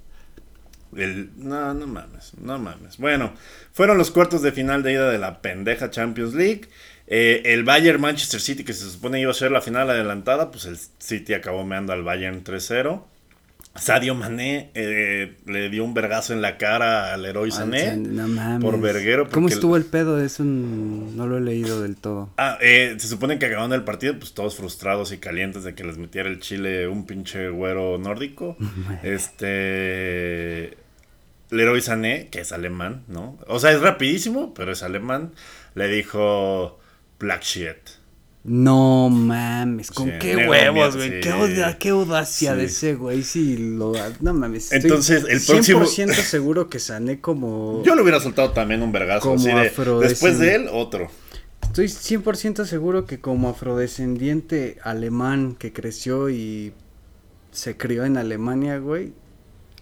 El, 0.97 1.31
no, 1.37 1.73
no 1.75 1.87
mames, 1.87 2.33
no 2.41 2.59
mames. 2.59 2.99
Bueno, 2.99 3.33
fueron 3.73 3.99
los 3.99 4.11
cuartos 4.11 4.43
de 4.43 4.53
final 4.53 4.83
de 4.83 4.93
ida 4.93 5.11
de 5.11 5.19
la 5.19 5.41
pendeja 5.43 5.91
Champions 5.91 6.35
League. 6.35 6.63
Eh, 7.07 7.43
el 7.47 7.65
Bayern 7.65 8.01
Manchester 8.01 8.41
City, 8.41 8.65
que 8.65 8.73
se 8.73 8.89
supone 8.89 9.21
iba 9.21 9.31
a 9.31 9.35
ser 9.35 9.51
la 9.51 9.61
final 9.61 9.91
adelantada, 9.91 10.51
pues 10.51 10.67
el 10.67 10.79
City 10.99 11.35
acabó 11.35 11.65
meando 11.65 11.93
al 11.93 12.03
Bayern 12.03 12.45
3-0. 12.45 13.05
Sadio 13.81 14.15
Mané 14.15 14.71
eh, 14.75 15.39
le 15.47 15.71
dio 15.71 15.85
un 15.85 15.95
vergazo 15.95 16.35
en 16.35 16.43
la 16.43 16.59
cara 16.59 17.15
al 17.15 17.25
héroe 17.25 17.51
Sané 17.51 17.99
por 18.61 18.79
verguero. 18.79 19.29
¿Cómo 19.31 19.49
estuvo 19.49 19.77
el 19.77 19.87
pedo? 19.87 20.21
Eso 20.21 20.45
no 20.45 21.27
lo 21.27 21.39
he 21.39 21.41
leído 21.41 21.81
del 21.81 21.97
todo. 21.97 22.29
Ah, 22.37 22.59
eh, 22.61 22.95
se 22.99 23.09
supone 23.09 23.39
que 23.39 23.47
acabaron 23.47 23.73
el 23.73 23.83
partido, 23.85 24.19
pues 24.19 24.35
todos 24.35 24.57
frustrados 24.57 25.13
y 25.13 25.19
calientes 25.19 25.65
de 25.65 25.75
que 25.75 25.85
les 25.85 25.97
metiera 25.97 26.29
el 26.29 26.41
Chile 26.41 26.89
un 26.89 27.07
pinche 27.07 27.49
güero 27.49 27.97
nórdico. 27.99 28.57
este. 29.03 30.77
Leroy 31.51 31.81
Sané, 31.81 32.29
que 32.29 32.41
es 32.41 32.53
alemán, 32.53 33.03
¿no? 33.09 33.37
O 33.49 33.59
sea, 33.59 33.73
es 33.73 33.81
rapidísimo, 33.81 34.55
pero 34.55 34.73
es 34.73 34.83
alemán. 34.83 35.33
Le 35.75 35.89
dijo 35.89 36.79
Black 37.19 37.43
Shit. 37.43 38.00
No 38.43 39.11
mames, 39.11 39.91
con 39.91 40.19
qué 40.19 40.35
huevos, 40.49 40.97
güey. 40.97 41.21
qué, 41.21 41.91
audacia 41.91 42.55
de 42.55 42.65
ese 42.65 42.95
güey. 42.95 43.23
Sí, 43.23 43.57
lo. 43.59 43.93
No 44.21 44.33
mames. 44.33 44.73
Entonces, 44.73 45.25
el 45.29 45.41
próximo. 45.41 45.81
100% 45.81 46.15
seguro 46.15 46.71
que 46.71 46.79
sané 46.79 47.21
como. 47.21 47.83
Yo 47.85 47.95
le 47.95 48.03
hubiera 48.03 48.19
soltado 48.19 48.53
también 48.53 48.83
un 48.83 48.93
vergazo. 48.93 49.29
Como 49.29 50.01
después 50.01 50.39
de 50.39 50.55
él, 50.55 50.69
otro. 50.73 51.11
Estoy 51.63 51.87
100% 51.87 52.65
seguro 52.65 53.07
que 53.07 53.21
como 53.21 53.51
afrodescendiente 53.51 54.79
alemán 54.83 55.55
que 55.57 55.73
creció 55.73 56.31
y 56.31 56.73
se 57.53 57.77
crió 57.77 58.05
en 58.05 58.17
Alemania, 58.17 58.79
güey, 58.79 59.13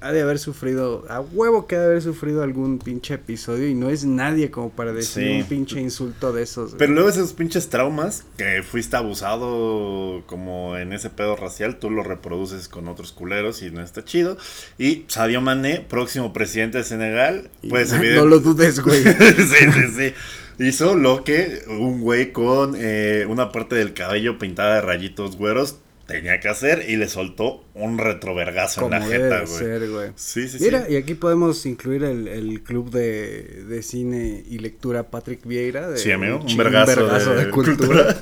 ha 0.00 0.12
de 0.12 0.22
haber 0.22 0.38
sufrido, 0.38 1.04
a 1.08 1.20
huevo 1.20 1.66
que 1.66 1.76
ha 1.76 1.80
de 1.80 1.87
haber 1.87 2.02
sufrido 2.02 2.42
algún 2.42 2.78
pinche 2.78 3.14
episodio 3.14 3.68
y 3.68 3.74
no 3.74 3.90
es 3.90 4.04
nadie 4.04 4.50
como 4.50 4.70
para 4.70 4.92
decir 4.92 5.42
un 5.42 5.48
pinche 5.48 5.80
insulto 5.80 6.32
de 6.32 6.42
esos. 6.42 6.74
Pero 6.78 6.92
luego 6.92 7.08
esos 7.08 7.32
pinches 7.32 7.68
traumas 7.68 8.24
que 8.37 8.62
fuiste 8.62 8.96
abusado 8.96 10.22
como 10.26 10.76
en 10.76 10.92
ese 10.92 11.11
pedo 11.11 11.34
racial, 11.34 11.78
tú 11.78 11.90
lo 11.90 12.02
reproduces 12.02 12.68
con 12.68 12.87
otros 12.88 13.12
culeros 13.12 13.62
y 13.62 13.70
no 13.70 13.82
está 13.82 14.04
chido. 14.04 14.38
Y 14.78 15.04
Sadio 15.08 15.40
Mané, 15.40 15.84
próximo 15.88 16.32
presidente 16.32 16.78
de 16.78 16.84
Senegal, 16.84 17.50
pues 17.68 17.92
No 18.14 18.24
lo 18.24 18.38
dudes, 18.38 18.80
güey. 18.80 19.02
sí, 19.02 19.72
sí, 19.72 19.82
sí. 19.96 20.64
Hizo 20.64 20.96
lo 20.96 21.24
que 21.24 21.62
un 21.68 22.00
güey 22.00 22.32
con 22.32 22.74
eh, 22.76 23.26
una 23.28 23.52
parte 23.52 23.76
del 23.76 23.94
cabello 23.94 24.38
pintada 24.38 24.76
de 24.76 24.80
rayitos 24.80 25.37
güeros 25.37 25.76
tenía 26.08 26.40
que 26.40 26.48
hacer 26.48 26.86
y 26.88 26.96
le 26.96 27.06
soltó 27.06 27.64
un 27.74 27.98
retrovergazo 27.98 28.86
en 28.86 28.90
la 28.90 29.02
jeta, 29.02 29.44
güey. 29.44 30.12
Sí, 30.16 30.48
sí, 30.48 30.56
Mira, 30.58 30.86
y 30.88 30.96
aquí 30.96 31.14
podemos 31.14 31.64
incluir 31.66 32.02
el, 32.02 32.62
club 32.62 32.90
de, 32.90 33.80
cine 33.82 34.42
y 34.48 34.58
lectura 34.58 35.10
Patrick 35.10 35.46
Vieira. 35.46 35.90
De, 35.90 35.98
sí, 35.98 36.10
amigo, 36.10 36.40
un, 36.40 36.56
vergazo, 36.56 37.34
de, 37.34 37.50
cultura. 37.50 38.16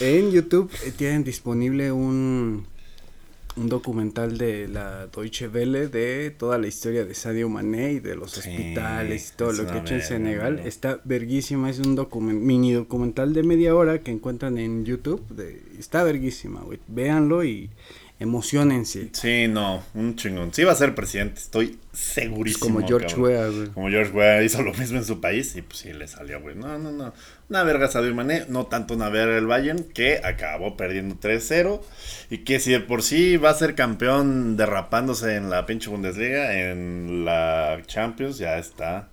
en 0.00 0.32
YouTube 0.32 0.70
eh, 0.84 0.92
tienen 0.94 1.22
disponible 1.22 1.92
un 1.92 2.66
un 3.58 3.68
documental 3.68 4.38
de 4.38 4.68
la 4.68 5.08
Deutsche 5.08 5.48
Welle 5.48 5.88
de 5.88 6.30
toda 6.30 6.58
la 6.58 6.66
historia 6.66 7.04
de 7.04 7.14
Sadio 7.14 7.48
Mané 7.48 7.92
y 7.92 8.00
de 8.00 8.14
los 8.14 8.38
hospitales 8.38 9.32
y 9.32 9.36
todo 9.36 9.52
lo 9.52 9.66
que 9.66 9.72
ha 9.72 9.78
hecho 9.80 9.94
en 9.94 10.02
Senegal. 10.02 10.60
Está 10.64 11.00
verguísima, 11.04 11.68
es 11.68 11.78
un 11.80 11.98
mini 12.44 12.72
documental 12.72 13.32
de 13.32 13.42
media 13.42 13.74
hora 13.74 14.00
que 14.00 14.10
encuentran 14.10 14.58
en 14.58 14.84
YouTube. 14.84 15.26
De, 15.28 15.60
está 15.78 16.04
verguísima, 16.04 16.60
güey. 16.60 16.78
Véanlo 16.86 17.44
y, 17.44 17.70
Emocionense. 18.20 19.10
Sí, 19.12 19.46
no, 19.46 19.84
un 19.94 20.16
chingón. 20.16 20.52
Sí 20.52 20.64
va 20.64 20.72
a 20.72 20.74
ser 20.74 20.94
presidente, 20.96 21.38
estoy 21.38 21.78
segurísimo. 21.92 22.74
como 22.74 22.86
George. 22.86 23.14
Weah, 23.14 23.46
güey. 23.48 23.68
Como 23.68 23.88
George 23.88 24.10
Weah 24.10 24.42
hizo 24.42 24.60
lo 24.62 24.74
mismo 24.74 24.98
en 24.98 25.04
su 25.04 25.20
país 25.20 25.54
y 25.54 25.62
pues 25.62 25.78
sí 25.78 25.92
le 25.92 26.08
salió, 26.08 26.40
güey. 26.40 26.56
No, 26.56 26.78
no, 26.78 26.90
no. 26.90 27.12
Una 27.48 27.62
verga 27.62 27.86
Sadio 27.86 28.12
Mané, 28.16 28.44
no 28.48 28.66
tanto 28.66 28.94
una 28.94 29.08
verga 29.08 29.38
el 29.38 29.46
Bayern, 29.46 29.84
que 29.84 30.20
acabó 30.24 30.76
perdiendo 30.76 31.14
3-0 31.14 31.80
y 32.30 32.38
que 32.38 32.58
si 32.58 32.72
de 32.72 32.80
por 32.80 33.02
sí 33.02 33.36
va 33.36 33.50
a 33.50 33.54
ser 33.54 33.76
campeón 33.76 34.56
derrapándose 34.56 35.36
en 35.36 35.48
la 35.48 35.64
pinche 35.64 35.88
Bundesliga, 35.88 36.58
en 36.58 37.24
la 37.24 37.80
Champions 37.86 38.38
ya 38.38 38.58
está 38.58 39.10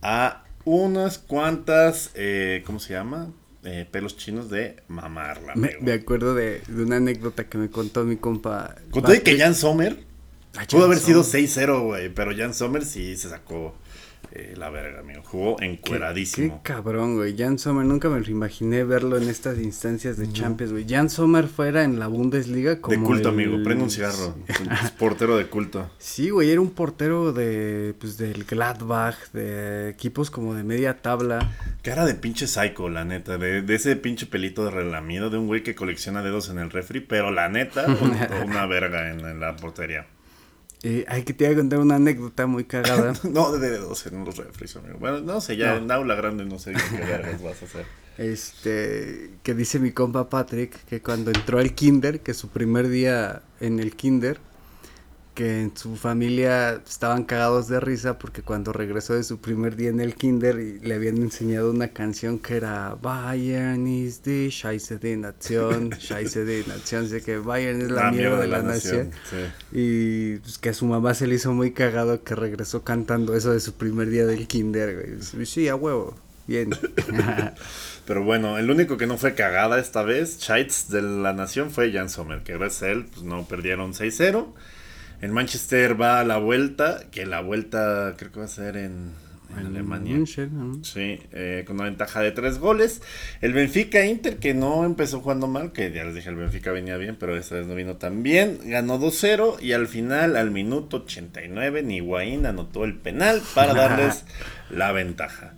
a 0.00 0.44
unas 0.64 1.18
cuantas, 1.18 2.10
eh, 2.14 2.62
¿cómo 2.64 2.80
se 2.80 2.94
llama? 2.94 3.28
Eh, 3.68 3.84
pelos 3.90 4.16
chinos 4.16 4.48
de 4.48 4.76
mamarla, 4.86 5.54
Me, 5.56 5.76
me 5.80 5.92
acuerdo 5.92 6.34
de, 6.36 6.62
de 6.68 6.82
una 6.84 6.96
anécdota 6.98 7.48
que 7.48 7.58
me 7.58 7.68
contó 7.68 8.04
mi 8.04 8.16
compa. 8.16 8.76
Con 8.90 9.02
todo 9.02 9.14
y 9.14 9.20
que. 9.20 9.36
Jan 9.36 9.54
Sommer 9.56 10.04
Ah, 10.56 10.64
pudo 10.70 10.82
Jan 10.82 10.90
haber 10.92 10.98
sido 10.98 11.24
Sommer. 11.24 11.48
6-0, 11.48 11.84
güey, 11.84 12.08
pero 12.14 12.30
Jan 12.34 12.54
Sommer 12.54 12.84
sí 12.84 13.16
se 13.16 13.28
sacó 13.28 13.76
eh, 14.38 14.54
la 14.56 14.70
verga, 14.70 15.00
amigo. 15.00 15.22
Jugó 15.24 15.60
encueradísimo. 15.60 16.60
qué 16.62 16.72
cabrón, 16.74 17.16
güey. 17.16 17.36
Jan 17.36 17.58
Sommer, 17.58 17.84
nunca 17.84 18.08
me 18.08 18.20
lo 18.20 18.30
imaginé 18.30 18.84
verlo 18.84 19.16
en 19.16 19.28
estas 19.28 19.58
instancias 19.58 20.16
de 20.16 20.30
Champions, 20.32 20.72
güey. 20.72 20.86
Jan 20.88 21.08
Sommer 21.10 21.46
fuera 21.48 21.84
en 21.84 21.98
la 21.98 22.06
Bundesliga 22.06 22.80
como 22.80 22.96
de 22.96 23.02
culto, 23.02 23.28
el- 23.30 23.34
amigo. 23.34 23.62
Prende 23.64 23.84
un 23.84 23.90
cigarro. 23.90 24.36
Es 24.46 24.90
portero 24.92 25.36
de 25.36 25.46
culto. 25.46 25.90
Sí, 25.98 26.30
güey, 26.30 26.50
era 26.50 26.60
un 26.60 26.70
portero 26.70 27.32
de, 27.32 27.94
pues, 27.98 28.16
del 28.18 28.44
Gladbach, 28.44 29.16
de 29.32 29.90
equipos 29.90 30.30
como 30.30 30.54
de 30.54 30.62
media 30.64 31.02
tabla. 31.02 31.50
Cara 31.82 32.04
de 32.06 32.14
pinche 32.14 32.46
psycho, 32.46 32.88
la 32.88 33.04
neta. 33.04 33.38
De, 33.38 33.62
de 33.62 33.74
ese 33.74 33.96
pinche 33.96 34.26
pelito 34.26 34.64
de 34.64 34.70
relamido 34.70 35.30
de 35.30 35.38
un 35.38 35.46
güey 35.46 35.62
que 35.62 35.74
colecciona 35.74 36.22
dedos 36.22 36.48
en 36.50 36.58
el 36.58 36.70
refri. 36.70 37.00
Pero 37.00 37.30
la 37.30 37.48
neta, 37.48 37.86
un- 37.86 38.16
una 38.48 38.66
verga 38.66 39.10
en, 39.10 39.20
en 39.20 39.40
la 39.40 39.56
portería. 39.56 40.06
Eh, 40.88 41.04
ay, 41.08 41.24
que 41.24 41.32
te 41.32 41.44
voy 41.46 41.54
a 41.54 41.56
contar 41.56 41.80
una 41.80 41.96
anécdota 41.96 42.46
muy 42.46 42.62
cagada. 42.64 43.12
No, 43.24 43.50
de 43.50 43.70
dedos 43.70 44.06
en 44.06 44.24
los 44.24 44.36
refris, 44.36 44.76
amigo. 44.76 44.98
Bueno, 45.00 45.20
no 45.20 45.40
sé, 45.40 45.56
ya 45.56 45.72
No. 45.72 45.78
en 45.78 45.90
aula 45.90 46.14
grande 46.14 46.44
no 46.44 46.60
sé 46.60 46.74
qué 46.74 46.98
vergas 46.98 47.42
vas 47.42 47.60
a 47.62 47.64
hacer. 47.64 47.86
Este, 48.18 49.32
que 49.42 49.52
dice 49.54 49.78
mi 49.78 49.90
compa 49.90 50.30
Patrick 50.30 50.84
que 50.86 51.02
cuando 51.02 51.30
entró 51.32 51.58
al 51.58 51.74
kinder, 51.74 52.20
que 52.20 52.32
su 52.34 52.48
primer 52.48 52.88
día 52.88 53.42
en 53.60 53.78
el 53.80 53.94
kinder, 53.96 54.38
que 55.36 55.60
en 55.60 55.76
su 55.76 55.96
familia 55.96 56.80
estaban 56.88 57.24
cagados 57.24 57.68
de 57.68 57.78
risa 57.78 58.18
porque 58.18 58.40
cuando 58.40 58.72
regresó 58.72 59.12
de 59.12 59.22
su 59.22 59.38
primer 59.38 59.76
día 59.76 59.90
en 59.90 60.00
el 60.00 60.14
kinder 60.14 60.58
y 60.58 60.80
le 60.80 60.94
habían 60.94 61.18
enseñado 61.18 61.70
una 61.70 61.88
canción 61.88 62.38
que 62.38 62.56
era 62.56 62.96
Bayern 63.02 63.86
is 63.86 64.22
the 64.22 64.48
Scheiße 64.48 64.96
de 64.96 65.18
Nación, 65.18 65.90
Scheiße 66.00 66.46
de 66.46 66.64
Nación, 66.66 67.06
que 67.22 67.36
Bayern 67.36 67.82
es 67.82 67.90
la, 67.90 68.10
mierda 68.10 68.40
de 68.40 68.46
la, 68.48 68.62
nación. 68.62 69.10
Sí. 69.28 69.36
Y 69.72 70.36
pues, 70.38 70.56
que 70.56 70.70
a 70.70 70.74
su 70.74 70.86
mamá 70.86 71.12
se 71.12 71.26
le 71.26 71.34
hizo 71.34 71.52
muy 71.52 71.72
cagado 71.72 72.24
que 72.24 72.34
regresó 72.34 72.82
cantando 72.82 73.36
eso 73.36 73.52
de 73.52 73.60
su 73.60 73.74
primer 73.74 74.08
día 74.08 74.24
del 74.24 74.46
kinder, 74.46 75.20
güey. 75.34 75.46
Sí, 75.46 75.68
a 75.68 75.76
huevo, 75.76 76.16
bien. 76.46 76.70
Pero 78.06 78.24
bueno, 78.24 78.56
el 78.56 78.70
único 78.70 78.96
que 78.96 79.06
no 79.06 79.18
fue 79.18 79.34
cagada 79.34 79.78
esta 79.78 80.02
vez, 80.02 80.38
Scheitz 80.40 80.88
de 80.88 81.02
la 81.02 81.34
Nación, 81.34 81.70
fue 81.70 81.92
Jan 81.92 82.08
Sommer, 82.08 82.42
que 82.42 82.54
gracias 82.54 82.84
a 82.84 82.88
él 82.88 83.04
pues, 83.12 83.22
no 83.22 83.44
perdieron 83.44 83.92
6-0. 83.92 84.46
El 85.20 85.32
Manchester 85.32 86.00
va 86.00 86.20
a 86.20 86.24
la 86.24 86.38
vuelta, 86.38 87.04
que 87.10 87.26
la 87.26 87.40
vuelta 87.40 88.14
creo 88.16 88.32
que 88.32 88.38
va 88.40 88.44
a 88.44 88.48
ser 88.48 88.76
en, 88.76 89.12
en 89.58 89.66
Alemania. 89.66 90.14
München, 90.14 90.50
¿no? 90.52 90.84
Sí, 90.84 91.20
eh, 91.32 91.64
con 91.66 91.76
una 91.76 91.84
ventaja 91.84 92.20
de 92.20 92.32
tres 92.32 92.58
goles. 92.58 93.00
El 93.40 93.52
Benfica 93.52 94.04
Inter, 94.04 94.36
que 94.36 94.54
no 94.54 94.84
empezó 94.84 95.20
jugando 95.20 95.46
mal, 95.46 95.72
que 95.72 95.90
ya 95.92 96.04
les 96.04 96.14
dije, 96.14 96.28
el 96.28 96.36
Benfica 96.36 96.72
venía 96.72 96.96
bien, 96.96 97.16
pero 97.18 97.36
esta 97.36 97.54
vez 97.54 97.66
no 97.66 97.74
vino 97.74 97.96
tan 97.96 98.22
bien. 98.22 98.58
Ganó 98.64 98.98
2-0 99.00 99.60
y 99.60 99.72
al 99.72 99.88
final, 99.88 100.36
al 100.36 100.50
minuto 100.50 100.98
89, 100.98 101.82
Niguaín 101.82 102.44
anotó 102.46 102.84
el 102.84 102.94
penal 102.94 103.42
para 103.54 103.74
darles 103.74 104.24
la 104.70 104.92
ventaja. 104.92 105.54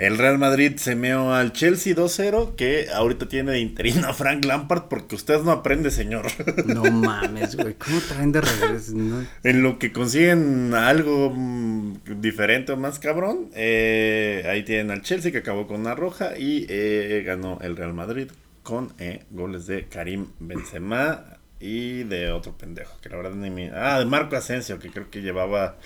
El 0.00 0.16
Real 0.16 0.38
Madrid 0.38 0.76
se 0.76 0.96
meó 0.96 1.34
al 1.34 1.52
Chelsea 1.52 1.94
2-0, 1.94 2.54
que 2.54 2.86
ahorita 2.90 3.28
tiene 3.28 3.52
de 3.52 3.60
interino 3.60 4.08
a 4.08 4.14
Frank 4.14 4.46
Lampard, 4.46 4.84
porque 4.88 5.14
usted 5.14 5.42
no 5.42 5.50
aprende, 5.50 5.90
señor. 5.90 6.24
No 6.64 6.84
mames, 6.90 7.54
güey. 7.54 7.74
¿Cómo 7.74 8.00
traen 8.08 8.32
de 8.32 8.40
regreso? 8.40 8.94
No, 8.94 9.26
En 9.42 9.62
lo 9.62 9.78
que 9.78 9.92
consiguen 9.92 10.72
algo 10.72 11.30
mm, 11.34 12.18
diferente 12.18 12.72
o 12.72 12.78
más 12.78 12.98
cabrón, 12.98 13.50
eh, 13.54 14.46
ahí 14.48 14.62
tienen 14.62 14.90
al 14.90 15.02
Chelsea 15.02 15.32
que 15.32 15.38
acabó 15.38 15.66
con 15.66 15.80
una 15.80 15.94
roja 15.94 16.38
y 16.38 16.64
eh, 16.70 17.22
ganó 17.26 17.58
el 17.60 17.76
Real 17.76 17.92
Madrid 17.92 18.28
con 18.62 18.94
eh, 18.98 19.24
goles 19.30 19.66
de 19.66 19.86
Karim 19.86 20.28
Benzema 20.38 21.39
y 21.60 22.04
de 22.04 22.30
otro 22.32 22.56
pendejo, 22.56 22.96
que 23.02 23.10
la 23.10 23.16
verdad 23.16 23.32
ni 23.32 23.50
me... 23.50 23.70
Ah, 23.70 23.98
de 23.98 24.06
Marco 24.06 24.34
Asensio, 24.36 24.78
que 24.78 24.90
creo 24.90 25.10
que 25.10 25.20
llevaba 25.20 25.76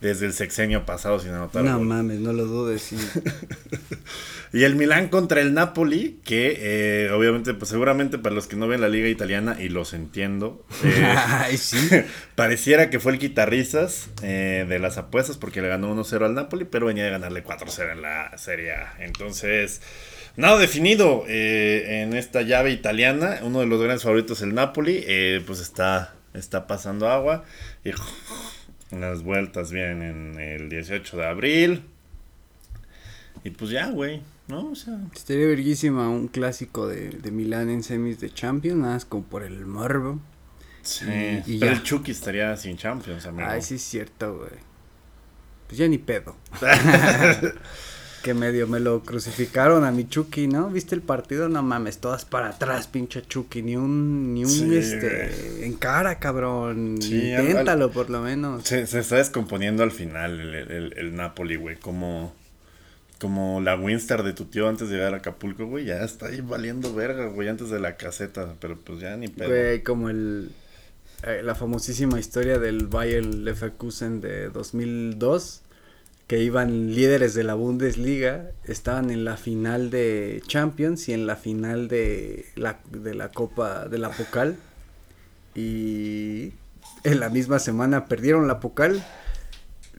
desde 0.00 0.26
el 0.26 0.32
sexenio 0.32 0.84
pasado 0.84 1.20
sin 1.20 1.30
anotar 1.30 1.62
no 1.62 1.78
gol. 1.78 1.86
mames, 1.86 2.18
no 2.18 2.32
lo 2.32 2.46
dudes. 2.46 2.82
Sí. 2.82 2.96
Y 4.52 4.64
el 4.64 4.74
Milán 4.74 5.08
contra 5.10 5.40
el 5.40 5.54
Napoli, 5.54 6.18
que 6.24 6.56
eh, 6.58 7.10
obviamente, 7.12 7.54
pues 7.54 7.68
seguramente 7.70 8.18
para 8.18 8.34
los 8.34 8.48
que 8.48 8.56
no 8.56 8.66
ven 8.66 8.80
la 8.80 8.88
liga 8.88 9.08
italiana, 9.08 9.56
y 9.60 9.68
los 9.68 9.92
entiendo, 9.92 10.66
eh, 10.84 11.14
Ay, 11.16 11.56
sí. 11.56 11.88
Pareciera 12.34 12.90
que 12.90 12.98
fue 12.98 13.12
el 13.12 13.18
guitarrizas 13.20 14.08
eh, 14.22 14.66
de 14.68 14.78
las 14.80 14.98
apuestas 14.98 15.36
porque 15.36 15.62
le 15.62 15.68
ganó 15.68 15.94
1-0 15.94 16.24
al 16.24 16.34
Napoli, 16.34 16.64
pero 16.64 16.86
venía 16.86 17.04
de 17.04 17.10
ganarle 17.10 17.44
4-0 17.44 17.92
en 17.92 18.02
la 18.02 18.36
Serie 18.38 18.72
A. 18.72 18.96
Entonces, 18.98 19.82
nada 20.40 20.58
definido 20.58 21.24
eh, 21.28 22.02
en 22.02 22.14
esta 22.14 22.42
llave 22.42 22.70
italiana. 22.72 23.38
Uno 23.42 23.60
de 23.60 23.66
los 23.66 23.80
grandes 23.80 24.02
favoritos, 24.02 24.42
el 24.42 24.54
Napoli, 24.54 25.02
eh, 25.06 25.42
pues 25.46 25.60
está, 25.60 26.14
está 26.34 26.66
pasando 26.66 27.08
agua. 27.08 27.44
Y 27.84 27.90
las 28.96 29.22
vueltas 29.22 29.70
vienen 29.70 30.38
el 30.40 30.68
18 30.68 31.16
de 31.16 31.26
abril. 31.26 31.82
Y 33.44 33.50
pues 33.50 33.70
ya, 33.70 33.88
güey, 33.90 34.22
¿no? 34.48 34.70
O 34.70 34.74
sea, 34.74 34.98
Estaría 35.14 35.46
verguísima 35.46 36.08
un 36.08 36.28
clásico 36.28 36.86
de, 36.88 37.10
de 37.10 37.30
Milán 37.30 37.70
en 37.70 37.82
semis 37.82 38.20
de 38.20 38.30
Champions, 38.32 38.78
nada 38.80 38.94
más 38.94 39.04
como 39.04 39.22
por 39.24 39.42
el 39.44 39.64
morbo. 39.66 40.20
sí. 40.82 41.06
Y- 41.46 41.54
y 41.56 41.58
pero 41.58 41.72
ya. 41.72 41.78
el 41.78 41.82
Chucky 41.82 42.10
estaría 42.10 42.56
sin 42.56 42.76
Champions, 42.76 43.24
amigo. 43.26 43.48
Ay, 43.48 43.62
sí 43.62 43.76
es 43.76 43.82
cierto, 43.82 44.36
güey. 44.36 44.50
Pues 45.68 45.78
ya 45.78 45.86
ni 45.88 45.98
pedo. 45.98 46.36
que 48.22 48.34
medio 48.34 48.66
me 48.66 48.80
lo 48.80 49.00
crucificaron 49.02 49.84
a 49.84 49.90
mi 49.92 50.06
Chucky, 50.08 50.46
¿no? 50.46 50.68
¿Viste 50.68 50.94
el 50.94 51.00
partido? 51.02 51.48
No 51.48 51.62
mames, 51.62 51.98
todas 51.98 52.24
para 52.24 52.50
atrás, 52.50 52.86
pinche 52.86 53.22
Chucky. 53.22 53.62
Ni 53.62 53.76
un, 53.76 54.34
ni 54.34 54.44
un, 54.44 54.50
Sí, 54.50 54.76
este, 54.76 55.64
en 55.64 55.74
cara, 55.74 56.18
cabrón. 56.18 56.98
Sí, 57.00 57.32
al- 57.32 57.48
Inténtalo, 57.48 57.90
por 57.90 58.10
lo 58.10 58.20
menos. 58.20 58.64
Se, 58.64 58.86
se 58.86 58.98
está 59.00 59.16
descomponiendo 59.16 59.82
al 59.82 59.90
final 59.90 60.38
el, 60.40 60.54
el, 60.54 60.94
el 60.98 61.16
Napoli, 61.16 61.56
güey. 61.56 61.76
Como, 61.76 62.34
como 63.20 63.60
la 63.60 63.76
Winstar 63.76 64.22
de 64.22 64.32
tu 64.32 64.44
tío 64.46 64.68
antes 64.68 64.88
de 64.88 64.96
llegar 64.96 65.14
a 65.14 65.18
Acapulco, 65.18 65.66
güey. 65.66 65.84
Ya 65.86 66.02
está 66.04 66.26
ahí 66.26 66.40
valiendo 66.40 66.94
verga, 66.94 67.26
güey, 67.26 67.48
antes 67.48 67.70
de 67.70 67.80
la 67.80 67.96
caseta. 67.96 68.54
Pero 68.60 68.78
pues 68.78 69.00
ya 69.00 69.16
ni 69.16 69.28
pedo. 69.28 69.48
Güey, 69.48 69.82
como 69.82 70.10
el, 70.10 70.50
eh, 71.22 71.40
la 71.42 71.54
famosísima 71.54 72.18
historia 72.20 72.58
del 72.58 72.86
Bayern 72.86 73.44
Leverkusen 73.44 74.20
de 74.20 74.48
2002, 74.50 75.62
que 76.30 76.38
iban 76.38 76.94
líderes 76.94 77.34
de 77.34 77.42
la 77.42 77.54
Bundesliga, 77.54 78.52
estaban 78.62 79.10
en 79.10 79.24
la 79.24 79.36
final 79.36 79.90
de 79.90 80.40
Champions 80.46 81.08
y 81.08 81.12
en 81.12 81.26
la 81.26 81.34
final 81.34 81.88
de 81.88 82.46
la, 82.54 82.78
de 82.88 83.16
la 83.16 83.30
Copa, 83.30 83.88
de 83.88 83.98
la 83.98 84.10
Pocal, 84.10 84.56
y 85.56 86.52
en 87.02 87.18
la 87.18 87.30
misma 87.30 87.58
semana 87.58 88.04
perdieron 88.04 88.46
la 88.46 88.60
Pocal, 88.60 89.04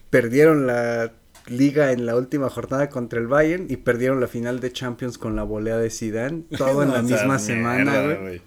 perdieron 0.09 0.67
la 0.67 1.11
liga 1.47 1.91
en 1.91 2.05
la 2.05 2.15
última 2.15 2.49
jornada 2.49 2.87
contra 2.89 3.19
el 3.19 3.27
Bayern 3.27 3.65
y 3.67 3.75
perdieron 3.75 4.21
la 4.21 4.29
final 4.29 4.61
de 4.61 4.71
Champions 4.71 5.17
con 5.17 5.35
la 5.35 5.43
volea 5.43 5.75
de 5.75 5.89
Zidane, 5.89 6.43
todo 6.57 6.83
en 6.83 6.93
la 6.93 7.01
misma 7.01 7.39
semana, 7.39 8.03
güey. 8.21 8.41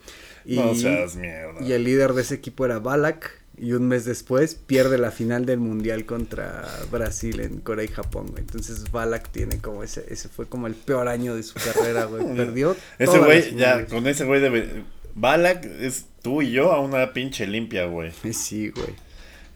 Y- 0.47 0.75
seas 0.77 1.17
mierda. 1.17 1.61
y 1.61 1.73
el 1.73 1.85
líder 1.85 2.15
de 2.15 2.23
ese 2.23 2.37
equipo 2.37 2.65
era 2.65 2.79
Balak. 2.79 3.44
Y 3.57 3.73
un 3.73 3.87
mes 3.87 4.05
después 4.05 4.57
pierde 4.57 4.99
la 4.99 5.13
final 5.13 5.47
del 5.47 5.61
mundial 5.61 6.07
contra 6.07 6.69
Brasil 6.91 7.41
en 7.41 7.61
Corea 7.61 7.85
y 7.85 7.89
Japón, 7.89 8.27
güey. 8.31 8.41
Entonces 8.41 8.91
Balak 8.91 9.31
tiene 9.31 9.59
como 9.59 9.85
ese, 9.85 10.05
ese 10.09 10.29
fue 10.29 10.47
como 10.47 10.67
el 10.67 10.75
peor 10.75 11.07
año 11.07 11.37
de 11.37 11.45
su 11.45 11.55
carrera, 11.55 12.05
güey. 12.07 12.25
Perdió. 12.37 12.77
Ese 12.99 13.19
güey, 13.19 13.55
ya, 13.55 13.87
con 13.87 14.07
ese 14.07 14.25
güey 14.25 14.41
de... 14.41 14.83
Balak 15.15 15.65
es 15.65 16.07
tú 16.23 16.43
y 16.43 16.51
yo 16.51 16.73
a 16.73 16.81
una 16.81 17.13
pinche 17.13 17.47
limpia, 17.47 17.87
güey. 17.87 18.11
Sí, 18.33 18.71
güey. 18.71 18.95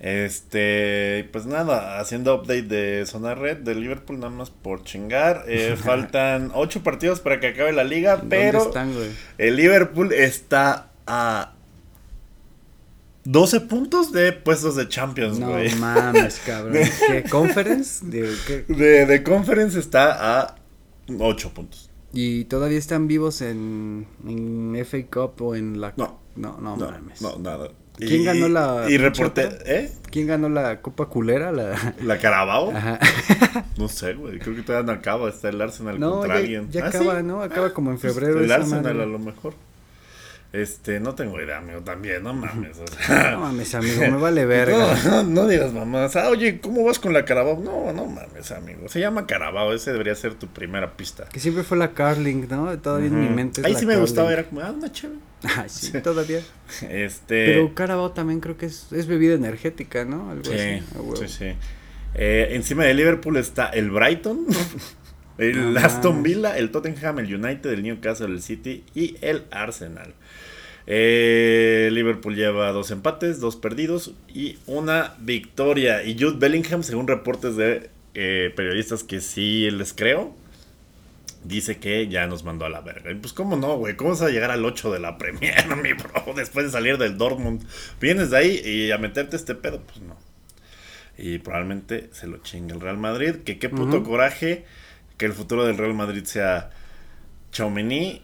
Este, 0.00 1.28
pues 1.32 1.46
nada, 1.46 1.98
haciendo 1.98 2.36
update 2.36 2.62
de 2.62 3.04
zona 3.04 3.34
red 3.34 3.56
de 3.56 3.74
Liverpool, 3.74 4.20
nada 4.20 4.30
más 4.30 4.50
por 4.50 4.84
chingar. 4.84 5.44
Eh, 5.48 5.74
faltan 5.82 6.52
ocho 6.54 6.84
partidos 6.84 7.18
para 7.18 7.40
que 7.40 7.48
acabe 7.48 7.72
la 7.72 7.82
liga, 7.82 8.22
pero 8.28 8.60
¿Dónde 8.60 9.08
están, 9.08 9.16
el 9.38 9.56
Liverpool 9.56 10.12
está 10.12 10.90
a 11.08 11.54
12 13.30 13.60
puntos 13.62 14.10
de 14.12 14.32
puestos 14.32 14.74
de 14.76 14.88
Champions, 14.88 15.38
No 15.38 15.50
güey. 15.50 15.74
mames, 15.74 16.40
cabrón. 16.46 16.78
¿Qué? 17.08 17.24
¿Conference? 17.28 18.04
De, 18.06 19.04
de 19.06 19.22
Conference 19.22 19.78
está 19.78 20.40
a 20.40 20.54
8 21.18 21.52
puntos. 21.52 21.90
¿Y 22.14 22.44
todavía 22.44 22.78
están 22.78 23.06
vivos 23.06 23.42
en, 23.42 24.06
en 24.26 24.74
FA 24.86 24.98
Cup 25.12 25.42
o 25.42 25.54
en 25.54 25.78
la... 25.80 25.92
No. 25.98 26.18
No, 26.36 26.56
no, 26.58 26.76
No, 26.78 26.90
mames. 26.90 27.20
no, 27.20 27.36
nada. 27.38 27.68
¿Quién 27.98 28.24
ganó 28.24 28.48
la 28.48 28.86
Y 28.88 28.96
reporte? 28.96 29.46
¿eh? 29.66 29.92
¿Quién 30.10 30.28
ganó 30.28 30.48
la 30.48 30.80
Copa 30.80 31.06
Culera? 31.06 31.52
La... 31.52 31.94
¿La 32.02 32.18
Carabao? 32.18 32.70
Ajá. 32.74 32.98
No 33.76 33.88
sé, 33.88 34.14
güey. 34.14 34.38
Creo 34.38 34.54
que 34.56 34.62
todavía 34.62 34.86
no 34.90 34.98
acaba. 34.98 35.28
Está 35.28 35.48
el 35.50 35.60
Arsenal 35.60 35.98
No, 36.00 36.12
contra 36.20 36.36
ya, 36.36 36.40
alguien. 36.40 36.70
ya 36.70 36.84
¿Ah, 36.84 36.88
acaba, 36.88 37.18
sí? 37.18 37.24
¿no? 37.26 37.42
Acaba 37.42 37.74
como 37.74 37.90
en 37.90 37.98
Pues, 37.98 38.14
febrero. 38.14 38.40
el 38.40 38.50
Arsenal 38.52 39.00
a 39.00 39.04
lo 39.06 39.18
mejor. 39.18 39.52
Este, 40.50 40.98
no 40.98 41.14
tengo 41.14 41.38
idea, 41.42 41.58
amigo, 41.58 41.80
también, 41.82 42.22
no 42.22 42.32
mames. 42.32 42.78
o 42.78 42.86
sea. 42.86 43.32
No 43.32 43.40
mames, 43.40 43.74
amigo, 43.74 44.00
me 44.00 44.16
vale 44.16 44.46
verga. 44.46 44.96
No, 45.04 45.22
no, 45.22 45.22
no 45.42 45.46
digas 45.46 45.72
mamás. 45.74 46.16
Ah, 46.16 46.30
oye, 46.30 46.58
¿cómo 46.60 46.84
vas 46.84 46.98
con 46.98 47.12
la 47.12 47.24
Carabao? 47.26 47.60
No, 47.62 47.92
no 47.92 48.06
mames, 48.06 48.50
amigo. 48.52 48.88
Se 48.88 48.98
llama 48.98 49.26
Carabao, 49.26 49.74
ese 49.74 49.92
debería 49.92 50.14
ser 50.14 50.34
tu 50.34 50.46
primera 50.46 50.96
pista. 50.96 51.28
Que 51.30 51.38
siempre 51.38 51.64
fue 51.64 51.76
la 51.76 51.92
Carling, 51.92 52.46
¿no? 52.48 52.78
Todavía 52.78 53.08
en 53.08 53.20
mi 53.20 53.28
mente. 53.28 53.60
es 53.60 53.66
Ahí 53.66 53.74
la 53.74 53.78
sí 53.78 53.84
me 53.86 53.96
gustaba, 53.98 54.32
era 54.32 54.44
como, 54.44 54.62
ah, 54.62 54.70
una 54.70 54.90
chévere. 54.90 55.20
Ay, 55.56 55.68
sí, 55.68 55.92
todavía. 56.00 56.40
Este. 56.88 57.44
Pero 57.46 57.74
Carabao 57.74 58.12
también 58.12 58.40
creo 58.40 58.56
que 58.56 58.66
es, 58.66 58.90
es 58.92 59.06
bebida 59.06 59.34
energética, 59.34 60.04
¿no? 60.06 60.30
Algo 60.30 60.44
Sí, 60.44 60.50
así. 60.52 60.82
sí, 61.18 61.28
sí. 61.28 61.54
Eh, 62.14 62.48
encima 62.52 62.84
de 62.84 62.94
Liverpool 62.94 63.36
está 63.36 63.66
el 63.68 63.90
Brighton, 63.90 64.46
el 65.36 65.76
Aston. 65.76 66.22
Villa, 66.22 66.56
el 66.56 66.70
Tottenham, 66.70 67.18
el 67.20 67.34
United, 67.34 67.70
el 67.70 67.82
Newcastle, 67.82 68.26
el 68.28 68.42
City 68.42 68.84
y 68.94 69.16
el 69.20 69.44
Arsenal. 69.50 70.14
Eh, 70.90 71.90
Liverpool 71.92 72.34
lleva 72.34 72.72
dos 72.72 72.90
empates, 72.90 73.40
dos 73.40 73.56
perdidos 73.56 74.14
y 74.26 74.56
una 74.66 75.14
victoria. 75.18 76.02
Y 76.02 76.18
Jude 76.18 76.38
Bellingham, 76.38 76.82
según 76.82 77.06
reportes 77.06 77.56
de 77.56 77.90
eh, 78.14 78.50
periodistas 78.56 79.04
que 79.04 79.20
sí 79.20 79.70
les 79.70 79.92
creo, 79.92 80.34
dice 81.44 81.76
que 81.76 82.08
ya 82.08 82.26
nos 82.26 82.42
mandó 82.42 82.64
a 82.64 82.70
la 82.70 82.80
verga. 82.80 83.10
Y 83.10 83.16
pues, 83.16 83.34
¿cómo 83.34 83.54
no, 83.54 83.76
güey? 83.76 83.96
¿Cómo 83.96 84.10
vas 84.10 84.22
a 84.22 84.30
llegar 84.30 84.50
al 84.50 84.64
8 84.64 84.90
de 84.90 84.98
la 84.98 85.18
Premier, 85.18 85.76
mi 85.82 85.92
bro? 85.92 86.32
Después 86.34 86.64
de 86.64 86.72
salir 86.72 86.96
del 86.96 87.18
Dortmund. 87.18 87.62
Vienes 88.00 88.30
de 88.30 88.38
ahí 88.38 88.62
y 88.64 88.90
a 88.90 88.96
meterte 88.96 89.36
este 89.36 89.54
pedo, 89.54 89.82
pues 89.82 90.00
no. 90.00 90.16
Y 91.18 91.36
probablemente 91.36 92.08
se 92.12 92.28
lo 92.28 92.38
chingue 92.38 92.72
el 92.72 92.80
Real 92.80 92.96
Madrid. 92.96 93.36
Que 93.44 93.58
qué 93.58 93.68
puto 93.68 94.02
coraje 94.04 94.64
que 95.18 95.26
el 95.26 95.34
futuro 95.34 95.66
del 95.66 95.76
Real 95.76 95.92
Madrid 95.92 96.24
sea 96.24 96.70
Chaumení, 97.52 98.22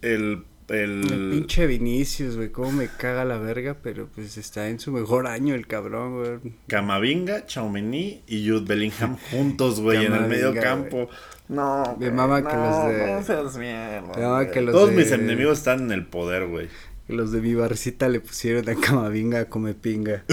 el... 0.00 0.44
El 0.68 1.12
el 1.12 1.30
pinche 1.32 1.66
Vinicius, 1.66 2.36
güey, 2.36 2.50
cómo 2.50 2.72
me 2.72 2.88
caga 2.88 3.24
la 3.26 3.36
verga, 3.38 3.76
pero 3.82 4.08
pues 4.14 4.38
está 4.38 4.68
en 4.68 4.80
su 4.80 4.92
mejor 4.92 5.26
año 5.26 5.54
el 5.54 5.66
cabrón, 5.66 6.16
güey. 6.40 6.54
Camavinga, 6.68 7.44
Chaumení 7.46 8.22
y 8.26 8.48
Jude 8.48 8.64
Bellingham 8.66 9.18
juntos, 9.30 9.80
güey, 9.80 10.06
en 10.06 10.14
el 10.14 10.26
medio 10.26 10.54
campo. 10.54 11.08
No, 11.48 11.82
Me 11.98 12.06
güey, 12.06 12.10
mama 12.12 12.42
que 12.48 12.56
los 12.56 12.86
de- 12.88 13.06
No 13.14 13.22
seas 13.22 13.56
mierda. 13.58 14.00
Me 14.16 14.22
mama 14.22 14.40
güey. 14.42 14.50
que 14.52 14.60
los 14.62 14.72
Todos 14.74 14.90
de- 14.90 14.96
mis 14.96 15.10
enemigos 15.12 15.58
están 15.58 15.80
en 15.80 15.92
el 15.92 16.06
poder, 16.06 16.46
güey. 16.46 16.68
Los 17.06 17.32
de 17.32 17.42
mi 17.42 17.54
barcita 17.54 18.08
le 18.08 18.20
pusieron 18.20 18.66
a 18.68 18.74
Camavinga 18.80 19.44
come 19.46 19.74
pinga. 19.74 20.24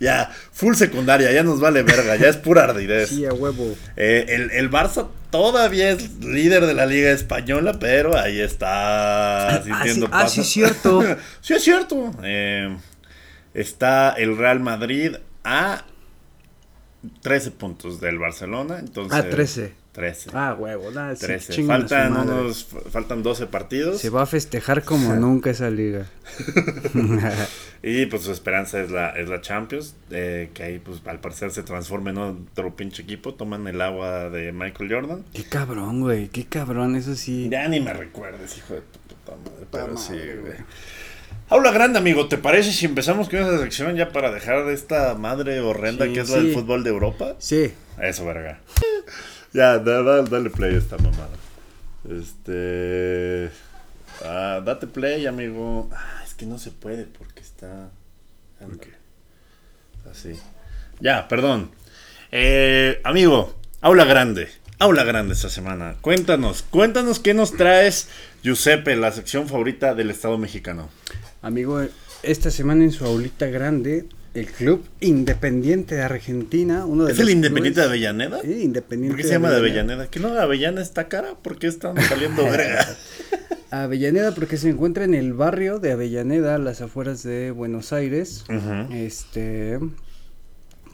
Ya, 0.00 0.30
full 0.52 0.74
secundaria, 0.74 1.30
ya 1.32 1.42
nos 1.42 1.60
vale 1.60 1.82
verga, 1.82 2.16
ya 2.16 2.28
es 2.28 2.36
pura 2.36 2.64
ardidez. 2.64 3.10
Sí, 3.10 3.24
a 3.26 3.32
huevo. 3.32 3.74
Eh, 3.96 4.26
el, 4.28 4.50
el 4.50 4.70
Barça 4.70 5.08
todavía 5.30 5.90
es 5.90 6.18
líder 6.24 6.66
de 6.66 6.74
la 6.74 6.86
Liga 6.86 7.10
Española, 7.10 7.78
pero 7.78 8.16
ahí 8.18 8.40
está 8.40 9.62
sintiendo 9.64 10.06
ah, 10.10 10.28
sí, 10.28 10.40
pasos. 10.40 10.46
sí, 10.46 10.52
cierto. 10.52 11.02
sí, 11.40 11.54
es 11.54 11.62
cierto. 11.64 12.12
Eh, 12.22 12.76
está 13.54 14.10
el 14.12 14.36
Real 14.38 14.60
Madrid 14.60 15.16
a 15.44 15.84
13 17.22 17.50
puntos 17.52 18.00
del 18.00 18.18
Barcelona. 18.18 18.78
Entonces, 18.78 19.18
Ah, 19.18 19.28
13. 19.28 19.74
13. 19.92 20.30
Ah, 20.34 20.54
huevo, 20.58 20.90
nada, 20.92 21.16
sí, 21.16 21.26
13. 21.26 21.52
chingan 21.52 21.82
a 21.82 21.88
su 21.88 21.94
Faltan, 21.94 22.16
unos, 22.28 22.68
faltan 22.90 23.22
12 23.24 23.46
partidos. 23.48 24.00
Se 24.00 24.08
va 24.10 24.22
a 24.22 24.26
festejar 24.26 24.84
como 24.84 25.14
nunca 25.16 25.50
esa 25.50 25.70
liga. 25.70 26.06
Y 27.82 28.04
pues 28.06 28.24
su 28.24 28.32
esperanza 28.32 28.78
es 28.82 28.90
la, 28.90 29.08
es 29.10 29.30
la 29.30 29.40
Champions, 29.40 29.94
eh, 30.10 30.50
que 30.52 30.62
ahí 30.62 30.78
pues 30.78 31.00
al 31.06 31.18
parecer 31.18 31.50
se 31.50 31.62
transforma 31.62 32.10
en 32.10 32.18
otro 32.18 32.76
pinche 32.76 33.02
equipo, 33.02 33.32
toman 33.32 33.66
el 33.68 33.80
agua 33.80 34.28
de 34.28 34.52
Michael 34.52 34.92
Jordan. 34.92 35.24
qué 35.32 35.44
cabrón, 35.44 36.02
güey, 36.02 36.28
qué 36.28 36.44
cabrón, 36.44 36.94
eso 36.94 37.14
sí. 37.14 37.48
Ya 37.50 37.66
ni 37.68 37.80
me 37.80 37.94
recuerdes, 37.94 38.58
hijo 38.58 38.74
de 38.74 38.80
tu 38.82 38.98
puta 39.14 39.32
madre, 39.36 39.66
pero 39.72 39.96
sí, 39.96 40.12
güey. 40.12 40.56
Aula 41.48 41.70
grande, 41.72 41.98
amigo, 41.98 42.28
¿te 42.28 42.36
parece 42.36 42.70
si 42.70 42.84
empezamos 42.84 43.30
con 43.30 43.38
esa 43.38 43.58
sección 43.58 43.96
ya 43.96 44.10
para 44.10 44.30
dejar 44.30 44.66
de 44.66 44.74
esta 44.74 45.14
madre 45.14 45.60
horrenda 45.60 46.04
Sí, 46.04 46.12
que 46.12 46.20
es 46.20 46.28
la 46.28 46.36
del 46.36 46.48
sí. 46.48 46.52
fútbol 46.52 46.84
de 46.84 46.90
Europa? 46.90 47.34
Sí, 47.38 47.72
Eso, 47.98 48.26
verga. 48.26 48.60
ya, 49.52 49.78
da- 49.78 50.02
da- 50.02 50.22
dale 50.22 50.50
play 50.50 50.74
a 50.74 50.78
esta 50.78 50.96
mamada. 50.98 51.36
Este... 52.08 53.50
ah, 54.24 54.60
date 54.64 54.86
play, 54.86 55.26
amigo. 55.26 55.88
Ah, 55.92 56.22
es 56.24 56.34
que 56.34 56.46
no 56.46 56.58
se 56.58 56.70
puede 56.70 57.04
porque 57.04 57.40
está... 57.42 57.90
Ándale. 58.60 58.92
Así. 60.10 60.38
Ya, 61.00 61.28
perdón. 61.28 61.70
Eh, 62.32 63.00
amigo, 63.04 63.54
aula 63.80 64.04
grande. 64.04 64.48
Aula 64.78 65.04
grande 65.04 65.34
esta 65.34 65.50
semana. 65.50 65.96
Cuéntanos, 66.00 66.62
cuéntanos 66.62 67.20
qué 67.20 67.34
nos 67.34 67.52
traes, 67.56 68.08
Giuseppe, 68.42 68.96
la 68.96 69.12
sección 69.12 69.46
favorita 69.48 69.94
del 69.94 70.10
Estado 70.10 70.38
mexicano. 70.38 70.88
amigo, 71.42 71.82
esta 72.22 72.50
semana 72.50 72.84
en 72.84 72.92
su 72.92 73.04
aulita 73.04 73.46
grande, 73.46 74.06
el 74.34 74.46
club 74.46 74.84
Independiente 75.00 75.96
de 75.96 76.02
Argentina, 76.02 76.86
uno 76.86 77.04
de 77.04 77.12
¿Es 77.12 77.18
el 77.18 77.30
Independiente 77.30 77.80
de 77.80 77.86
Avellaneda? 77.86 78.40
Sí, 78.42 78.62
Independiente 78.62 79.14
¿Por 79.14 79.22
qué 79.22 79.26
se 79.28 79.34
llama 79.34 79.50
de 79.50 79.56
Avellaneda? 79.56 80.06
¿Que 80.08 80.20
no 80.20 80.28
Avellaneda 80.28 80.82
está 80.82 81.08
cara? 81.08 81.34
¿Por 81.42 81.58
qué 81.58 81.66
están 81.66 82.00
saliendo 82.02 82.44
verga? 82.44 82.86
Avellaneda 83.70 84.34
porque 84.34 84.56
se 84.56 84.68
encuentra 84.68 85.04
en 85.04 85.14
el 85.14 85.32
barrio 85.32 85.78
de 85.78 85.92
Avellaneda, 85.92 86.56
a 86.56 86.58
las 86.58 86.80
afueras 86.80 87.22
de 87.22 87.50
Buenos 87.52 87.92
Aires. 87.92 88.44
Este 88.92 89.78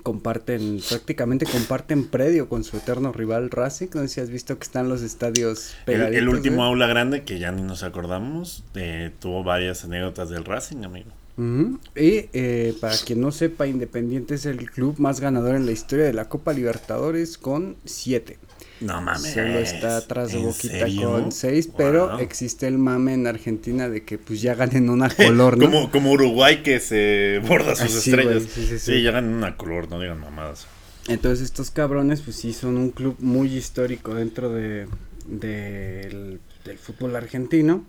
comparten, 0.03 0.79
prácticamente 0.89 1.47
comparten 1.47 2.07
predio 2.07 2.49
con 2.49 2.63
su 2.65 2.77
eterno 2.77 3.13
rival 3.13 3.51
Racing. 3.51 3.89
No 3.95 4.03
sé 4.03 4.09
si 4.09 4.21
has 4.21 4.31
visto 4.31 4.57
que 4.57 4.63
están 4.65 4.89
los 4.89 5.03
estadios 5.03 5.75
El, 5.81 5.85
pegaditos. 5.85 6.19
el 6.19 6.29
último 6.29 6.57
güey. 6.59 6.69
aula 6.69 6.87
grande 6.87 7.25
que 7.25 7.39
ya 7.41 7.51
ni 7.51 7.63
nos 7.63 7.83
acordamos, 7.83 8.63
eh, 8.75 9.11
tuvo 9.19 9.43
varias 9.43 9.83
anécdotas 9.85 10.29
del 10.31 10.45
Racing, 10.45 10.85
amigo. 10.85 11.11
Y 11.39 12.29
eh, 12.33 12.75
para 12.81 12.97
quien 12.97 13.21
no 13.21 13.31
sepa, 13.31 13.67
Independiente 13.67 14.35
es 14.35 14.47
el 14.47 14.71
club 14.71 14.95
más 14.99 15.21
ganador 15.21 15.55
en 15.55 15.67
la 15.67 15.73
historia 15.73 16.07
de 16.07 16.15
la 16.15 16.29
Copa 16.29 16.53
Libertadores 16.55 17.37
con 17.37 17.77
siete. 17.85 18.39
No 18.81 19.01
mames. 19.03 19.33
Solo 19.33 19.59
está 19.59 19.99
atrás 19.99 20.33
de 20.33 20.39
¿En 20.39 20.45
Boquita 20.45 20.79
serio? 20.81 21.13
con 21.13 21.33
seis, 21.33 21.69
pero 21.77 22.09
Wow. 22.09 22.19
existe 22.21 22.67
el 22.67 22.79
mame 22.79 23.15
en 23.15 23.27
Argentina 23.27 23.89
de 23.89 24.03
que 24.05 24.19
pues 24.19 24.41
ya 24.43 24.55
ganen 24.55 24.89
una 24.91 25.09
color, 25.11 25.57
¿no? 25.59 25.67
como, 25.67 25.91
como 25.91 26.13
Uruguay 26.13 26.63
que 26.63 26.81
se 26.81 27.41
borda 27.47 27.75
sus 27.75 27.85
Ah, 27.97 28.01
sí, 28.01 28.11
estrellas. 28.11 28.43
sí, 28.45 28.49
sí, 28.63 28.67
sí, 28.67 28.79
sí. 28.79 28.93
llegan 29.03 29.25
en 29.27 29.35
una 29.35 29.57
color, 29.57 29.89
no 29.91 30.01
digan 30.01 30.21
mamadas. 30.21 30.67
Entonces 31.09 31.45
estos 31.45 31.71
cabrones 31.71 32.21
pues 32.23 32.37
sí 32.37 32.53
son 32.53 32.77
un 32.77 32.91
club 32.91 33.17
muy 33.21 33.55
histórico 33.55 34.15
dentro 34.15 34.51
de, 34.53 34.87
del- 35.27 36.41
del 36.65 36.79
fútbol 36.79 37.15
argentino. 37.17 37.85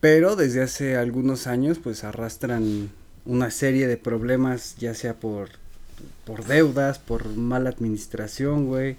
Pero 0.00 0.36
desde 0.36 0.62
hace 0.62 0.96
algunos 0.96 1.46
años 1.46 1.78
pues 1.82 2.04
arrastran 2.04 2.90
una 3.24 3.50
serie 3.50 3.86
de 3.86 3.96
problemas 3.96 4.76
ya 4.78 4.94
sea 4.94 5.14
por, 5.14 5.48
por 6.24 6.44
deudas, 6.44 6.98
por 6.98 7.26
mala 7.34 7.70
administración, 7.70 8.66
güey. 8.66 8.96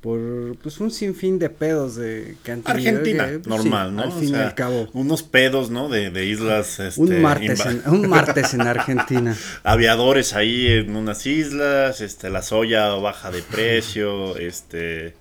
Por 0.00 0.56
pues 0.58 0.78
un 0.78 0.92
sinfín 0.92 1.40
de 1.40 1.50
pedos 1.50 1.96
de 1.96 2.36
que 2.44 2.52
han 2.52 2.62
tenido, 2.62 2.90
Argentina, 2.90 3.26
que, 3.26 3.38
pues, 3.40 3.62
sí, 3.62 3.68
normal, 3.68 3.96
¿no? 3.96 4.02
Al 4.04 4.08
O 4.10 4.12
fin 4.12 4.28
y 4.30 4.34
al 4.36 4.54
cabo. 4.54 4.88
Unos 4.92 5.24
pedos, 5.24 5.70
¿no? 5.70 5.88
De, 5.88 6.10
de 6.10 6.24
islas. 6.24 6.78
Este, 6.78 7.00
Un 7.00 7.20
martes, 7.20 7.66
en, 7.66 7.82
un 7.86 8.08
martes 8.08 8.54
en 8.54 8.60
Argentina. 8.68 9.36
aviadores 9.64 10.34
ahí 10.34 10.68
en 10.68 10.94
unas 10.94 11.26
islas, 11.26 12.00
este, 12.00 12.30
la 12.30 12.42
soya 12.42 12.90
baja 12.90 13.32
de 13.32 13.42
precio, 13.42 14.36
este, 14.36 15.16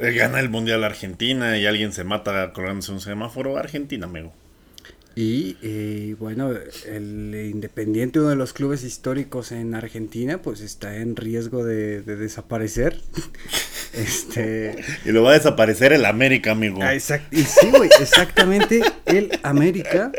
gana 0.00 0.40
el 0.40 0.48
mundial 0.48 0.82
Argentina 0.84 1.56
y 1.58 1.66
alguien 1.66 1.92
se 1.92 2.04
mata 2.04 2.52
colgándose 2.52 2.92
un 2.92 3.00
semáforo, 3.00 3.56
Argentina, 3.58 4.06
amigo. 4.06 4.32
Y 5.16 5.56
eh, 5.60 6.14
bueno, 6.18 6.52
el 6.86 7.34
Independiente, 7.50 8.20
uno 8.20 8.28
de 8.28 8.36
los 8.36 8.52
clubes 8.52 8.84
históricos 8.84 9.50
en 9.52 9.74
Argentina, 9.74 10.38
pues 10.40 10.60
está 10.60 10.96
en 10.96 11.16
riesgo 11.16 11.64
de, 11.64 12.00
de 12.02 12.16
desaparecer. 12.16 13.00
este. 13.92 14.76
Y 15.04 15.10
lo 15.10 15.22
va 15.22 15.30
a 15.32 15.34
desaparecer 15.34 15.92
el 15.92 16.04
América, 16.04 16.52
amigo. 16.52 16.78
ah, 16.80 16.94
exact- 16.94 17.26
y 17.32 17.42
sí, 17.42 17.70
güey, 17.70 17.90
exactamente 18.00 18.82
el 19.06 19.30
América, 19.42 20.12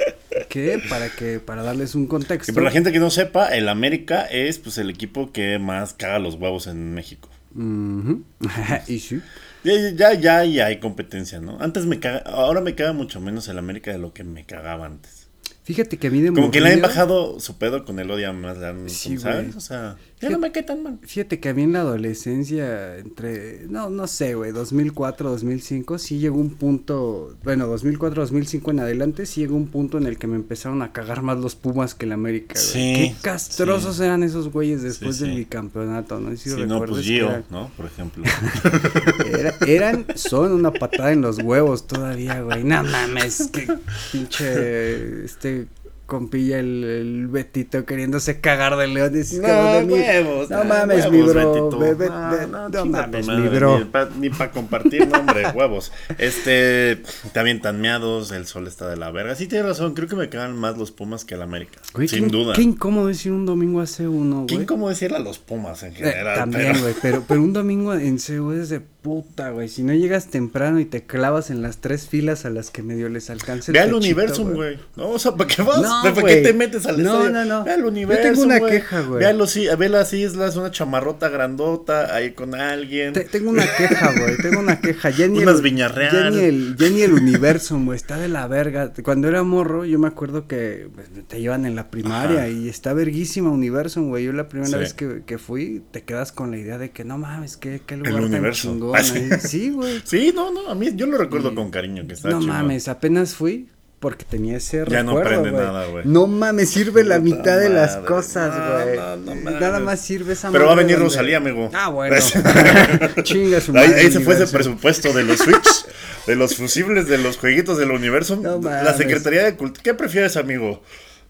que 0.50 0.82
para 0.90 1.10
que 1.10 1.40
para 1.40 1.64
darles 1.64 1.96
un 1.96 2.06
contexto. 2.08 2.52
Y 2.52 2.54
para 2.56 2.66
la 2.66 2.72
gente 2.72 2.92
que 2.92 3.00
no 3.00 3.10
sepa, 3.10 3.48
el 3.48 3.70
América 3.70 4.26
es 4.26 4.60
pues 4.60 4.78
el 4.78 4.90
equipo 4.90 5.32
que 5.32 5.58
más 5.58 5.94
caga 5.94 6.20
los 6.20 6.36
huevos 6.36 6.68
en 6.68 6.94
México. 6.94 7.30
Ujú. 7.56 8.24
y 8.88 9.00
sí. 9.00 9.22
Ya, 9.64 9.74
ya, 9.92 10.14
ya, 10.14 10.44
ya 10.46 10.66
hay 10.68 10.80
competencia, 10.80 11.40
¿no? 11.40 11.58
Antes 11.62 11.86
me 11.86 12.00
caga, 12.00 12.20
ahora 12.26 12.62
me 12.62 12.74
caga 12.76 12.94
mucho 12.94 13.20
menos 13.20 13.48
el 13.48 13.58
América 13.58 13.92
de 13.92 14.00
lo 14.00 14.14
que 14.14 14.24
me 14.24 14.46
cagaba 14.46 14.86
antes. 14.88 15.28
Fíjate 15.64 15.98
que 15.98 16.08
a 16.08 16.12
mí 16.12 16.22
de 16.22 16.32
Como 16.34 16.50
que 16.52 16.60
le 16.62 16.74
han 16.74 16.82
bajado 16.82 17.40
su 17.40 17.58
pedo 17.58 17.86
con 17.86 18.00
el 18.00 18.10
odia 18.10 18.34
más, 18.34 18.58
la- 18.58 18.76
Sí. 18.88 19.18
O 19.56 19.60
sea, 19.62 19.96
Ya 20.22 20.30
no 20.30 20.40
me 20.40 20.52
quedé 20.52 20.64
tan 20.64 20.84
mal. 20.84 21.00
Fíjate 21.02 21.40
que 21.40 21.50
a 21.50 21.54
mí 21.54 21.64
en 21.64 21.74
la 21.74 21.80
adolescencia, 21.82 22.98
entre, 22.98 23.66
no, 23.68 23.90
no 23.90 24.06
sé, 24.08 24.36
güey, 24.36 24.52
2004, 24.52 25.30
2005, 25.32 25.98
sí 25.98 26.20
llegó 26.20 26.38
un 26.38 26.52
punto, 26.52 27.36
bueno, 27.44 27.66
2004, 27.68 28.22
2005 28.22 28.72
en 28.72 28.80
adelante, 28.82 29.26
sí 29.26 29.42
llegó 29.42 29.56
un 29.56 29.68
punto 29.68 29.98
en 29.98 30.06
el 30.06 30.18
que 30.18 30.28
me 30.28 30.36
empezaron 30.36 30.82
a 30.84 30.92
cagar 30.94 31.22
más 31.24 31.38
los 31.40 31.56
Pumas 31.56 31.96
que 31.96 32.06
el 32.06 32.12
América, 32.12 32.54
güey. 32.54 32.66
Sí, 32.66 32.94
Qué 32.96 33.16
castrosos 33.22 33.98
sí. 33.98 34.04
eran 34.04 34.24
esos 34.24 34.52
güeyes 34.52 34.82
después 34.84 35.18
Sí, 35.18 35.24
del 35.26 35.38
bicampeonato, 35.38 36.20
¿no? 36.20 36.36
Si 36.38 36.50
no, 36.66 36.84
pues 36.86 37.04
Gio, 37.06 37.30
eran- 37.30 37.46
¿no? 37.50 37.70
Por 37.76 37.88
ejemplo. 37.88 38.24
era- 39.28 39.56
eran, 39.68 40.06
son 40.16 40.52
una 40.54 40.72
patada 40.72 41.12
en 41.12 41.22
los 41.22 41.40
huevos 41.40 41.88
todavía, 41.88 42.42
güey. 42.42 42.64
No 42.64 42.84
mames, 42.84 43.50
que 43.52 43.68
pinche, 44.12 45.26
este 45.26 45.68
compilla 46.12 46.60
el, 46.60 46.84
el 46.84 47.28
Betito 47.28 47.86
queriéndose 47.86 48.42
cagar 48.42 48.76
de. 48.76 48.88
No, 48.90 49.88
mí. 49.88 49.94
huevos, 49.94 50.50
No 50.50 50.58
ah, 50.58 50.64
mames, 50.66 51.06
huevos, 51.06 51.12
mi 51.12 51.22
bro. 51.22 51.70
No, 51.72 52.48
no, 52.48 52.70
no 52.70 52.86
mames, 52.86 53.28
madre, 53.28 53.42
mi 53.42 53.48
bro. 53.48 53.80
Ni 54.20 54.30
para 54.30 54.38
pa 54.38 54.52
compartir, 54.52 55.08
no, 55.08 55.20
hombre, 55.20 55.48
huevos. 55.56 55.94
Este, 56.18 57.02
también 57.32 57.62
tan 57.62 57.80
meados, 57.80 58.34
el 58.34 58.46
sol 58.46 58.68
está 58.68 58.90
de 58.90 58.98
la 58.98 59.10
verga. 59.12 59.36
Sí, 59.36 59.48
tienes 59.48 59.66
razón, 59.68 59.94
creo 59.94 60.10
que 60.10 60.18
me 60.18 60.28
quedan 60.28 60.54
más 60.58 60.78
los 60.78 60.92
Pumas 60.92 61.24
que 61.24 61.36
el 61.36 61.44
América. 61.44 61.80
Güey, 61.94 62.10
sin 62.10 62.26
qué, 62.26 62.32
duda. 62.38 62.54
Qué 62.56 62.62
incómodo 62.62 63.10
es 63.10 63.26
ir 63.26 63.32
un 63.32 63.46
domingo 63.46 63.80
a 63.80 63.86
C1, 63.86 64.48
¿Quién 64.48 64.58
güey. 64.60 64.66
cómo 64.66 64.90
decirle 64.90 65.16
a 65.16 65.22
los 65.22 65.40
Pumas 65.40 65.82
en 65.84 65.94
Eh, 65.94 65.96
general? 65.96 66.40
también, 66.40 66.74
pero- 66.74 66.80
güey, 66.82 66.94
pero, 67.02 67.24
pero 67.26 67.42
un 67.42 67.54
domingo 67.54 67.94
en 67.94 68.18
CU 68.18 68.52
es 68.52 68.68
de 68.68 68.82
puta, 69.02 69.50
güey. 69.50 69.68
Si 69.68 69.82
no 69.84 69.94
llegas 69.94 70.28
temprano 70.28 70.80
y 70.80 70.86
te 70.86 71.04
clavas 71.04 71.50
en 71.50 71.62
las 71.64 71.78
tres 71.78 72.08
filas 72.08 72.46
a 72.46 72.50
las 72.52 72.70
que 72.70 72.84
medio 72.84 73.10
les 73.10 73.30
alcance 73.32 73.72
el 73.72 73.74
Ve 73.74 73.80
al 73.80 73.86
techito, 73.90 73.98
Universum, 74.06 74.54
güey. 74.54 74.78
No, 74.96 75.10
o 75.10 75.20
sea, 75.20 75.32
¿para 75.36 75.48
qué 75.48 75.62
vas? 75.64 75.82
No, 75.82 76.14
¿Para 76.14 76.28
qué 76.28 76.42
te 76.42 76.54
metes 76.54 76.86
al 76.86 77.02
No, 77.02 77.14
estadio? 77.24 77.32
no, 77.32 77.46
no. 77.46 77.64
Ve 77.64 77.72
al 77.72 77.82
Yo 77.82 77.88
Universum, 77.88 78.24
tengo 78.32 78.44
una 78.44 78.60
queja, 78.60 79.02
güey. 79.02 79.24
Ve, 79.26 79.76
ve 79.78 79.90
las 79.90 80.14
islas, 80.14 80.56
una 80.56 80.70
chamarrota 80.70 81.30
grandota 81.30 82.14
ahí 82.16 82.32
con 82.34 82.54
alguien. 82.54 83.14
Te- 83.14 83.22
tengo 83.24 83.50
una 83.50 83.66
queja, 83.66 84.12
güey. 84.20 84.38
Tengo 84.38 84.60
una 84.60 84.80
queja. 84.80 85.10
Ya 85.10 85.28
ni 85.28 85.40
Unas 85.40 85.56
el, 85.58 85.62
Viñarreal. 85.64 86.12
Ya 86.14 86.30
ni 86.30 86.46
el, 86.46 86.76
ya 86.78 86.90
ni 86.90 87.02
el 87.02 87.14
Universum, 87.14 87.86
güey. 87.86 87.96
Está 87.96 88.18
de 88.18 88.28
la 88.28 88.46
verga. 88.48 88.94
Cuando 89.04 89.28
era 89.28 89.42
morro, 89.42 89.84
yo 89.84 89.98
me 89.98 90.08
acuerdo 90.08 90.48
que 90.48 90.88
pues, 90.94 91.08
te 91.28 91.42
llevan 91.42 91.66
en 91.66 91.76
la 91.76 91.90
primaria 91.90 92.42
Ajá. 92.42 92.50
y 92.50 92.70
está 92.70 92.94
verguísima 92.94 93.50
Universum, 93.50 94.10
güey. 94.10 94.26
Yo 94.26 94.34
la 94.34 94.48
primera 94.48 94.70
Sí. 94.72 94.78
vez 94.78 94.94
que, 94.94 95.24
que 95.26 95.38
fui, 95.40 95.82
te 95.92 96.04
quedas 96.04 96.32
con 96.32 96.52
la 96.52 96.58
idea 96.58 96.78
de 96.78 96.92
que 96.92 97.04
no 97.04 97.18
mames, 97.18 97.58
qué, 97.58 97.82
qué 97.86 97.98
lugar 97.98 98.14
tan 98.14 98.24
Universum. 98.26 98.91
Chingón. 99.00 99.04
Sí. 99.04 99.34
ahí. 99.34 99.40
Sí, 99.42 99.70
güey. 99.72 100.02
Sí, 100.06 100.32
no, 100.36 100.52
no, 100.52 100.70
a 100.70 100.76
mí 100.76 100.90
yo 100.96 101.06
lo 101.08 101.18
recuerdo 101.18 101.54
con 101.56 101.72
cariño, 101.72 102.06
que 102.08 102.14
está 102.14 102.30
No 102.30 102.40
chingón. 102.40 102.56
mames, 102.58 102.88
apenas 102.88 103.36
fui 103.36 103.68
porque 104.00 104.26
tenía 104.26 104.58
ese 104.58 104.84
Ya 104.90 105.04
no 105.04 105.22
prende 105.22 105.52
nada, 105.52 105.86
güey. 105.86 106.04
No 106.08 106.26
mames, 106.26 106.72
sirve 106.72 107.04
la 107.04 107.20
mitad 107.20 107.60
de 107.60 107.70
las 107.70 107.98
cosas, 107.98 108.52
No, 108.58 108.84
güey. 108.84 108.98
no, 108.98 109.16
no 109.36 109.52
Nada 109.52 109.74
mames. 109.74 109.86
más 109.86 110.02
sirve 110.02 110.34
esa 110.34 110.52
Pero 110.52 110.66
va 110.66 110.72
a 110.72 110.76
venir 110.76 110.96
donde- 110.98 111.10
Rosalía, 111.10 111.38
amigo. 111.38 111.70
Ah, 111.74 111.90
bueno. 111.94 112.16
Chinga 113.24 113.62
su 113.62 113.72
Ahí, 113.78 113.88
madre. 113.90 114.02
ahí 114.02 114.12
se 114.12 114.20
fue 114.22 114.34
ese 114.36 114.48
presupuesto 114.48 115.14
de 115.14 115.24
los 115.24 115.38
Switch, 115.40 115.86
de 116.26 116.36
los 116.36 116.56
fusibles, 116.56 117.08
de 117.08 117.20
los 117.20 117.38
jueguitos 117.38 117.78
del 117.78 117.92
universo. 117.92 118.38
No 118.38 118.60
la. 118.60 118.94
Secretaría 118.98 119.44
de 119.44 119.56
Cultura. 119.56 119.84
¿Qué 119.84 119.94
prefieres, 119.94 120.36
amigo? 120.36 120.82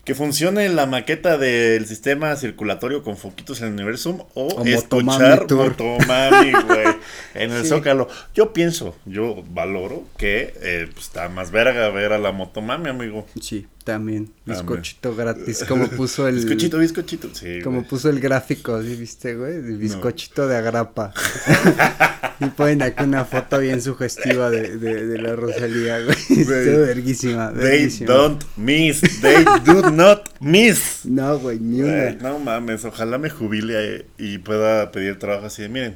¿Que 0.04 0.16
funcione 0.16 0.68
la 0.70 0.88
maqueta 0.88 1.38
del 1.38 1.86
sistema 1.86 2.36
circulatorio 2.36 3.04
con 3.04 3.18
foquitos 3.18 3.62
en 3.62 3.68
el 3.68 3.74
universo 3.74 4.28
o, 4.34 4.48
O 4.48 4.66
escuchar 4.66 5.46
Motomami 5.52 6.52
güey, 6.68 6.88
en 7.36 7.52
el 7.52 7.62
Sí. 7.64 7.70
Zócalo? 7.70 8.08
Yo 8.34 8.52
pienso, 8.52 8.96
yo 9.06 9.44
valoro 9.52 10.04
que 10.18 10.56
eh, 10.62 10.90
pues, 10.92 11.06
está 11.06 11.30
más 11.30 11.52
verga 11.52 11.88
ver 11.90 12.14
a 12.14 12.18
la 12.18 12.32
Motomami, 12.32 12.90
amigo. 12.90 13.28
Sí, 13.40 13.68
también. 13.84 14.28
También. 14.28 14.34
Bizcochito 14.46 15.16
gratis, 15.16 15.64
como 15.68 15.88
puso 15.90 16.28
el. 16.28 16.36
Bizcochito, 16.36 16.78
bizcochito. 16.80 17.30
Sí, 17.34 17.60
Como 17.64 17.78
güey. 17.80 17.90
puso 17.90 18.10
el 18.10 18.20
gráfico, 18.20 18.82
¿sí 18.82 18.96
viste, 18.96 19.36
güey? 19.36 19.56
El 19.56 19.78
bizcochito 19.78 20.48
de 20.48 20.56
agrapa. 20.58 21.14
y 22.40 22.46
ponen 22.46 22.82
aquí 22.82 23.04
una 23.04 23.24
foto 23.26 23.60
bien 23.60 23.82
sugestiva 23.82 24.50
de, 24.50 24.78
de, 24.78 25.06
de 25.06 25.18
la 25.20 25.36
Rosalía, 25.36 26.00
güey. 26.04 26.18
Estuvo 26.18 26.80
verguísima, 26.82 27.52
They 27.54 27.64
verguísima. 27.64 28.14
don't 28.14 28.44
miss, 28.58 29.02
they 29.22 29.44
do 29.66 29.92
not 29.92 30.30
miss. 30.40 31.02
No, 31.06 31.38
güey, 31.40 31.60
ni 31.60 31.82
una. 31.82 31.92
Güey, 32.04 32.18
no 32.18 32.40
mames, 32.40 32.84
ojalá 32.86 33.18
me 33.18 33.30
jubile 33.30 34.08
y 34.18 34.40
pueda 34.40 34.92
pedir 34.92 35.20
trabajo 35.20 35.46
así 35.48 35.62
de, 35.62 35.70
miren, 35.70 35.96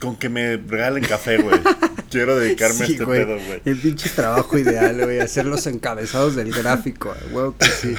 con 0.00 0.16
que 0.16 0.28
me 0.28 0.56
regalen 0.56 1.04
café, 1.04 1.38
güey. 1.38 1.58
Quiero 2.16 2.38
dedicarme 2.38 2.84
a 2.84 2.86
este 2.88 3.04
güey, 3.04 3.24
pedo, 3.24 3.38
güey. 3.46 3.60
El 3.64 3.76
pinche 3.76 4.08
trabajo 4.10 4.58
ideal, 4.58 5.00
güey. 5.04 5.20
Hacer 5.20 5.46
los 5.46 5.66
encabezados 5.66 6.34
del 6.34 6.52
gráfico, 6.52 7.14
güey, 7.30 7.52
que 7.58 7.66
sí. 7.66 7.94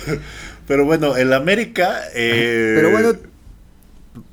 Pero 0.67 0.85
bueno, 0.85 1.15
el 1.15 1.33
América... 1.33 2.01
Eh, 2.13 2.73
Pero 2.75 2.91
bueno, 2.91 3.13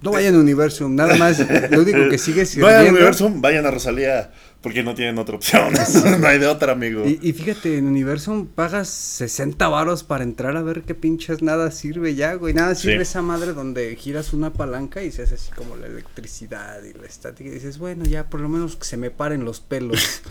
no 0.03 0.11
vayan 0.11 0.35
a 0.35 0.39
Universum, 0.39 0.95
nada 0.95 1.17
más. 1.17 1.39
Lo 1.71 1.83
único 1.83 2.09
que 2.09 2.19
sigue 2.19 2.43
Vayan 2.43 2.65
al 2.65 2.77
sirviendo. 2.77 2.91
Universum, 2.91 3.41
vayan 3.41 3.67
a 3.67 3.71
Rosalía, 3.71 4.33
porque 4.65 4.83
no 4.83 4.95
tienen 4.97 5.17
otra 5.19 5.37
opción. 5.37 5.73
no 6.21 6.27
hay 6.27 6.41
de 6.41 6.49
otra, 6.49 6.73
amigo. 6.73 7.05
Y, 7.07 7.21
y 7.23 7.33
fíjate, 7.35 7.79
en 7.79 7.87
Universum 7.87 8.47
pagas 8.49 8.89
60 8.89 9.69
varos 9.69 10.03
para 10.03 10.25
entrar 10.25 10.57
a 10.57 10.63
ver 10.63 10.83
qué 10.83 10.95
pinches 10.97 11.41
nada 11.43 11.71
sirve 11.71 12.17
ya, 12.17 12.35
güey. 12.35 12.53
Nada 12.55 12.75
sirve 12.75 12.97
Sí. 12.97 13.03
esa 13.03 13.23
madre 13.23 13.53
donde 13.53 13.95
giras 13.95 14.33
una 14.33 14.53
palanca 14.53 15.03
y 15.05 15.13
se 15.13 15.23
hace 15.23 15.37
así 15.37 15.53
como 15.53 15.77
la 15.77 15.87
electricidad 15.87 16.83
y 16.83 16.99
la 16.99 17.07
estática. 17.07 17.49
Y 17.49 17.53
dices, 17.53 17.79
bueno, 17.79 18.05
ya 18.05 18.29
por 18.29 18.41
lo 18.41 18.49
menos 18.49 18.75
que 18.75 18.85
se 18.87 18.97
me 18.97 19.11
paren 19.11 19.45
los 19.45 19.61
pelos. 19.61 20.23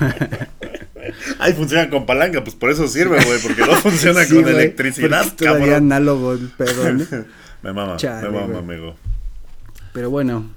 Ay, 1.38 1.52
funciona 1.52 1.88
con 1.88 2.04
palanca, 2.04 2.42
pues 2.42 2.56
por 2.56 2.70
eso 2.70 2.88
sirve, 2.88 3.22
güey, 3.24 3.38
porque 3.40 3.60
no 3.62 3.74
funciona 3.80 4.24
Sí, 4.24 4.34
con 4.34 4.42
güey, 4.42 4.54
electricidad, 4.56 5.32
todavía 5.36 5.66
cabrón. 5.74 5.92
análogo 5.92 6.32
el 6.32 6.48
pedo, 6.48 6.92
¿no? 6.92 7.04
Me 7.62 7.72
mama, 7.72 7.96
Chale, 7.96 8.28
me 8.28 8.34
mama, 8.34 8.46
güey. 8.46 8.58
amigo. 8.58 8.96
Pero 9.92 10.10
bueno, 10.10 10.50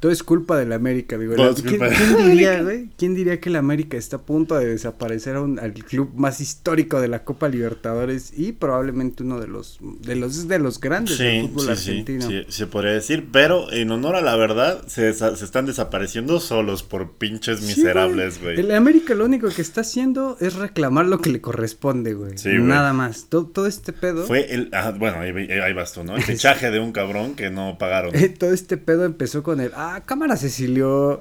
todo 0.00 0.10
es 0.10 0.22
culpa 0.22 0.58
de 0.58 0.66
la 0.66 0.74
América. 0.76 1.16
Todo 1.16 1.50
La- 1.50 1.54
¿Quién, 1.54 1.78
quién 1.78 2.30
diría, 2.30 2.62
güey? 2.62 2.88
¿Quién 2.96 3.14
diría 3.14 3.38
que 3.40 3.50
la 3.50 3.58
América 3.60 3.96
está 3.96 4.16
a 4.16 4.22
punto 4.22 4.56
de 4.58 4.66
desaparecer 4.66 5.36
a 5.36 5.42
un- 5.42 5.58
al 5.58 5.72
club 5.74 6.10
más 6.16 6.40
histórico 6.40 7.00
de 7.00 7.08
la 7.08 7.22
Copa 7.24 7.48
Libertadores 7.48 8.32
y 8.36 8.52
probablemente 8.52 9.22
uno 9.22 9.38
de 9.40 9.46
los 9.46 9.78
de 10.00 10.16
los 10.16 10.48
de 10.48 10.58
los 10.58 10.80
grandes 10.80 11.18
del 11.18 11.42
Sí, 11.42 11.48
fútbol 11.48 11.64
sí, 11.64 11.70
argentino? 11.90 12.28
sí, 12.28 12.44
se 12.48 12.66
podría 12.66 12.92
decir, 12.92 13.28
pero 13.30 13.70
en 13.72 13.90
honor 13.90 14.16
a 14.16 14.22
la 14.22 14.36
verdad, 14.36 14.82
se, 14.88 15.08
están 15.10 15.66
desapareciendo 15.66 16.40
solos 16.40 16.82
por 16.82 17.12
pinches 17.12 17.60
miserables, 17.62 18.40
güey. 18.42 18.58
El 18.58 18.72
América 18.74 19.14
lo 19.14 19.24
único 19.26 19.48
que 19.48 19.62
está 19.62 19.82
haciendo 19.82 20.36
es 20.40 20.54
reclamar 20.54 21.06
lo 21.06 21.20
que 21.20 21.30
le 21.30 21.40
corresponde, 21.40 22.14
güey. 22.14 22.38
Sí. 22.38 22.48
Nada 22.58 22.92
más. 22.92 23.26
Todo, 23.28 23.46
todo 23.46 23.66
este 23.66 23.92
pedo. 23.92 24.24
Fue 24.26 24.52
el, 24.54 24.70
ah, 24.72 24.94
bueno, 24.98 25.18
ahí, 25.20 25.30
ahí 25.50 25.72
vas 25.72 25.92
tú, 25.92 26.04
¿no? 26.04 26.16
El 26.16 26.22
fichaje 26.24 26.70
de 26.70 26.80
un 26.80 26.92
cabrón 26.92 27.34
que 27.34 27.50
no 27.50 27.76
pagaron. 27.78 28.12
todo 28.38 28.52
este 28.52 28.76
pedo 28.76 29.04
empezó 29.04 29.42
con 29.42 29.60
el 29.60 29.72
ah, 29.74 29.89
cámara 30.06 30.36
Cecilio. 30.36 31.20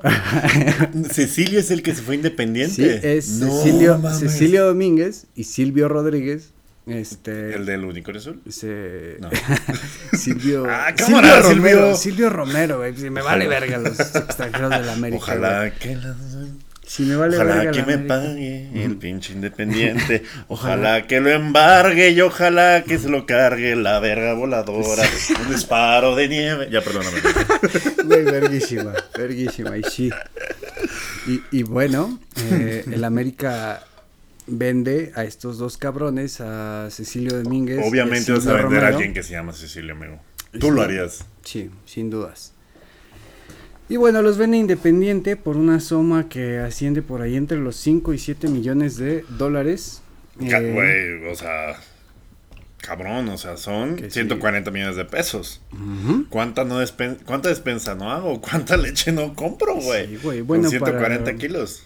Cecilio 1.11 1.59
es 1.59 1.71
el 1.71 1.81
que 1.81 1.95
se 1.95 2.01
fue 2.01 2.15
independiente. 2.15 2.73
sí, 2.75 3.07
es 3.07 3.29
No 3.39 3.47
Cecilio. 3.51 4.01
Cecilio 4.17 4.65
Domínguez 4.65 5.25
y 5.35 5.45
Silvio 5.45 5.87
Rodríguez. 5.87 6.51
Este 6.85 7.53
¿El 7.55 7.65
del 7.67 7.85
unicornio 7.85 8.19
azul? 8.19 8.41
se- 8.49 9.17
No. 9.19 9.29
Silvio 10.17 10.65
Ah, 10.67 10.87
cámara, 10.95 11.41
Silvio 11.43 11.55
Romero, 11.55 11.79
Silvio. 11.79 11.95
Silvio 11.97 12.29
Romero, 12.29 12.77
güey. 12.79 12.93
Me 13.11 13.21
vale 13.21 13.47
verga 13.47 13.77
los 13.77 13.99
extranjeros 14.15 14.71
de 14.71 14.79
la 14.81 14.93
América. 14.93 15.17
Ojalá 15.21 15.59
güey. 15.59 15.71
que 15.79 15.95
la- 15.95 16.15
Si 16.89 17.03
me 17.03 17.15
vale 17.15 17.35
Ojalá 17.35 17.55
verga 17.57 17.71
que 17.71 17.83
me 17.83 17.93
América. 17.93 18.15
pague 18.15 18.83
el 18.83 18.97
pinche 18.97 19.33
independiente. 19.33 20.23
Ojalá 20.47 21.05
que 21.05 21.19
lo 21.19 21.29
embargue 21.29 22.09
y 22.09 22.19
ojalá 22.21 22.83
que 22.83 22.97
se 22.97 23.09
lo 23.09 23.27
cargue 23.27 23.75
la 23.75 23.99
verga 23.99 24.33
voladora. 24.33 25.03
Un 25.45 25.53
disparo 25.53 26.15
de 26.15 26.27
nieve. 26.27 26.67
Ya, 26.71 26.81
perdóname. 26.81 27.19
Güey, 28.05 28.23
verguísima, 28.23 28.93
verguísima, 29.15 29.77
y 29.77 29.83
sí. 29.83 30.09
Y, 31.27 31.43
y 31.51 31.61
bueno, 31.61 32.19
eh, 32.49 32.83
el 32.91 33.03
América 33.03 33.83
vende 34.47 35.11
a 35.13 35.25
estos 35.25 35.59
dos 35.59 35.77
cabrones, 35.77 36.41
a 36.41 36.87
Cecilio 36.89 37.39
Domínguez. 37.43 37.85
Obviamente 37.87 38.31
vas 38.31 38.47
a 38.47 38.53
vender 38.53 38.83
a 38.83 38.87
alguien 38.87 39.13
que 39.13 39.21
se 39.21 39.33
llama 39.33 39.53
Cecilia, 39.53 39.91
amigo. 39.91 40.19
Tú 40.59 40.71
lo 40.71 40.81
harías. 40.81 41.23
Sí, 41.43 41.69
sin 41.85 42.09
dudas. 42.09 42.53
Y 43.89 43.97
bueno, 43.97 44.21
los 44.21 44.37
vende 44.37 44.57
Independiente 44.57 45.35
por 45.35 45.57
una 45.57 45.79
suma 45.79 46.29
que 46.29 46.59
asciende 46.59 47.01
por 47.01 47.21
ahí 47.21 47.35
entre 47.35 47.57
los 47.57 47.75
5 47.77 48.13
y 48.13 48.19
7 48.19 48.47
millones 48.47 48.97
de 48.97 49.25
dólares. 49.37 50.01
Eh, 50.39 50.71
Güey, 50.73 51.31
o 51.31 51.35
sea. 51.35 51.75
Cabrón, 52.81 53.27
o 53.29 53.37
sea, 53.37 53.57
son 53.57 53.97
Que 53.97 54.05
sí. 54.05 54.11
140 54.21 54.71
millones 54.71 54.95
de 54.95 55.03
pesos. 55.05 55.61
ujú. 55.73 56.25
¿Cuánta, 56.29 56.63
no 56.63 56.81
despen- 56.81 57.17
¿Cuánta 57.25 57.49
despensa 57.49 57.93
no 57.95 58.09
hago? 58.11 58.39
¿Cuánta 58.49 58.77
leche 58.77 59.11
no 59.11 59.33
compro, 59.35 59.75
güey? 59.75 60.07
Sí, 60.07 60.19
güey, 60.23 60.41
bueno, 60.41 60.63
Con 60.63 60.69
140 60.71 61.25
para- 61.25 61.37
kilos. 61.37 61.83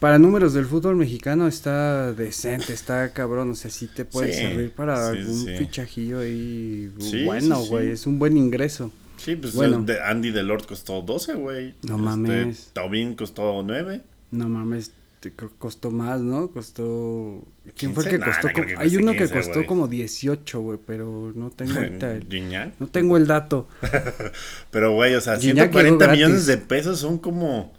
Para 0.00 0.18
números 0.18 0.52
del 0.52 0.66
fútbol 0.66 0.96
mexicano 0.96 1.48
está 1.48 2.12
decente, 2.12 2.72
está 2.74 3.10
cabrón, 3.12 3.50
o 3.52 3.54
sea, 3.54 3.70
sí 3.70 3.88
te 3.88 4.04
puede 4.04 4.32
Sí, 4.34 4.40
servir 4.42 4.70
para 4.72 5.08
algún 5.08 5.46
fichajillo 5.56 6.18
ahí 6.20 6.92
Sí, 7.00 7.24
bueno, 7.24 7.58
güey, 7.64 7.90
es 7.90 8.06
un 8.06 8.18
buen 8.18 8.36
ingreso. 8.36 8.92
Sí, 9.24 9.36
pues 9.36 9.54
Bueno. 9.54 9.78
el 9.78 9.86
de 9.86 10.02
Andy 10.02 10.30
Delort 10.30 10.66
costó 10.66 11.00
12, 11.02 11.34
güey. 11.34 11.74
No 11.82 11.94
Este, 11.94 12.02
mames. 12.02 12.70
Taubín 12.74 13.14
costó 13.14 13.62
9. 13.64 14.02
No 14.32 14.48
mames, 14.48 14.92
que 15.20 15.32
costó 15.58 15.90
más, 15.90 16.20
¿no? 16.20 16.48
Costó... 16.50 17.42
¿Quién 17.76 17.94
fue 17.94 18.04
el 18.04 18.10
15? 18.10 18.10
que 18.10 18.18
Nah, 18.18 18.26
costó? 18.26 18.48
no 18.48 18.52
como- 18.54 18.66
que 18.66 18.74
Hay 18.76 18.96
uno 18.98 19.12
que 19.12 19.18
15, 19.18 19.34
costó 19.34 19.54
güey. 19.54 19.66
como 19.66 19.88
18, 19.88 20.60
güey, 20.60 20.78
pero 20.86 21.32
no 21.34 21.50
tengo 21.50 21.72
ahorita 21.78 22.12
el... 22.12 22.26
Gignac. 22.28 22.74
No 22.78 22.86
tengo 22.88 23.16
el 23.16 23.26
dato. 23.26 23.66
Pero, 24.70 24.92
güey, 24.92 25.14
o 25.14 25.20
sea, 25.20 25.36
Gignac 25.38 25.70
140 25.72 25.82
llegó 25.88 25.98
gratis. 25.98 26.18
millones 26.18 26.46
de 26.46 26.58
pesos 26.58 26.98
son 27.00 27.16
como 27.18 27.72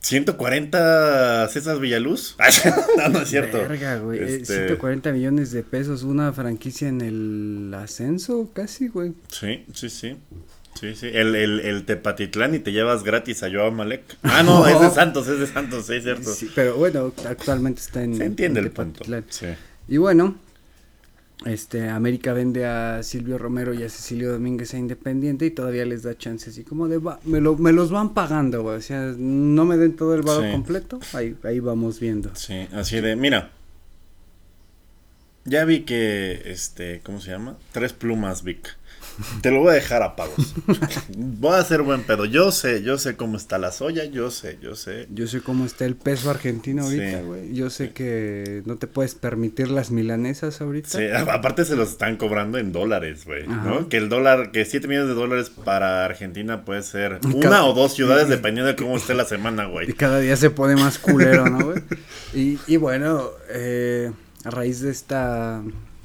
140 0.00 1.48
César 1.48 1.78
Villaluz. 1.78 2.36
no, 2.98 3.08
no 3.08 3.20
es 3.22 3.28
cierto. 3.28 3.58
Verga, 3.58 3.96
güey. 3.98 4.18
eh, 4.18 4.36
Este, 4.40 4.54
140 4.66 5.12
millones 5.12 5.52
de 5.52 5.62
pesos, 5.62 6.02
una 6.02 6.32
franquicia 6.32 6.88
en 6.88 7.00
el 7.00 7.74
ascenso 7.74 8.50
casi, 8.52 8.88
güey. 8.88 9.12
Sí, 9.28 9.64
sí, 9.74 9.88
sí. 9.90 10.16
Sí, 10.78 10.94
sí. 10.94 11.08
El, 11.12 11.34
el, 11.34 11.60
el 11.60 11.84
Tepatitlán 11.84 12.54
y 12.54 12.60
te 12.60 12.72
llevas 12.72 13.02
gratis 13.02 13.42
a 13.42 13.50
Joao 13.50 13.70
Malek. 13.72 14.02
Ah, 14.22 14.42
no, 14.42 14.66
es 14.66 14.80
de 14.80 14.90
Santos, 14.94 15.28
es 15.28 15.38
de 15.40 15.46
Santos, 15.46 15.86
sí, 15.86 15.94
es 15.94 16.04
cierto. 16.04 16.32
Sí, 16.32 16.50
pero 16.54 16.76
bueno, 16.76 17.12
actualmente 17.26 17.80
está 17.80 18.02
en 18.02 18.16
Se 18.16 18.24
entiende 18.24 18.60
en 18.60 18.66
el 18.66 18.72
punto. 18.72 19.00
Tepatitlán. 19.04 19.24
Sí. 19.30 19.46
Y 19.88 19.96
bueno, 19.98 20.36
este 21.46 21.88
América 21.88 22.32
vende 22.34 22.66
a 22.66 23.02
Silvio 23.02 23.38
Romero 23.38 23.72
y 23.72 23.82
a 23.82 23.88
Cecilio 23.88 24.32
Domínguez 24.32 24.74
a 24.74 24.78
Independiente 24.78 25.46
y 25.46 25.50
todavía 25.50 25.86
les 25.86 26.02
da 26.02 26.16
chance 26.16 26.50
así 26.50 26.64
como 26.64 26.86
de 26.88 26.98
va, 26.98 27.18
me, 27.24 27.40
lo, 27.40 27.56
me 27.56 27.72
los 27.72 27.90
van 27.90 28.12
pagando, 28.14 28.62
güey. 28.62 28.76
O 28.76 28.82
sea, 28.82 29.14
no 29.16 29.64
me 29.64 29.76
den 29.78 29.96
todo 29.96 30.14
el 30.14 30.22
valor 30.22 30.44
Sí. 30.44 30.52
completo, 30.52 31.00
ahí, 31.14 31.36
ahí 31.44 31.60
vamos 31.60 31.98
viendo. 32.00 32.34
Sí, 32.34 32.68
así 32.72 33.00
de, 33.00 33.16
mira. 33.16 33.52
Ya 35.46 35.64
vi 35.64 35.80
que, 35.84 36.42
este, 36.46 37.00
¿cómo 37.02 37.20
se 37.20 37.30
llama? 37.30 37.56
Tres 37.72 37.92
plumas, 37.94 38.44
Vic. 38.44 38.76
Te 39.42 39.50
lo 39.50 39.60
voy 39.60 39.70
a 39.70 39.74
dejar 39.74 40.02
a 40.02 40.16
pagos. 40.16 40.54
voy 41.16 41.52
a 41.54 41.58
hacer 41.58 41.82
buen 41.82 42.02
pedo. 42.02 42.24
Yo 42.24 42.52
sé, 42.52 42.82
yo 42.82 42.98
sé 42.98 43.16
cómo 43.16 43.36
está 43.36 43.58
la 43.58 43.72
soya, 43.72 44.04
yo 44.04 44.30
sé, 44.30 44.58
yo 44.62 44.74
sé. 44.76 45.06
Yo 45.12 45.26
sé 45.26 45.40
cómo 45.40 45.64
está 45.66 45.84
el 45.84 45.96
peso 45.96 46.30
argentino 46.30 46.84
ahorita, 46.84 47.18
Sí. 47.20 47.24
güey. 47.24 47.54
Yo 47.54 47.70
sé 47.70 47.92
que 47.92 48.62
no 48.64 48.76
te 48.76 48.86
puedes 48.86 49.14
permitir 49.14 49.68
las 49.70 49.90
milanesas 49.90 50.60
ahorita. 50.60 50.88
Sí, 50.88 51.04
aparte 51.30 51.64
se 51.64 51.76
los 51.76 51.90
están 51.90 52.16
cobrando 52.16 52.58
en 52.58 52.72
dólares, 52.72 53.24
güey. 53.26 53.46
¿no? 53.46 53.88
Que 53.88 53.96
el 53.98 54.08
dólar, 54.08 54.50
que 54.52 54.64
7 54.64 54.88
millones 54.88 55.08
de 55.08 55.14
dólares 55.14 55.50
para 55.50 56.04
Argentina 56.04 56.64
puede 56.64 56.82
ser 56.82 57.18
una 57.24 57.40
Cada- 57.40 57.64
o 57.64 57.74
dos 57.74 57.94
ciudades 57.94 58.28
dependiendo 58.28 58.68
de 58.68 58.76
cómo 58.76 58.96
esté 58.96 59.14
la 59.14 59.24
semana, 59.24 59.64
Y 59.66 59.70
güey. 59.70 59.92
cada 59.92 60.20
día 60.20 60.36
se 60.36 60.50
pone 60.50 60.76
más 60.76 60.98
culero, 60.98 61.48
¿no, 61.48 61.64
güey? 61.66 61.82
Y, 62.34 62.58
y 62.68 62.76
bueno, 62.76 63.30
eh, 63.48 64.12
a 64.44 64.50
raíz 64.50 64.80
de 64.80 64.90
esta, 64.90 65.62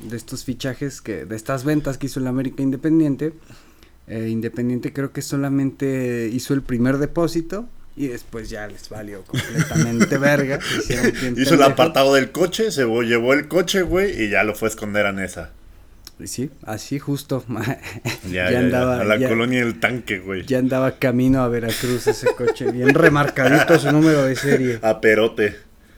de 0.09 0.17
estos 0.17 0.43
fichajes, 0.45 1.01
que 1.01 1.25
de 1.25 1.35
estas 1.35 1.63
ventas 1.63 1.97
que 1.97 2.07
hizo 2.07 2.19
el 2.19 2.27
América 2.27 2.61
Independiente, 2.63 3.33
eh, 4.07 4.27
Independiente 4.29 4.93
creo 4.93 5.11
que 5.11 5.21
solamente 5.21 6.29
hizo 6.31 6.53
el 6.53 6.61
primer 6.61 6.97
depósito 6.97 7.67
y 7.97 8.07
después 8.07 8.49
ya 8.49 8.67
les 8.67 8.89
valió 8.89 9.23
completamente 9.23 10.17
verga. 10.19 10.59
Hizo 11.37 11.55
el 11.55 11.63
apartado 11.63 12.13
del 12.13 12.31
coche, 12.31 12.71
se 12.71 12.85
llevó 12.85 13.33
el 13.33 13.47
coche, 13.47 13.81
güey, 13.83 14.23
y 14.23 14.29
ya 14.29 14.43
lo 14.43 14.53
fue 14.55 14.67
a 14.67 14.69
esconder 14.71 15.05
a 15.05 15.11
Nesa. 15.11 15.51
Sí, 16.23 16.49
así 16.63 16.97
justo. 16.99 17.43
Ya, 18.31 18.49
Ya 18.49 18.51
ya, 18.51 18.59
andaba- 18.59 18.95
ya, 18.97 19.01
a 19.01 19.05
la 19.05 19.17
ya- 19.17 19.27
colonia 19.29 19.59
del 19.63 19.79
tanque, 19.79 20.19
güey. 20.19 20.45
ya 20.45 20.59
andaba 20.59 20.97
camino 20.97 21.41
a 21.43 21.47
Veracruz 21.49 22.07
ese 22.07 22.27
coche, 22.35 22.71
bien 22.71 22.93
remarcadito 22.93 23.77
su 23.79 23.91
número 23.91 24.23
de 24.23 24.35
serie. 24.35 24.79
A 24.81 24.99
Perote. 25.01 25.55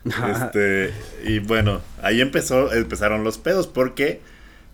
Este, 0.09 0.91
y 1.25 1.39
bueno, 1.39 1.81
ahí 2.01 2.21
empezó, 2.21 2.73
empezaron 2.73 3.23
los 3.23 3.37
pedos 3.37 3.67
porque 3.67 4.19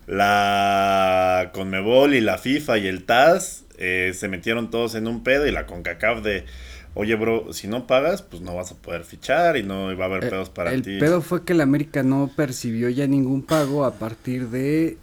la 0.06 1.50
Conmebol 1.52 2.14
y 2.14 2.20
la 2.20 2.38
FIFA 2.38 2.78
y 2.78 2.86
el 2.86 3.04
TAS 3.04 3.64
eh, 3.78 4.12
se 4.14 4.28
metieron 4.28 4.70
todos 4.70 4.94
en 4.94 5.06
un 5.08 5.22
pedo 5.22 5.46
y 5.46 5.50
la 5.52 5.66
CONCACAF 5.66 6.22
de, 6.22 6.44
oye 6.94 7.14
bro, 7.16 7.52
si 7.52 7.66
no 7.68 7.86
pagas, 7.86 8.22
pues 8.22 8.42
no 8.42 8.54
vas 8.54 8.72
a 8.72 8.76
poder 8.76 9.04
fichar 9.04 9.56
y 9.56 9.62
no 9.62 9.96
va 9.96 10.04
a 10.04 10.08
haber 10.08 10.24
Eh, 10.24 10.30
pedos 10.30 10.50
para 10.50 10.72
el 10.72 10.82
ti. 10.82 10.98
pedo 10.98 11.22
fue 11.22 11.44
que 11.44 11.52
el 11.52 11.60
América 11.60 12.02
no 12.02 12.30
percibió 12.36 12.88
ya 12.88 13.06
ningún 13.06 13.42
pago 13.42 13.84
a 13.84 13.94
partir 13.94 14.48
de 14.48 14.96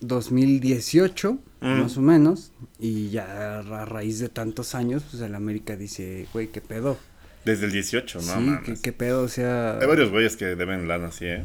2018, 0.00 1.38
Mm. 1.60 1.80
más 1.82 1.96
o 1.96 2.00
menos, 2.00 2.50
y 2.80 3.10
ya 3.10 3.60
a 3.60 3.84
raíz 3.84 4.18
de 4.18 4.28
tantos 4.28 4.74
años, 4.74 5.04
pues 5.08 5.22
el 5.22 5.32
América 5.36 5.76
dice, 5.76 6.26
güey, 6.32 6.48
¿qué 6.48 6.60
pedo? 6.60 6.98
Desde 7.44 7.66
el 7.66 7.72
18, 7.72 8.18
¿no? 8.18 8.22
sí, 8.24 8.28
mames. 8.40 8.60
¿qué, 8.64 8.74
qué 8.82 8.92
pedo? 8.92 9.22
O 9.22 9.28
sea, 9.28 9.78
Hay 9.78 9.86
varios 9.86 10.10
güeyes 10.10 10.36
que 10.36 10.54
deben 10.56 10.86
lana 10.88 11.08
así, 11.08 11.26
¿eh? 11.26 11.44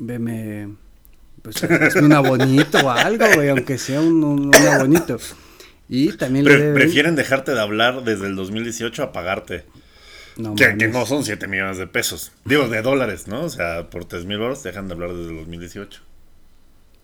veme, 0.00 0.74
pues 1.42 1.62
hazme 1.64 2.02
un 2.02 2.12
abonito 2.12 2.78
o 2.78 2.90
algo, 2.90 3.24
güey, 3.34 3.48
aunque 3.48 3.78
sea 3.78 4.00
un, 4.00 4.22
un, 4.24 4.46
un 4.48 4.54
abonito. 4.56 5.18
Y 5.88 6.12
también 6.12 6.44
le 6.44 6.50
Pre- 6.52 6.60
deben... 6.60 6.74
prefieren 6.74 7.14
dejarte 7.16 7.52
de 7.52 7.60
hablar 7.60 8.04
desde 8.04 8.26
el 8.26 8.36
2018 8.36 9.02
a 9.02 9.12
pagarte. 9.12 9.64
No, 10.36 10.54
que, 10.54 10.76
que 10.76 10.86
no 10.88 11.04
son 11.06 11.24
7 11.24 11.48
millones 11.48 11.78
de 11.78 11.86
pesos. 11.88 12.30
Digo, 12.44 12.68
de 12.68 12.80
dólares, 12.82 13.26
¿no? 13.26 13.42
O 13.42 13.48
sea, 13.48 13.90
por 13.90 14.04
3 14.04 14.24
mil 14.24 14.38
te 14.62 14.68
dejan 14.68 14.86
de 14.86 14.94
hablar 14.94 15.12
desde 15.14 15.30
el 15.30 15.36
2018. 15.38 16.00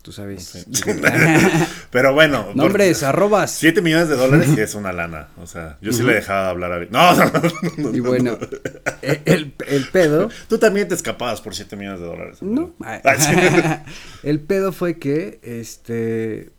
Tú 0.05 0.13
sabes. 0.13 0.67
Pero 1.91 2.13
bueno. 2.13 2.45
por- 2.49 2.57
Nombres, 2.57 3.03
arrobas. 3.03 3.51
7 3.53 3.81
millones 3.81 4.11
de 4.11 4.17
dólares 4.17 4.49
es 4.59 4.75
una 4.75 4.93
lana. 4.93 5.29
O 5.41 5.47
sea, 5.47 5.79
yo 5.81 5.93
sí 5.95 6.03
le 6.03 6.13
dejaba 6.15 6.43
de 6.45 6.49
hablar 6.51 6.73
a... 6.73 6.79
No, 6.91 7.15
no, 7.17 7.25
no, 7.25 7.43
no, 7.91 7.97
Y 7.97 8.01
bueno, 8.01 8.37
e- 9.01 9.23
el, 9.25 9.55
el 9.67 9.89
pedo 9.89 10.29
Tú 10.49 10.59
también 10.59 10.89
te 10.89 10.95
escapabas 10.95 11.41
por 11.41 11.55
7 11.55 11.75
millones 11.77 12.01
de 12.01 12.07
dólares. 12.07 12.43
No. 12.43 12.75
Ay, 12.85 13.01
sí. 13.19 13.33
el 14.25 14.41
pedo 14.41 14.73
fue 14.73 14.99
que 14.99 15.41
este 15.43 16.51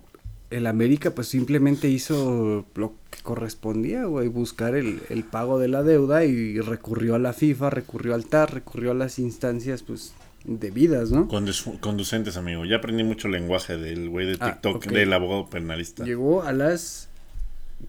el 0.49 0.65
América 0.67 1.11
pues 1.11 1.27
simplemente 1.27 1.87
hizo 1.89 2.65
lo 2.75 2.93
que 3.11 3.21
correspondía, 3.21 4.05
güey, 4.05 4.27
buscar 4.27 4.75
el, 4.75 5.01
el 5.09 5.23
pago 5.23 5.59
de 5.59 5.67
la 5.67 5.83
deuda 5.83 6.23
y 6.23 6.59
recurrió 6.61 7.15
a 7.15 7.19
la 7.19 7.33
FIFA, 7.33 7.69
recurrió 7.71 8.15
al 8.15 8.25
TAR, 8.25 8.53
recurrió 8.53 8.91
a 8.91 8.93
las 8.95 9.19
instancias 9.19 9.83
pues 9.83 10.13
debidas, 10.45 11.11
¿no? 11.11 11.27
Condus- 11.27 11.79
conducentes, 11.79 12.37
amigo. 12.37 12.65
Ya 12.65 12.77
aprendí 12.77 13.03
mucho 13.03 13.27
lenguaje 13.27 13.77
del 13.77 14.09
güey 14.09 14.27
de 14.27 14.37
Ah, 14.39 14.51
TikTok, 14.53 14.75
ok. 14.77 14.85
del 14.87 15.11
abogado 15.13 15.49
penalista. 15.49 16.03
Llegó 16.05 16.43
a 16.43 16.51
las 16.53 17.09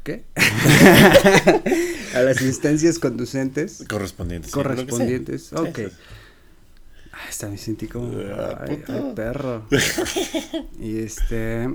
¿qué? 0.03 0.25
a 2.15 2.21
las 2.23 2.41
instancias 2.43 2.99
conducentes 2.99 3.85
Correspondientes. 3.89 4.51
correspondientes. 4.53 5.43
Sí, 5.49 5.55
ok. 5.57 5.77
sí, 5.77 5.85
sí. 5.87 5.93
Ah, 7.13 7.19
hasta 7.29 7.49
me 7.49 7.57
sentí 7.59 7.87
como 7.87 8.13
Ah, 8.35 8.65
ay, 8.69 8.83
ay, 8.89 9.13
perro. 9.15 9.67
y 10.81 10.99
este 10.99 11.71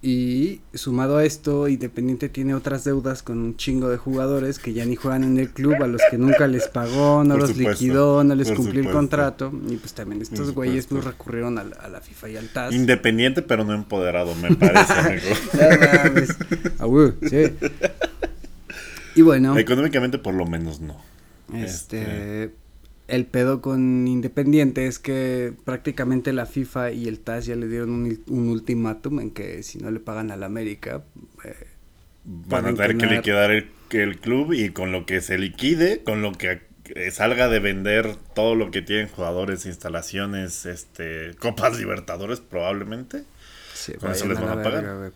y 0.00 0.60
sumado 0.74 1.16
a 1.16 1.24
esto, 1.24 1.66
Independiente 1.66 2.28
tiene 2.28 2.54
otras 2.54 2.84
deudas 2.84 3.24
con 3.24 3.38
un 3.38 3.56
chingo 3.56 3.88
de 3.88 3.96
jugadores 3.96 4.60
que 4.60 4.72
ya 4.72 4.84
ni 4.84 4.94
juegan 4.94 5.24
en 5.24 5.38
el 5.38 5.50
club, 5.50 5.74
a 5.82 5.88
los 5.88 6.00
que 6.08 6.18
nunca 6.18 6.46
les 6.46 6.68
pagó, 6.68 7.24
no 7.24 7.30
Por 7.30 7.40
los 7.40 7.50
supuesto, 7.50 7.72
liquidó, 7.72 8.22
no 8.22 8.34
les 8.36 8.48
por 8.48 8.58
cumplió 8.58 8.82
el 8.82 8.90
contrato. 8.90 9.52
Y 9.68 9.76
pues 9.76 9.94
también 9.94 10.22
estos 10.22 10.52
güeyes 10.52 10.86
pues 10.86 11.04
recurrieron 11.04 11.58
a 11.58 11.64
la, 11.64 11.76
a 11.76 11.88
la 11.88 12.00
FIFA 12.00 12.28
y 12.28 12.36
al 12.36 12.48
TAS. 12.48 12.72
Independiente, 12.72 13.42
pero 13.42 13.64
no 13.64 13.74
empoderado, 13.74 14.36
me 14.36 14.54
parece, 14.54 14.92
amigo. 16.78 17.12
No 17.20 17.28
sí. 17.28 17.52
Y 19.16 19.22
bueno. 19.22 19.58
Económicamente, 19.58 20.18
por 20.18 20.34
lo 20.34 20.46
menos, 20.46 20.80
no. 20.80 20.96
Este, 21.52 22.54
el 23.08 23.26
pedo 23.26 23.60
con 23.60 24.06
Independiente 24.06 24.86
es 24.86 24.98
que 24.98 25.52
prácticamente 25.64 26.32
la 26.32 26.46
FIFA 26.46 26.92
y 26.92 27.08
el 27.08 27.18
TAS 27.18 27.46
ya 27.46 27.56
le 27.56 27.66
dieron 27.66 27.90
un, 27.90 28.48
ultimátum 28.48 29.20
en 29.20 29.30
que 29.30 29.62
si 29.62 29.78
no 29.78 29.90
le 29.90 29.98
pagan 29.98 30.30
al 30.30 30.42
América, 30.42 31.02
eh, 31.44 31.54
Van 32.30 32.66
a 32.66 32.74
tener 32.74 32.98
que 32.98 33.06
liquidar 33.06 33.50
el, 33.50 33.70
el 33.90 34.20
club 34.20 34.52
y 34.52 34.68
con 34.68 34.92
lo 34.92 35.06
que 35.06 35.22
se 35.22 35.38
liquide, 35.38 36.02
con 36.04 36.20
lo 36.20 36.32
que 36.32 36.60
eh, 36.94 37.10
salga 37.10 37.48
de 37.48 37.58
vender 37.58 38.16
todo 38.34 38.54
lo 38.54 38.70
que 38.70 38.82
tienen 38.82 39.08
jugadores, 39.08 39.64
instalaciones, 39.64 40.66
este, 40.66 41.34
Copas 41.38 41.78
Libertadores 41.78 42.40
probablemente. 42.40 43.24
Con 43.98 44.10
eso 44.10 44.26
les 44.26 44.40
van 44.40 44.58
a 44.58 44.62
pagar. 44.62 45.12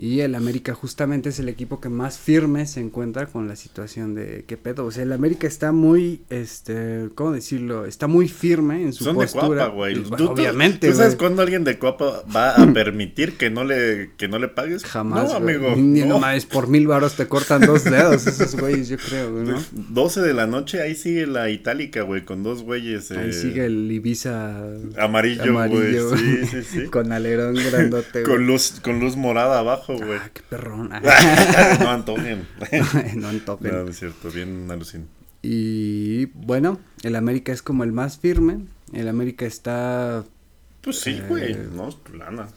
Y 0.00 0.20
el 0.20 0.36
América 0.36 0.74
justamente 0.74 1.30
es 1.30 1.40
el 1.40 1.48
equipo 1.48 1.80
que 1.80 1.88
más 1.88 2.18
firme 2.18 2.66
se 2.66 2.78
encuentra 2.80 3.26
con 3.26 3.48
la 3.48 3.56
situación 3.56 4.14
de 4.14 4.44
qué 4.46 4.56
pedo. 4.56 4.84
O 4.86 4.92
sea, 4.92 5.02
el 5.02 5.12
América 5.12 5.48
está 5.48 5.72
muy, 5.72 6.20
este, 6.30 7.08
¿cómo 7.16 7.32
decirlo? 7.32 7.84
Está 7.84 8.06
muy 8.06 8.28
firme 8.28 8.82
en 8.82 8.92
su 8.92 9.02
Son 9.02 9.16
de 9.18 9.24
postura. 9.24 9.64
Coapa, 9.64 9.74
güey. 9.74 9.94
Y, 9.98 10.02
¿Tú- 10.02 10.08
bueno, 10.10 10.24
tú- 10.26 10.30
obviamente, 10.34 10.88
¿Tú 10.88 10.94
sabes 10.94 11.14
güey. 11.14 11.18
cuándo 11.18 11.42
alguien 11.42 11.64
de 11.64 11.78
Coapa 11.80 12.22
va 12.34 12.50
a 12.52 12.66
permitir 12.72 13.36
que 13.36 13.50
no 13.50 13.64
le, 13.64 14.12
que 14.16 14.28
no 14.28 14.38
le 14.38 14.46
pagues? 14.46 14.84
Jamás, 14.84 15.32
No, 15.32 15.40
güey. 15.40 15.56
amigo. 15.56 15.74
Ni 15.76 16.00
no. 16.02 16.06
nomás 16.06 16.46
por 16.46 16.68
mil 16.68 16.86
varos 16.86 17.16
te 17.16 17.26
cortan 17.26 17.62
dos 17.62 17.82
dedos 17.82 18.24
esos 18.28 18.54
güeyes, 18.54 18.88
yo 18.88 18.98
creo, 18.98 19.32
güey, 19.32 19.46
¿no? 19.46 19.60
12 19.72 20.20
de 20.20 20.32
la 20.32 20.46
noche, 20.46 20.80
ahí 20.80 20.94
sigue 20.94 21.26
la 21.26 21.50
itálica, 21.50 22.02
güey, 22.02 22.24
con 22.24 22.44
dos 22.44 22.62
güeyes. 22.62 23.10
Ahí 23.10 23.30
eh, 23.30 23.32
sigue 23.32 23.64
el 23.66 23.90
Ibiza 23.90 24.62
Amarillo, 24.96 25.52
güey. 25.68 25.98
Sí, 26.16 26.46
sí, 26.46 26.62
sí. 26.62 26.84
con 26.90 27.10
alerón 27.12 27.54
grandote, 27.56 28.22
Con 28.22 28.34
güey. 28.36 28.46
luz, 28.46 28.74
con 28.82 29.00
luz 29.00 29.16
morada 29.16 29.58
abajo, 29.58 29.87
güey. 29.96 30.18
Ah, 30.22 30.30
qué 30.32 30.42
perrón. 30.42 30.88
no 31.80 31.88
antojen. 31.88 32.46
no 33.16 33.28
antojen. 33.28 33.72
No, 33.72 33.84
no 33.84 33.90
es 33.90 33.98
cierto, 33.98 34.30
bien 34.30 34.70
alucin. 34.70 35.08
Y 35.42 36.26
bueno, 36.26 36.80
el 37.02 37.16
América 37.16 37.52
es 37.52 37.62
como 37.62 37.84
el 37.84 37.92
más 37.92 38.18
firme. 38.18 38.66
El 38.92 39.08
América 39.08 39.46
está. 39.46 40.24
Pues 40.80 41.00
sí, 41.00 41.10
Eh, 41.10 41.24
güey, 41.28 41.56
no, 41.74 41.88
es 41.88 42.02
tu 42.02 42.14
lana. 42.14 42.48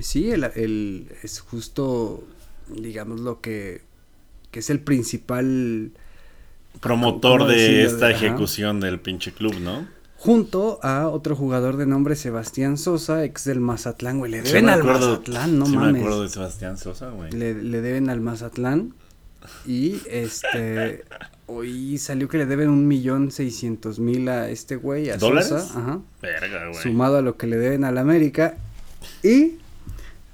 Sí, 0.00 0.30
el, 0.30 0.44
el- 0.44 1.08
es 1.22 1.40
justo, 1.40 2.26
digamos, 2.68 3.20
lo 3.20 3.40
que, 3.40 3.82
que 4.50 4.58
es 4.60 4.70
el 4.70 4.80
principal 4.80 5.92
Promotor 6.80 7.40
¿Cómo 7.40 7.50
de 7.50 7.84
esta 7.84 8.10
ejecución 8.10 8.80
del 8.80 8.98
pinche 8.98 9.32
club, 9.32 9.54
¿no? 9.60 9.86
Junto 10.24 10.78
a 10.82 11.08
otro 11.08 11.36
jugador 11.36 11.76
de 11.76 11.84
nombre 11.84 12.16
Sebastián 12.16 12.78
Sosa, 12.78 13.24
ex 13.24 13.44
del 13.44 13.60
Mazatlán, 13.60 14.18
güey. 14.20 14.30
Le 14.32 14.38
Sí 14.40 14.48
deben 14.48 14.64
me 14.64 14.72
al 14.72 14.80
acuerdo- 14.80 15.10
Mazatlán, 15.10 15.58
no 15.58 15.66
sí 15.66 15.76
mames. 15.76 15.92
me 15.92 15.98
acuerdo 15.98 16.22
de 16.22 16.28
Sebastián 16.30 16.78
Sosa, 16.78 17.10
güey. 17.10 17.30
Le, 17.30 17.52
le 17.62 17.80
deben 17.82 18.08
al 18.08 18.22
Mazatlán. 18.22 18.94
Y 19.66 20.00
este. 20.08 21.04
Hoy 21.46 21.98
salió 21.98 22.26
que 22.30 22.38
le 22.38 22.46
deben 22.46 22.70
un 22.70 22.88
millón 22.88 23.30
seiscientos 23.30 23.98
mil 23.98 24.26
a 24.30 24.48
este 24.48 24.76
güey, 24.76 25.10
a 25.10 25.18
¿Dólares? 25.18 25.48
Sosa. 25.50 25.78
Ajá. 25.78 26.00
Verga, 26.22 26.68
güey. 26.70 26.82
Sumado 26.82 27.18
a 27.18 27.20
lo 27.20 27.36
que 27.36 27.46
le 27.46 27.58
deben 27.58 27.84
al 27.84 27.98
América. 27.98 28.54
Y. 29.22 29.58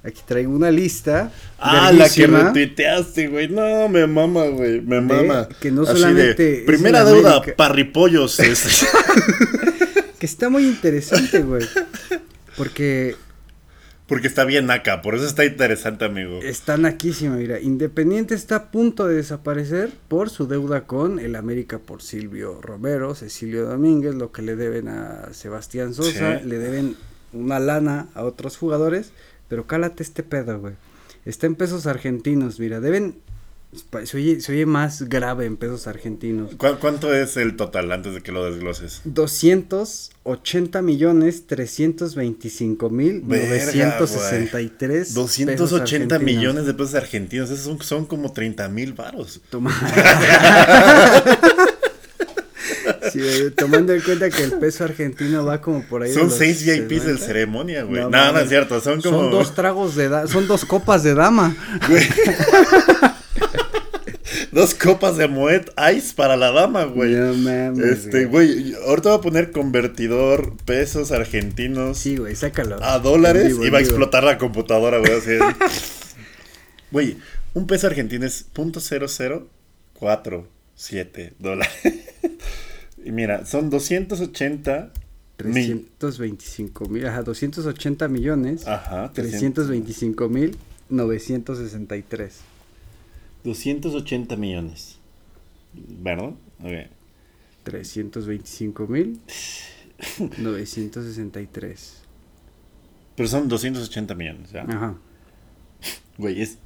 Aquí 0.03 0.21
traigo 0.25 0.51
una 0.51 0.71
lista. 0.71 1.31
Ah, 1.59 1.91
la 1.91 2.09
que 2.09 2.25
retuiteaste, 2.25 3.27
güey. 3.27 3.47
No, 3.49 3.87
me 3.87 4.07
mama, 4.07 4.45
güey. 4.47 4.81
Me 4.81 4.95
De 4.95 5.01
mama. 5.01 5.47
que 5.59 5.69
no 5.71 5.83
Así 5.83 5.93
solamente 5.93 6.43
de, 6.43 6.63
primera 6.65 7.03
deuda, 7.03 7.41
parripollos. 7.55 8.39
este. 8.39 8.69
Que 10.17 10.25
está 10.25 10.49
muy 10.49 10.65
interesante, 10.65 11.41
güey. 11.43 11.65
Porque 12.57 13.15
Porque 14.07 14.27
está 14.27 14.43
bien 14.43 14.69
acá, 14.71 15.01
por 15.01 15.15
eso 15.15 15.25
está 15.25 15.45
interesante, 15.45 16.03
amigo. 16.05 16.41
está 16.43 16.77
naquísima, 16.77 17.35
mira. 17.37 17.59
Independiente 17.59 18.33
está 18.35 18.55
a 18.55 18.71
punto 18.71 19.07
de 19.07 19.15
desaparecer 19.15 19.91
por 20.07 20.29
su 20.29 20.47
deuda 20.47 20.81
con 20.85 21.19
el 21.19 21.35
América 21.35 21.79
por 21.79 22.01
Silvio 22.01 22.59
Romero, 22.61 23.15
Cecilio 23.15 23.65
Domínguez, 23.65 24.15
lo 24.15 24.31
que 24.31 24.41
le 24.41 24.55
deben 24.55 24.87
a 24.89 25.29
Sebastián 25.33 25.93
Sosa, 25.93 26.39
Sí. 26.39 26.47
le 26.47 26.57
deben 26.57 26.95
una 27.33 27.59
lana 27.59 28.07
a 28.13 28.23
otros 28.25 28.57
jugadores, 28.57 29.11
pero 29.51 29.67
cálate 29.67 30.01
este 30.01 30.23
pedo, 30.23 30.57
güey. 30.61 30.75
Está 31.25 31.45
en 31.45 31.55
pesos 31.55 31.85
argentinos, 31.85 32.57
mira, 32.57 32.79
deben... 32.79 33.17
Se 34.05 34.15
oye, 34.17 34.39
se 34.41 34.51
oye 34.53 34.65
más 34.65 35.03
grave 35.09 35.45
en 35.45 35.57
pesos 35.57 35.87
argentinos. 35.87 36.55
¿Cu- 36.55 36.77
¿Cuánto 36.79 37.13
es 37.13 37.35
el 37.35 37.57
total 37.57 37.91
antes 37.91 38.13
de 38.13 38.21
que 38.21 38.31
lo 38.31 38.45
desgloses? 38.49 39.01
280 39.03 40.81
millones 40.81 41.47
325 41.47 42.89
mil 42.89 43.21
Verga, 43.21 43.97
963 43.99 45.13
280 45.13 46.19
millones 46.19 46.65
de 46.65 46.73
pesos 46.73 46.95
argentinos, 46.95 47.49
esos 47.49 47.65
son, 47.65 47.81
son 47.81 48.05
como 48.05 48.31
30 48.31 48.69
mil 48.69 48.93
varos. 48.93 49.41
Toma. 49.49 49.71
Sí, 53.11 53.19
tomando 53.57 53.93
en 53.93 54.01
cuenta 54.01 54.29
que 54.29 54.43
el 54.43 54.53
peso 54.53 54.83
argentino 54.83 55.45
va 55.45 55.61
como 55.61 55.83
por 55.83 56.03
ahí. 56.03 56.13
Son 56.13 56.29
6 56.31 56.65
VIPs 56.65 56.89
del 57.05 57.17
60. 57.17 57.25
ceremonia, 57.25 57.83
güey. 57.83 58.01
No, 58.01 58.09
No, 58.09 58.17
no, 58.17 58.25
mames. 58.33 58.43
es 58.43 58.49
cierto, 58.49 58.81
son 58.81 59.01
como... 59.01 59.19
Son 59.21 59.31
dos 59.31 59.55
tragos 59.55 59.95
de 59.95 60.09
da- 60.09 60.27
son 60.27 60.47
dos 60.47 60.65
copas 60.65 61.03
de 61.03 61.13
dama. 61.13 61.55
dos 64.51 64.73
copas 64.75 65.17
de 65.17 65.27
Moet 65.27 65.69
Ice 65.95 66.13
para 66.15 66.35
la 66.37 66.51
dama, 66.51 66.83
güey. 66.85 67.13
No 67.13 67.33
mames, 67.33 67.79
Este, 68.05 68.25
güey, 68.25 68.73
ahorita 68.85 69.09
voy 69.09 69.17
a 69.17 69.21
poner 69.21 69.51
convertidor 69.51 70.55
pesos 70.65 71.11
argentinos 71.11 71.97
Sí, 71.97 72.17
güey, 72.17 72.35
sácalo. 72.35 72.77
a 72.83 72.99
dólares 72.99 73.47
vivo, 73.49 73.65
y 73.65 73.69
va 73.69 73.79
a 73.79 73.81
explotar 73.81 74.23
la 74.23 74.37
computadora, 74.37 74.99
güey. 74.99 75.11
así. 75.13 75.31
Güey, 76.91 77.17
un 77.53 77.67
peso 77.67 77.87
argentino 77.87 78.25
es 78.25 78.45
.0047 78.53 81.33
dólares. 81.39 81.71
Y 83.03 83.11
mira, 83.11 83.45
son 83.45 83.69
280 83.69 84.91
mil. 85.43 85.89
325 85.97 86.85
mil, 86.89 87.05
ajá, 87.07 87.23
280 87.23 88.07
millones. 88.07 88.67
Ajá, 88.67 89.11
325 89.13 90.29
mil 90.29 90.57
963. 90.89 92.39
280 93.43 94.35
millones. 94.35 94.97
¿Verdad? 95.73 96.33
Ok. 96.59 96.89
325 97.63 98.87
mil 98.87 99.19
963. 100.37 101.97
Pero 103.15 103.29
son 103.29 103.47
280 103.47 104.15
millones, 104.15 104.51
¿ya? 104.51 104.63
Ajá. 104.63 104.97
Güey, 106.17 106.41
es. 106.41 106.57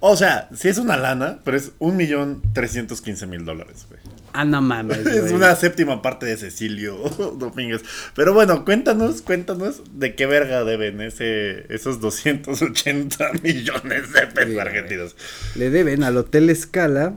O 0.00 0.16
sea, 0.16 0.48
sí 0.54 0.68
es 0.68 0.78
una 0.78 0.96
lana, 0.96 1.38
pero 1.44 1.56
es 1.56 1.72
un 1.78 1.96
millón 1.96 2.42
trescientos 2.52 3.00
quince 3.00 3.26
mil 3.26 3.44
dólares, 3.44 3.86
güey. 3.88 4.00
Ah, 4.32 4.44
no 4.44 4.60
mames. 4.60 4.98
Es 5.06 5.30
una 5.30 5.54
séptima 5.54 6.02
parte 6.02 6.26
de 6.26 6.36
Cecilio 6.36 6.96
Domínguez. 7.38 7.82
Pero 8.16 8.34
bueno, 8.34 8.64
cuéntanos, 8.64 9.22
cuéntanos 9.22 9.82
de 9.92 10.16
qué 10.16 10.26
verga 10.26 10.64
deben 10.64 11.00
ese, 11.00 11.72
esos 11.72 12.00
280 12.00 13.32
millones 13.42 14.12
de 14.12 14.26
pesos 14.26 14.58
argentinos. 14.58 15.16
Le 15.54 15.70
deben 15.70 16.02
al 16.02 16.16
Hotel 16.16 16.50
Escala 16.50 17.16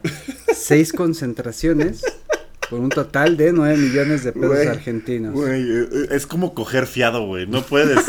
seis 0.54 0.94
concentraciones 0.94 2.04
por 2.70 2.80
un 2.80 2.90
total 2.90 3.36
de 3.38 3.52
9 3.54 3.78
millones 3.78 4.24
de 4.24 4.34
pesos 4.34 4.50
Güey, 4.50 4.68
argentinos. 4.68 5.34
Güey, 5.34 5.62
eh, 5.62 5.88
eh, 5.92 6.08
es 6.12 6.28
como 6.28 6.54
coger 6.54 6.86
fiado, 6.86 7.26
güey. 7.26 7.48
No 7.48 7.64
puedes. 7.64 8.00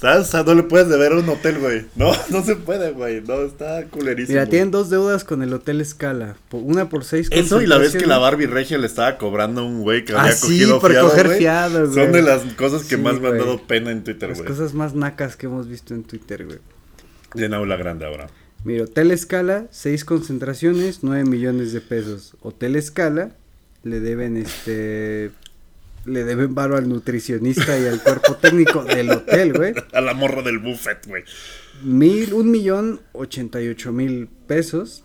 ¿Sabes? 0.00 0.28
O 0.28 0.30
sea, 0.30 0.42
no 0.44 0.54
le 0.54 0.62
puedes 0.62 0.88
deber 0.88 1.12
a 1.12 1.18
un 1.18 1.28
hotel, 1.28 1.58
güey. 1.58 1.84
No, 1.94 2.10
no 2.30 2.42
se 2.42 2.56
puede, 2.56 2.92
güey. 2.92 3.20
No, 3.20 3.42
está 3.42 3.84
culerísimo. 3.86 4.38
Mira, 4.38 4.46
tienen 4.48 4.70
dos 4.70 4.88
deudas 4.88 5.24
con 5.24 5.42
el 5.42 5.52
Hotel 5.52 5.80
Escala. 5.82 6.36
Una 6.52 6.88
por 6.88 7.04
seis 7.04 7.28
Eso 7.30 7.60
y 7.60 7.66
la 7.66 7.76
vez 7.76 7.92
que 7.94 8.06
la. 8.06 8.16
Barbie 8.18 8.46
Regia 8.46 8.78
le 8.78 8.86
estaba 8.86 9.18
cobrando 9.18 9.60
a 9.60 9.64
un 9.64 9.82
güey 9.82 10.04
que 10.06 10.14
Ah, 10.14 10.22
había 10.22 10.32
sí, 10.32 10.46
cogido 10.46 10.80
por 10.80 10.92
fiado, 10.92 11.08
coger 11.10 11.28
fiado, 11.36 11.86
güey. 11.90 11.94
Son 12.04 12.12
de 12.12 12.22
las 12.22 12.42
cosas 12.54 12.84
que 12.84 12.96
Sí, 12.96 13.02
más 13.02 13.20
me 13.20 13.28
han 13.28 13.38
dado 13.38 13.62
pena 13.66 13.90
en 13.90 14.02
Twitter, 14.02 14.30
Las 14.30 14.38
güey. 14.38 14.48
cosas 14.48 14.72
más 14.72 14.94
nacas 14.94 15.36
que 15.36 15.46
hemos 15.46 15.68
visto 15.68 15.92
en 15.94 16.02
Twitter, 16.04 16.46
güey. 16.46 16.58
De 17.34 17.54
Aula 17.54 17.76
Grande 17.76 18.06
ahora. 18.06 18.28
Mira, 18.64 18.84
Hotel 18.84 19.10
Escala, 19.10 19.66
seis 19.70 20.04
concentraciones, 20.04 21.00
9 21.02 21.24
millones 21.24 21.72
de 21.72 21.80
pesos. 21.82 22.36
Hotel 22.40 22.76
Escala, 22.76 23.32
le 23.82 24.00
deben 24.00 24.36
este. 24.38 25.30
Le 26.06 26.24
deben 26.24 26.54
varo 26.54 26.76
al 26.76 26.88
nutricionista 26.88 27.78
y 27.78 27.86
al 27.86 28.02
cuerpo 28.02 28.34
técnico 28.36 28.82
del 28.84 29.10
hotel, 29.10 29.52
güey. 29.52 29.74
A 29.92 30.00
la 30.00 30.14
morra 30.14 30.42
del 30.42 30.58
buffet, 30.58 31.06
güey. 31.06 31.24
Mil, 31.82 32.32
un 32.32 32.50
millón 32.50 33.00
ochenta 33.12 33.60
y 33.60 33.68
ocho 33.68 33.92
mil 33.92 34.28
pesos. 34.46 35.02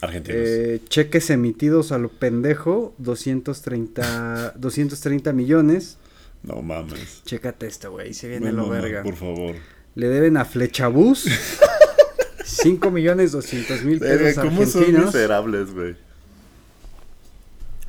Argentinos. 0.00 0.40
Eh, 0.42 0.80
cheques 0.88 1.30
emitidos 1.30 1.90
a 1.92 1.98
lo 1.98 2.08
pendejo, 2.10 2.94
230, 2.98 4.52
230 4.56 5.32
millones. 5.34 5.98
no 6.42 6.60
mames. 6.62 7.22
Chécate 7.24 7.66
esto, 7.66 7.90
güey, 7.92 8.12
se 8.14 8.28
viene 8.28 8.46
No, 8.46 8.52
lo 8.52 8.62
no, 8.62 8.74
no, 8.74 8.82
verga. 8.82 9.02
por 9.02 9.16
favor. 9.16 9.54
Le 9.94 10.08
deben 10.08 10.36
a 10.36 10.44
Flechabús 10.44 11.24
5 12.44 12.90
millones 12.90 13.32
200 13.32 13.82
mil 13.84 13.98
pesos 13.98 14.42
¿Cómo 14.44 14.64
son 14.66 14.80
argentinos. 14.82 15.06
miserables, 15.14 15.70
güey? 15.72 15.96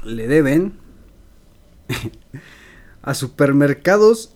Le 0.06 0.28
deben 0.28 0.74
a 3.02 3.14
supermercados, 3.14 4.32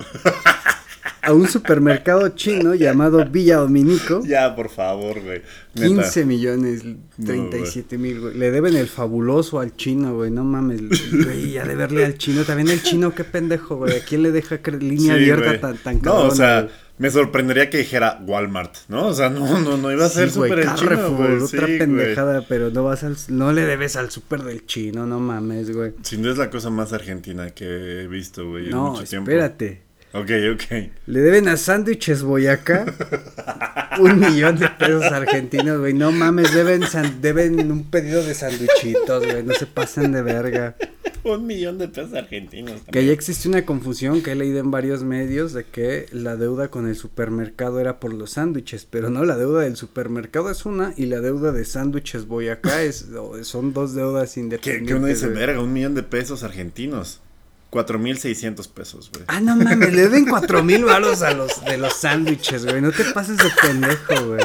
a 1.21 1.33
un 1.33 1.47
supermercado 1.47 2.29
chino 2.29 2.73
llamado 2.73 3.25
Villa 3.29 3.57
Dominico. 3.57 4.21
Ya, 4.25 4.55
por 4.55 4.69
favor, 4.69 5.21
güey. 5.21 5.41
Neta. 5.75 5.87
15 5.87 6.25
millones 6.25 6.83
37 7.23 7.97
mil, 7.97 8.19
güey. 8.19 8.37
Le 8.37 8.51
deben 8.51 8.75
el 8.75 8.87
fabuloso 8.87 9.59
al 9.59 9.75
chino, 9.75 10.15
güey. 10.15 10.31
No 10.31 10.43
mames, 10.43 10.81
güey. 11.11 11.51
Ya 11.51 11.65
deberle 11.65 12.05
al 12.05 12.17
chino. 12.17 12.43
También 12.43 12.69
el 12.69 12.81
chino, 12.81 13.13
qué 13.13 13.23
pendejo, 13.23 13.77
güey. 13.77 13.97
¿A 13.97 14.03
quién 14.03 14.23
le 14.23 14.31
deja 14.31 14.59
línea 14.79 15.15
Sí, 15.15 15.21
abierta 15.31 15.59
tan, 15.59 15.77
tan 15.77 16.01
No, 16.01 16.15
o 16.23 16.31
sea? 16.31 16.67
Me 17.01 17.09
sorprendería 17.09 17.69
que 17.69 17.79
dijera 17.79 18.19
Walmart, 18.25 18.75
¿no? 18.87 19.07
O 19.07 19.13
sea, 19.13 19.29
no, 19.29 19.59
no, 19.59 19.75
no 19.75 19.91
iba 19.91 20.05
a 20.05 20.09
ser 20.09 20.29
Sí, 20.29 20.35
súper 20.35 20.59
el 20.59 20.75
chino, 20.75 21.11
güey. 21.11 21.33
otra 21.37 21.47
Sí, 21.47 21.57
güey. 21.57 21.77
pendejada, 21.79 22.45
pero 22.47 22.69
no 22.69 22.83
vas 22.83 23.03
al, 23.03 23.17
no 23.29 23.51
le 23.51 23.65
debes 23.65 23.95
al 23.95 24.11
super 24.11 24.43
del 24.43 24.65
chino, 24.65 25.05
no 25.05 25.19
mames, 25.19 25.75
güey. 25.75 25.93
Sin 26.03 26.21
duda 26.21 26.33
es 26.33 26.37
la 26.37 26.49
cosa 26.49 26.69
más 26.69 26.93
argentina 26.93 27.49
que 27.49 28.03
he 28.03 28.07
visto, 28.07 28.47
güey, 28.47 28.65
en 28.65 28.71
No, 28.71 28.91
mucho 28.91 29.03
tiempo. 29.03 29.29
espérate. 29.31 29.81
Ok, 30.13 30.29
ok. 30.53 30.91
Le 31.07 31.19
deben 31.21 31.47
a 31.47 31.55
Sándwiches 31.55 32.21
Boyaca 32.21 32.83
un 33.99 34.19
millón 34.19 34.59
de 34.59 34.67
pesos 34.67 35.05
argentinos, 35.05 35.79
güey. 35.79 35.93
No 35.93 36.11
mames, 36.11 36.53
deben, 36.53 36.81
deben 37.21 37.71
un 37.71 37.89
pedido 37.89 38.21
de 38.23 38.33
sándwichitos, 38.35 39.25
güey. 39.25 39.41
No 39.43 39.53
se 39.53 39.65
pasen 39.67 40.11
de 40.11 40.21
verga. 40.21 40.75
Un 41.23 41.45
millón 41.45 41.77
de 41.77 41.87
pesos 41.87 42.13
argentinos. 42.13 42.81
Que 42.91 43.05
ya 43.05 43.11
existe 43.11 43.47
una 43.47 43.65
confusión 43.65 44.21
que 44.23 44.31
he 44.31 44.35
leído 44.35 44.59
en 44.59 44.71
varios 44.71 45.03
medios 45.03 45.53
de 45.53 45.65
que 45.65 46.07
la 46.11 46.35
deuda 46.35 46.69
con 46.69 46.87
el 46.87 46.95
supermercado 46.95 47.79
era 47.79 47.99
por 47.99 48.13
los 48.13 48.31
sándwiches, 48.31 48.85
pero 48.89 49.09
no, 49.09 49.23
la 49.23 49.37
deuda 49.37 49.61
del 49.61 49.75
supermercado 49.77 50.49
es 50.49 50.65
una 50.65 50.93
y 50.97 51.05
la 51.05 51.19
deuda 51.21 51.51
de 51.51 51.63
sándwiches 51.65 52.27
Boyacá 52.27 52.81
es, 52.81 53.07
son 53.43 53.73
dos 53.73 53.93
deudas 53.93 54.35
independientes. 54.37 54.87
que 54.87 54.95
uno 54.95 55.07
dice, 55.07 55.27
verga, 55.27 55.61
un 55.61 55.73
millón 55.73 55.95
de 55.95 56.03
pesos 56.03 56.43
argentinos. 56.43 57.21
Cuatro 57.69 57.97
mil 57.99 58.17
seiscientos 58.17 58.67
pesos, 58.67 59.09
güey. 59.13 59.23
Ah, 59.27 59.39
no 59.39 59.55
mames, 59.55 59.93
le 59.93 60.01
deben 60.01 60.25
cuatro 60.25 60.61
mil 60.61 60.83
varos 60.85 61.21
a 61.21 61.33
los 61.33 61.63
de 61.63 61.77
los 61.77 61.93
sándwiches, 61.93 62.65
güey. 62.65 62.81
No 62.81 62.91
te 62.91 63.05
pases 63.13 63.37
de 63.37 63.49
pendejo, 63.61 64.25
güey. 64.25 64.41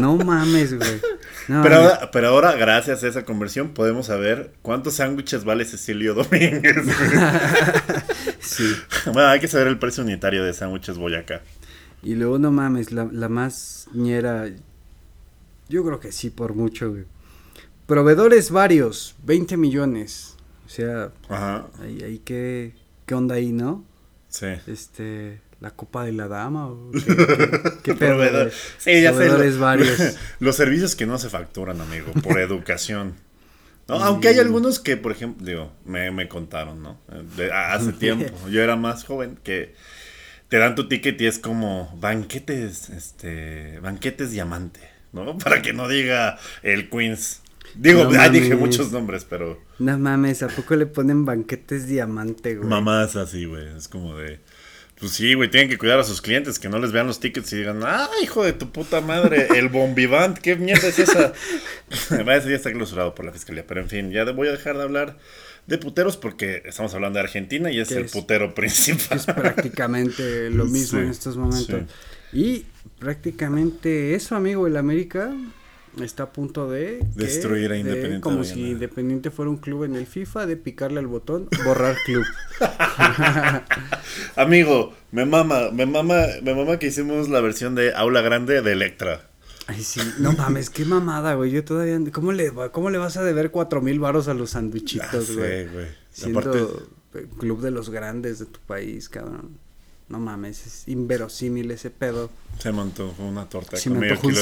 No 0.00 0.16
mames, 0.16 0.74
güey. 0.76 1.00
No, 1.48 1.62
Pero 1.62 1.76
mames. 1.76 1.92
ahora, 1.94 2.10
pero 2.10 2.28
ahora, 2.28 2.52
gracias 2.54 3.04
a 3.04 3.08
esa 3.08 3.24
conversión, 3.24 3.70
podemos 3.70 4.06
saber 4.06 4.52
cuántos 4.62 4.94
sándwiches 4.94 5.44
vale 5.44 5.64
Cecilio 5.64 6.14
Domínguez. 6.14 6.76
Sí. 8.40 8.74
bueno, 9.06 9.28
hay 9.28 9.40
que 9.40 9.48
saber 9.48 9.68
el 9.68 9.78
precio 9.78 10.04
unitario 10.04 10.44
de 10.44 10.52
sándwiches 10.52 10.98
Boyacá. 10.98 11.40
Y 12.02 12.14
luego, 12.14 12.38
no 12.38 12.50
mames, 12.52 12.92
la, 12.92 13.08
la 13.10 13.28
más 13.30 13.88
ñera. 13.94 14.50
Yo 15.68 15.82
creo 15.84 15.98
que 15.98 16.12
sí, 16.12 16.28
por 16.30 16.54
mucho, 16.54 16.90
güey. 16.90 17.04
proveedores 17.86 18.50
varios, 18.50 19.14
20 19.24 19.56
millones. 19.56 20.36
O 20.66 20.68
sea, 20.68 21.10
Ajá. 21.28 21.66
ahí 21.82 22.20
qué, 22.24 22.74
qué 23.06 23.14
onda 23.14 23.36
ahí, 23.36 23.52
¿no? 23.52 23.84
Sí. 24.28 24.46
Este, 24.66 25.40
la 25.64 25.70
copa 25.70 26.04
de 26.04 26.12
la 26.12 26.28
dama 26.28 26.66
o 26.68 26.90
qué, 26.92 27.78
qué, 27.82 27.94
Proveedor. 27.94 28.52
Sí, 28.78 29.00
ya. 29.02 29.10
Proveedores 29.12 29.58
varios. 29.58 29.98
Los 30.40 30.56
servicios 30.56 30.94
que 30.94 31.06
no 31.06 31.18
se 31.18 31.30
facturan, 31.30 31.80
amigo, 31.80 32.12
por 32.22 32.38
educación. 32.48 33.14
¿No? 33.88 33.96
Aunque 33.96 34.28
hay 34.28 34.38
algunos 34.38 34.78
que, 34.78 34.96
por 34.96 35.12
ejemplo, 35.12 35.44
digo, 35.46 35.72
me, 35.84 36.10
me 36.10 36.28
contaron, 36.28 36.82
¿no? 36.82 36.98
De- 37.36 37.52
hace 37.52 37.92
tiempo, 37.92 38.32
yo 38.48 38.62
era 38.62 38.76
más 38.76 39.04
joven, 39.04 39.38
que 39.42 39.74
te 40.48 40.56
dan 40.58 40.74
tu 40.74 40.86
ticket 40.88 41.20
y 41.20 41.26
es 41.26 41.38
como 41.38 41.94
banquetes, 42.00 42.88
este, 42.90 43.80
banquetes 43.80 44.30
diamante, 44.30 44.80
¿no? 45.12 45.36
Para 45.38 45.60
que 45.62 45.72
no 45.74 45.86
diga 45.88 46.38
el 46.62 46.88
Queens. 46.88 47.40
Digo, 47.74 48.04
No 48.04 48.20
ah, 48.20 48.28
dije 48.30 48.54
muchos 48.54 48.90
nombres, 48.92 49.26
pero 49.28 49.60
No 49.78 49.98
mames, 49.98 50.42
¿a 50.42 50.48
poco 50.48 50.76
le 50.76 50.86
ponen 50.86 51.24
banquetes 51.26 51.86
diamante, 51.86 52.54
güey? 52.56 52.68
mamás 52.68 53.16
así, 53.16 53.44
güey, 53.46 53.66
es 53.76 53.88
como 53.88 54.16
de... 54.16 54.40
Pues 54.98 55.12
sí, 55.12 55.34
güey, 55.34 55.50
tienen 55.50 55.68
que 55.68 55.76
cuidar 55.76 55.98
a 55.98 56.04
sus 56.04 56.22
clientes, 56.22 56.58
que 56.58 56.68
no 56.68 56.78
les 56.78 56.92
vean 56.92 57.06
los 57.06 57.18
tickets 57.18 57.52
y 57.52 57.56
digan, 57.56 57.80
ah, 57.84 58.08
hijo 58.22 58.44
de 58.44 58.52
tu 58.52 58.70
puta 58.70 59.00
madre, 59.00 59.48
el 59.56 59.68
bombivant, 59.68 60.38
¿qué 60.38 60.54
mierda 60.56 60.86
es 60.88 60.98
esa? 60.98 61.32
Ese 61.90 62.50
ya 62.50 62.56
está 62.56 62.72
clausurado 62.72 63.14
por 63.14 63.24
la 63.24 63.32
fiscalía, 63.32 63.66
pero 63.66 63.80
en 63.80 63.88
fin, 63.88 64.10
ya 64.12 64.24
voy 64.30 64.48
a 64.48 64.52
dejar 64.52 64.76
de 64.76 64.82
hablar 64.84 65.18
de 65.66 65.78
puteros 65.78 66.16
porque 66.16 66.62
estamos 66.64 66.94
hablando 66.94 67.18
de 67.18 67.24
Argentina 67.24 67.70
y 67.72 67.80
es 67.80 67.88
¿Qué 67.88 67.96
el 67.96 68.04
es? 68.04 68.12
putero 68.12 68.54
principal. 68.54 69.18
es 69.18 69.26
prácticamente 69.26 70.50
lo 70.50 70.64
mismo 70.66 70.98
Sí, 71.00 71.04
en 71.04 71.10
estos 71.10 71.36
momentos. 71.36 71.82
Y 72.32 72.64
prácticamente 72.98 74.14
eso, 74.14 74.36
amigo, 74.36 74.66
el 74.66 74.76
América 74.76 75.34
está 76.02 76.24
a 76.24 76.32
punto 76.32 76.68
de 76.70 77.00
que- 77.16 77.24
Destruir 77.24 77.70
a 77.70 77.74
de- 77.74 77.80
Independiente 77.80 78.20
como 78.20 78.42
si. 78.44 78.70
Independiente 78.70 79.30
fuera 79.30 79.50
un 79.50 79.58
club 79.58 79.84
en 79.84 79.96
el 79.96 80.06
FIFA, 80.06 80.46
de 80.46 80.56
picarle 80.56 80.98
al 80.98 81.06
botón, 81.06 81.48
borrar 81.64 81.96
club. 82.04 82.24
Amigo, 84.36 84.92
me 85.12 85.24
mama, 85.24 85.70
me 85.72 85.86
mama, 85.86 86.22
me 86.42 86.54
mama 86.54 86.78
que 86.78 86.88
hicimos 86.88 87.28
la 87.28 87.40
versión 87.40 87.74
de 87.74 87.94
Aula 87.94 88.20
Grande 88.20 88.62
de 88.62 88.72
Electra. 88.72 89.28
Ay, 89.66 89.82
sí, 89.82 90.00
no 90.18 90.32
mames, 90.32 90.68
qué 90.68 90.84
mamada, 90.84 91.34
güey. 91.34 91.50
Yo 91.50 91.64
todavía, 91.64 91.98
¿cómo 92.12 92.32
le, 92.32 92.52
cómo 92.72 92.90
le 92.90 92.98
vas 92.98 93.16
a 93.16 93.24
deber 93.24 93.50
cuatro 93.50 93.80
mil 93.80 93.98
varos 93.98 94.28
a 94.28 94.34
los 94.34 94.50
Ya 94.50 94.54
sandwichitos, 94.58 95.26
sé, 95.26 95.34
güey? 95.34 95.66
güey. 95.68 95.86
Siendo 96.10 96.40
Aparte, 96.40 96.64
el 97.14 97.28
club 97.28 97.60
de 97.62 97.70
los 97.70 97.88
grandes 97.90 98.38
de 98.40 98.46
tu 98.46 98.60
país, 98.60 99.08
cabrón. 99.08 99.58
No 100.06 100.18
mames, 100.20 100.66
es 100.66 100.82
inverosímil 100.86 101.70
ese 101.70 101.88
pedo. 101.90 102.30
se 102.58 102.70
montó 102.72 103.14
una 103.20 103.48
torta 103.48 103.78
Si 103.78 103.84
con 103.84 103.94
me 103.94 104.00
medio 104.00 104.12
antojó 104.14 104.28
un 104.28 104.34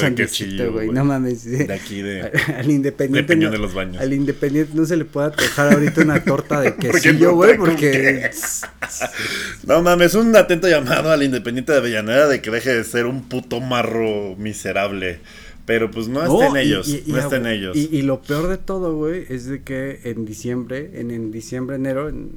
güey. 0.73 0.89
No 0.89 1.05
mames. 1.05 1.45
De 1.45 1.73
aquí 1.73 2.01
de... 2.01 2.21
Al 2.57 2.69
Independiente. 2.69 3.21
de 3.33 3.37
Peñón 3.39 3.51
no- 3.51 3.57
de 3.57 3.57
los 3.59 3.73
Baños. 3.73 4.01
Al 4.01 4.11
Independiente 4.11 4.73
no 4.75 4.85
se 4.85 4.97
le 4.97 5.05
puede 5.05 5.27
antojar 5.27 5.71
ahorita 5.73 6.01
una 6.01 6.21
torta 6.21 6.59
de 6.59 6.75
quesillo, 6.77 7.33
güey, 7.35 7.57
porque. 7.57 8.29
No 9.65 9.81
mames, 9.81 10.13
un 10.15 10.35
atento 10.35 10.67
llamado 10.67 11.11
al 11.11 11.23
Independiente 11.23 11.71
de 11.71 11.77
Avellaneda 11.77 12.27
de 12.27 12.41
que 12.41 12.51
deje 12.51 12.75
de 12.75 12.83
ser 12.83 13.05
un 13.05 13.23
puto 13.29 13.61
marro 13.61 14.35
miserable. 14.37 15.19
Pero 15.65 15.89
pues 15.89 16.09
no, 16.09 16.21
está 16.21 16.47
en 16.47 16.57
ellos, 16.57 16.89
y- 16.89 17.03
y 17.05 17.11
no 17.13 17.19
está 17.19 17.37
en 17.37 17.47
ellos. 17.47 17.77
Y, 17.77 18.01
lo 18.01 18.21
peor 18.21 18.47
de 18.49 18.57
todo, 18.57 18.95
güey, 18.97 19.25
es 19.29 19.45
de 19.45 19.61
que 19.63 20.01
en 20.03 20.25
diciembre, 20.25 20.91
en, 20.95 21.09
en 21.09 21.31
diciembre, 21.31 21.77
enero, 21.77 22.09
en, 22.09 22.31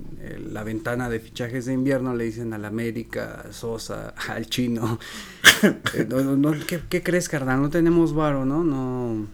la 0.53 0.63
ventana 0.63 1.11
de 1.11 1.19
fichajes 1.19 1.67
de 1.67 1.73
invierno 1.73 2.15
le 2.15 2.23
dicen 2.25 2.53
al 2.53 2.65
América, 2.65 3.45
a 3.49 3.53
Sosa, 3.53 4.15
al 4.29 4.47
Chino. 4.47 5.01
eh, 5.65 6.07
no, 6.09 6.21
no, 6.23 6.37
no, 6.37 6.55
¿qué, 6.67 6.81
qué 6.89 7.03
crees, 7.03 7.29
carnal? 7.29 7.61
No 7.61 7.69
tenemos 7.71 8.15
varo, 8.15 8.45
¿no? 8.45 8.63
No. 8.63 9.27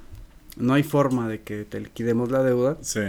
No 0.57 0.75
hay 0.75 0.83
forma 0.83 1.29
de 1.29 1.41
que 1.43 1.65
te 1.65 1.79
liquidemos 1.81 2.31
la 2.31 2.43
deuda. 2.43 2.79
Sí. 2.81 3.01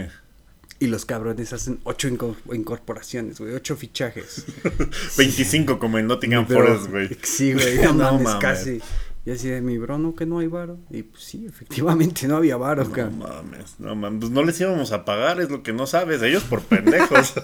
Y 0.80 0.88
los 0.88 1.04
cabrones 1.06 1.52
hacen 1.54 1.78
ocho 1.84 2.08
inco- 2.08 2.36
incorporaciones, 2.52 3.38
güey, 3.40 3.54
ocho 3.54 3.76
fichajes. 3.76 4.44
25 5.16 5.78
como 5.78 5.98
en 5.98 6.06
Nottingham 6.08 6.46
Forest, 6.46 6.90
güey. 6.90 7.08
Sí, 7.22 7.54
güey, 7.54 7.76
no, 7.78 7.92
No 7.94 8.04
mames, 8.12 8.22
mames. 8.24 8.40
casi. 8.42 8.80
Y 9.26 9.30
así 9.30 9.48
de 9.48 9.60
mi 9.62 9.78
bro, 9.78 9.96
no, 9.98 10.14
que 10.14 10.26
no 10.26 10.38
hay 10.40 10.48
varo. 10.48 10.78
Y 10.90 11.02
pues 11.04 11.22
sí, 11.24 11.46
efectivamente 11.48 12.28
no 12.28 12.36
había 12.36 12.56
varo, 12.58 12.84
No 12.84 13.10
mames, 13.10 13.76
no 13.78 13.94
mames. 13.94 14.20
Pues 14.20 14.32
no 14.32 14.42
les 14.42 14.60
íbamos 14.60 14.92
a 14.92 15.04
pagar, 15.06 15.40
es 15.40 15.50
lo 15.50 15.62
que 15.62 15.72
no 15.72 15.86
sabes. 15.86 16.20
Ellos 16.22 16.44
por 16.44 16.60
pendejos. 16.62 17.32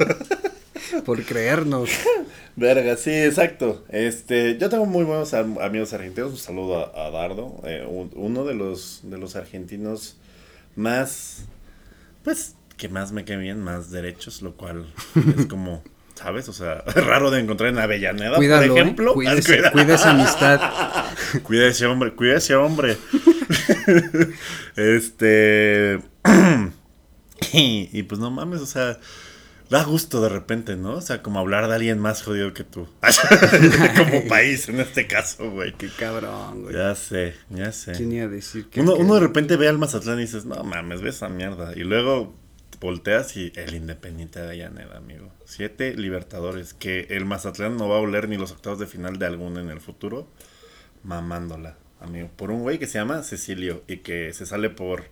Por 1.05 1.23
creernos. 1.25 1.89
Verga, 2.57 2.97
sí, 2.97 3.11
exacto. 3.13 3.85
Este, 3.91 4.59
yo 4.59 4.69
tengo 4.69 4.87
muy 4.87 5.05
buenos 5.05 5.33
am- 5.35 5.59
amigos 5.61 5.93
argentinos. 5.93 6.33
Un 6.33 6.37
saludo 6.37 6.79
a, 6.97 7.07
a 7.07 7.11
Dardo, 7.11 7.61
eh, 7.65 7.87
un- 7.89 8.11
uno 8.17 8.45
de 8.45 8.55
los 8.55 9.01
de 9.05 9.17
los 9.17 9.37
argentinos 9.37 10.17
más, 10.75 11.45
pues, 12.25 12.57
que 12.77 12.89
más 12.89 13.13
me 13.13 13.25
cae 13.25 13.37
bien, 13.37 13.61
más 13.63 13.91
derechos, 13.93 14.43
lo 14.43 14.57
cual 14.57 14.93
es 15.39 15.47
como, 15.47 15.83
¿sabes? 16.23 16.49
O 16.49 16.53
sea, 16.53 16.83
raro 16.95 17.31
de 17.31 17.41
encontrar 17.41 17.71
en 17.71 17.79
Avellaneda, 17.79 18.37
Cuídalo, 18.37 18.69
por 18.69 18.79
¿eh? 18.79 18.81
ejemplo. 18.83 19.15
Cuida, 19.15 19.33
ese- 19.35 19.57
cuida- 19.57 19.73
cuida 19.73 19.95
esa 19.95 20.11
amistad. 20.11 20.61
Cuida 21.45 21.67
ese 21.67 21.87
hombre, 21.87 22.13
cuida 22.15 22.37
ese 22.37 22.55
hombre. 22.57 22.97
este. 24.77 26.01
y, 27.53 27.89
y 27.93 28.03
pues 28.05 28.21
no 28.21 28.31
mames, 28.31 28.61
o 28.61 28.67
sea, 28.67 28.99
da 29.69 29.85
gusto 29.85 30.21
de 30.21 30.29
repente, 30.29 30.77
¿no? 30.77 30.95
O 30.95 31.01
sea, 31.01 31.23
como 31.23 31.39
hablar 31.39 31.69
de 31.69 31.75
alguien 31.75 31.99
más 31.99 32.23
jodido 32.23 32.53
que 32.53 32.65
tú. 32.65 32.89
como 33.97 34.25
país 34.29 34.69
en 34.69 34.81
este 34.81 35.07
caso, 35.07 35.51
güey. 35.51 35.73
Qué 35.75 35.89
cabrón, 35.99 36.63
güey. 36.63 36.75
Ya 36.75 36.95
sé, 36.95 37.35
ya 37.51 37.71
sé. 37.73 37.93
¿Quién 37.93 38.13
iba 38.13 38.25
a 38.27 38.29
decir 38.29 38.69
que, 38.69 38.81
Uno, 38.81 38.95
que- 38.97 39.03
uno 39.03 39.15
de 39.15 39.21
repente 39.21 39.57
ve 39.57 39.69
al 39.69 39.79
Mazatlán 39.79 40.19
y 40.19 40.23
dices, 40.23 40.45
no 40.45 40.63
mames, 40.65 41.01
ve 41.03 41.11
esa 41.11 41.29
mierda. 41.29 41.73
Y 41.77 41.81
luego 41.81 42.35
volteas 42.81 43.37
y 43.37 43.53
el 43.57 43.75
Independiente 43.75 44.41
de 44.41 44.47
Avellaneda, 44.47 44.97
amigo. 44.97 45.31
Siete 45.45 45.95
Libertadores. 45.95 46.75
Que 46.75 47.07
el 47.11 47.27
Mazatlán 47.27 47.77
no 47.77 47.89
va 47.89 47.97
a 47.97 48.01
oler 48.01 48.29
ni 48.29 48.37
los 48.37 48.53
octavos 48.53 48.79
de 48.79 48.87
final 48.87 49.19
de 49.19 49.27
alguno 49.27 49.61
en 49.61 49.71
el 49.71 49.81
futuro. 49.81 50.27
Mamándola, 51.05 51.77
amigo. 52.01 52.31
Por 52.37 52.51
un 52.51 52.63
güey 52.63 52.79
que 52.79 52.87
se 52.87 52.99
llama 52.99 53.23
Cecilio 53.23 53.83
y 53.87 53.99
que 53.99 54.33
se 54.33 54.47
sale 54.47 54.71
por 54.71 55.05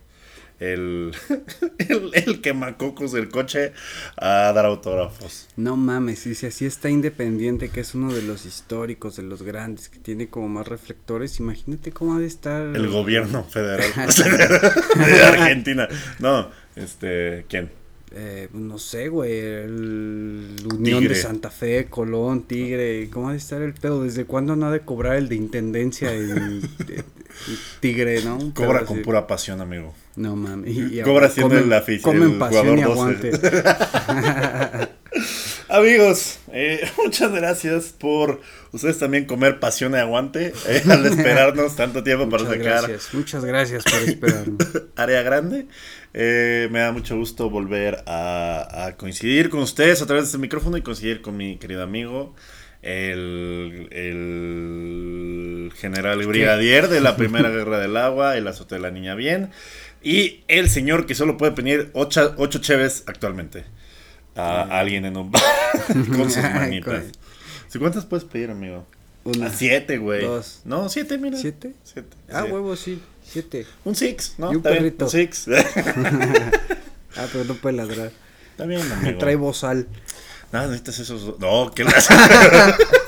el, 0.59 1.11
el, 1.77 2.11
el 2.13 2.41
quemacocos 2.41 3.11
del 3.11 3.29
coche 3.29 3.73
a 4.17 4.51
dar 4.53 4.65
autógrafos. 4.65 5.47
No 5.55 5.77
mames, 5.77 6.25
y 6.27 6.35
si 6.35 6.47
así 6.47 6.65
está 6.65 6.89
Independiente, 6.89 7.69
que 7.69 7.79
es 7.81 7.95
uno 7.95 8.13
de 8.13 8.21
los 8.21 8.45
históricos, 8.45 9.15
de 9.15 9.23
los 9.23 9.43
grandes, 9.43 9.89
que 9.89 9.99
tiene 9.99 10.27
como 10.27 10.49
más 10.49 10.67
reflectores, 10.67 11.39
imagínate 11.39 11.91
cómo 11.91 12.15
ha 12.15 12.19
de 12.19 12.27
estar... 12.27 12.61
El 12.75 12.89
gobierno 12.89 13.43
federal 13.43 13.89
de 13.95 15.23
Argentina. 15.23 15.87
No, 16.19 16.49
este, 16.75 17.45
¿quién? 17.49 17.69
Eh, 18.11 18.47
no 18.53 18.79
sé, 18.79 19.07
güey, 19.09 19.37
el 19.39 20.55
Unión 20.65 20.99
Tigre. 21.01 21.13
de 21.15 21.21
Santa 21.21 21.51
Fe, 21.51 21.85
Colón, 21.91 22.41
Tigre, 22.47 23.07
¿cómo 23.11 23.29
ha 23.29 23.33
de 23.33 23.37
estar 23.37 23.61
el 23.61 23.75
pedo? 23.75 24.03
¿Desde 24.03 24.25
cuándo 24.25 24.55
no 24.55 24.65
ha 24.65 24.71
de 24.71 24.79
cobrar 24.79 25.15
el 25.17 25.29
de 25.29 25.35
Intendencia 25.35 26.11
el, 26.11 26.31
el 26.89 27.03
Tigre, 27.81 28.23
no? 28.23 28.37
Un 28.37 28.51
Cobra 28.51 28.79
así. 28.79 28.87
con 28.87 29.03
pura 29.03 29.27
pasión, 29.27 29.61
amigo. 29.61 29.93
No 30.15 30.35
mames. 30.35 30.75
Y, 30.75 30.99
y 30.99 31.01
Cobra 31.03 31.29
siendo 31.29 31.53
comen- 31.55 31.63
el 31.65 31.71
afic- 31.71 32.01
Comen 32.01 32.39
pasión 32.39 32.79
y 32.79 32.81
aguante. 32.81 33.29
12. 33.29 33.63
Amigos, 35.69 36.39
eh, 36.51 36.81
muchas 37.03 37.31
gracias 37.31 37.93
por 37.97 38.41
ustedes 38.71 38.97
también 38.97 39.25
comer 39.25 39.59
pasión 39.59 39.93
y 39.93 39.97
aguante 39.97 40.51
eh, 40.67 40.81
al 40.89 41.05
esperarnos 41.05 41.75
tanto 41.75 42.03
tiempo 42.03 42.27
para 42.29 42.43
Muchas 42.43 42.57
sacar 42.57 42.81
gracias, 42.89 43.13
muchas 43.13 43.45
gracias 43.45 43.83
por 43.83 44.01
esperarme. 44.09 44.57
área 44.95 45.21
grande. 45.21 45.67
Eh, 46.13 46.67
me 46.71 46.79
da 46.79 46.91
mucho 46.91 47.15
gusto 47.17 47.49
volver 47.49 48.03
a, 48.07 48.85
a 48.87 48.97
coincidir 48.97 49.49
con 49.49 49.59
ustedes 49.59 50.01
a 50.01 50.05
través 50.07 50.23
de 50.23 50.27
este 50.27 50.37
micrófono 50.39 50.77
y 50.77 50.81
coincidir 50.81 51.21
con 51.21 51.37
mi 51.37 51.57
querido 51.57 51.83
amigo, 51.83 52.33
el, 52.81 53.87
el 53.91 55.71
general 55.75 56.25
brigadier 56.25 56.87
de 56.87 57.01
la 57.01 57.15
Primera 57.17 57.49
Guerra 57.49 57.79
del 57.79 57.95
Agua, 57.97 58.37
el 58.37 58.47
azote 58.47 58.75
de 58.75 58.81
la 58.81 58.91
niña 58.91 59.15
bien, 59.15 59.51
y 60.01 60.41
el 60.47 60.69
señor 60.69 61.05
que 61.05 61.13
solo 61.15 61.37
puede 61.37 61.51
pedir 61.51 61.89
ocho, 61.93 62.33
ocho 62.37 62.59
cheves 62.59 63.03
actualmente. 63.05 63.65
A 64.35 64.79
alguien 64.79 65.03
en 65.03 65.17
un 65.17 65.31
bar 65.31 65.41
con 66.15 66.31
sus 66.31 66.43
manitas. 66.55 67.05
¿Sí, 67.67 67.77
¿Cuántas 67.77 68.05
puedes 68.05 68.23
pedir, 68.23 68.49
amigo? 68.49 68.85
Una. 69.25 69.47
A 69.47 69.49
siete, 69.49 69.97
güey. 69.97 70.23
Dos. 70.23 70.61
No, 70.63 70.87
siete, 70.87 71.17
mira. 71.17 71.37
¿Siete? 71.37 71.73
Siete. 71.83 72.15
Ah, 72.31 72.43
sí. 72.45 72.51
huevo, 72.51 72.75
sí, 72.77 73.01
siete. 73.31 73.65
Un 73.85 73.95
six, 73.95 74.33
¿no? 74.37 74.47
Y 74.51 74.55
un 74.55 74.57
Está 74.57 74.71
bien, 74.71 74.83
perrito. 74.83 75.05
Un 75.05 75.11
six. 75.11 75.45
Ah, 77.17 77.25
pero 77.33 77.43
no 77.43 77.55
puede 77.55 77.75
ladrar. 77.75 78.11
Está 78.51 78.65
bien, 78.65 78.81
amigo. 78.91 79.17
Trae 79.17 79.35
bozal. 79.35 79.87
No, 80.51 80.61
necesitas 80.67 80.99
esos. 80.99 81.25
dos. 81.25 81.39
No, 81.39 81.71
¿qué 81.73 81.83
le 81.83 81.89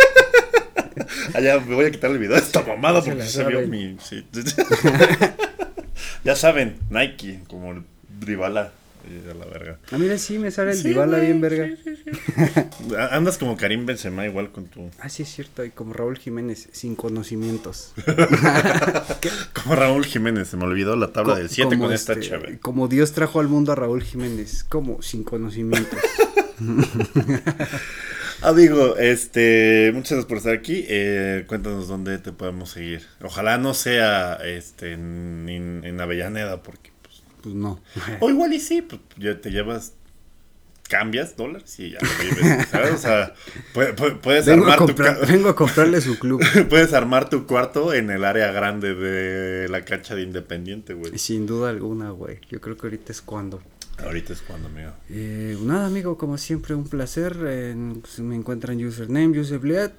Allá 1.34 1.60
me 1.60 1.76
voy 1.76 1.86
a 1.86 1.92
quitar 1.92 2.12
el 2.12 2.18
video 2.18 2.36
de 2.36 2.42
esta 2.42 2.62
mamada 2.64 3.02
Se 3.02 3.12
porque 3.12 3.28
se 3.28 3.44
vio 3.46 3.66
mi. 3.68 3.98
sí. 4.04 4.26
ya 6.24 6.36
saben, 6.36 6.78
Nike, 6.90 7.42
como 7.48 7.72
el 7.72 7.84
Dribala. 8.20 8.72
Y 9.10 9.30
a 9.30 9.34
la 9.34 9.46
verga. 9.46 9.78
Ah, 9.92 9.98
mira, 9.98 10.18
sí, 10.18 10.38
me 10.38 10.52
sale 10.52 10.72
el 10.72 10.78
Sí, 10.78 10.94
bien 10.94 11.42
verga. 11.42 11.68
sí, 11.68 11.76
sí, 11.84 11.84
sí. 11.84 11.91
Andas 13.12 13.38
como 13.38 13.58
Karim 13.58 13.86
Benzema 13.86 14.26
igual 14.26 14.52
con 14.52 14.66
tu... 14.66 14.90
Ah, 15.00 15.10
sí, 15.10 15.24
es 15.24 15.30
cierto. 15.30 15.64
Y 15.64 15.72
como 15.72 15.94
Raúl 15.94 16.18
Jiménez, 16.18 16.70
sin 16.72 16.96
conocimientos. 16.96 17.94
como 19.54 19.76
Raúl 19.76 20.06
Jiménez, 20.06 20.48
se 20.50 20.58
me 20.58 20.66
olvidó 20.66 20.96
la 20.96 21.12
tabla 21.14 21.36
del 21.36 21.50
7 21.50 21.78
con 21.78 21.92
esta 21.92 22.14
este, 22.14 22.28
chévere. 22.28 22.60
Como 22.60 22.88
Dios 22.88 23.14
trajo 23.14 23.40
al 23.40 23.48
mundo 23.48 23.72
a 23.72 23.76
Raúl 23.76 24.04
Jiménez, 24.04 24.64
como 24.64 25.02
sin 25.02 25.24
conocimientos. 25.24 26.00
Amigo, 28.42 28.98
este, 28.98 29.92
muchas 29.94 30.12
gracias 30.12 30.26
por 30.26 30.38
estar 30.38 30.54
aquí. 30.54 30.84
Eh, 30.88 31.46
cuéntanos 31.48 31.88
dónde 31.88 32.18
te 32.18 32.32
podemos 32.32 32.72
seguir. 32.72 33.06
Ojalá 33.22 33.60
no 33.60 33.76
sea 33.76 34.36
este 34.44 34.94
en, 34.94 35.82
en, 35.84 36.02
Avellaneda, 36.02 36.64
porque 36.64 36.92
pues, 37.04 37.22
pues 37.44 37.54
no. 37.54 37.80
O 38.20 38.32
igual 38.32 38.54
y 38.54 38.60
sí, 38.60 38.82
pues 38.82 39.00
ya 39.18 39.40
te 39.40 39.52
llevas 39.52 39.94
cambias 40.92 41.38
dólares 41.38 41.80
y 41.80 41.92
ya 41.92 42.00
lo 42.02 42.10
vives, 42.22 42.68
¿sabes? 42.68 42.92
O 42.92 42.98
sea, 42.98 43.34
puedes, 44.22 44.46
armar 44.50 44.78
tu 44.78 44.94
Vengo 45.26 45.48
a 45.48 45.56
comprarle 45.56 46.02
su 46.02 46.20
club. 46.20 46.44
puedes 46.70 46.94
armar 46.94 47.30
tu 47.30 47.48
cuarto 47.48 47.94
en 47.94 48.10
el 48.10 48.26
área 48.26 48.52
grande 48.52 48.94
de 48.94 49.70
la 49.70 49.86
cancha 49.86 50.16
de 50.16 50.24
Independiente, 50.24 50.94
güey. 50.94 51.18
Sin 51.18 51.48
duda 51.48 51.70
alguna, 51.70 52.12
güey. 52.12 52.40
Yo 52.50 52.60
creo 52.60 52.76
que 52.76 52.88
ahorita 52.88 53.14
es 53.14 53.22
cuando. 53.22 53.62
Ahorita 54.04 54.34
es 54.34 54.42
cuando, 54.42 54.68
amigo. 54.68 54.92
Eh, 55.10 55.58
nada, 55.62 55.88
amigo, 55.88 56.18
como 56.18 56.38
siempre, 56.38 56.76
un 56.76 56.90
placer. 56.90 57.38
Pues, 58.02 58.20
me 58.20 58.36
encuentran 58.36 58.84
username, 58.86 59.40
usebliat, 59.40 59.94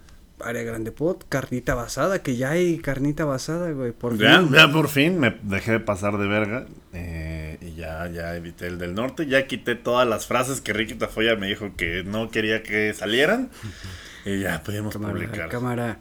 área 0.45 0.63
grande 0.63 0.93
pod, 0.93 1.19
carnita 1.29 1.75
basada, 1.75 2.23
que 2.23 2.37
ya 2.37 2.51
hay 2.51 2.79
carnita 2.79 3.25
basada, 3.25 3.71
güey. 3.71 3.93
Por 3.93 4.17
ya, 4.19 4.41
fin. 4.41 4.53
ya 4.53 4.71
por 4.71 4.89
fin 4.89 5.19
me 5.19 5.37
dejé 5.43 5.73
de 5.73 5.81
pasar 5.81 6.19
de 6.19 6.27
verga. 6.27 6.67
Eh, 6.93 7.59
y 7.61 7.75
ya, 7.75 8.09
ya 8.09 8.35
evité 8.37 8.67
el 8.67 8.79
del 8.79 8.95
norte. 8.95 9.27
Ya 9.27 9.47
quité 9.47 9.75
todas 9.75 10.07
las 10.07 10.27
frases 10.27 10.61
que 10.61 10.73
Ricky 10.73 10.95
Tafoya 10.95 11.37
me 11.37 11.47
dijo 11.47 11.75
que 11.77 12.05
no 12.05 12.31
quería 12.31 12.63
que 12.63 12.93
salieran. 12.95 13.51
y 14.25 14.41
ya 14.41 14.63
pudimos 14.63 14.97
publicar. 14.97 15.49
Cámara. 15.49 16.01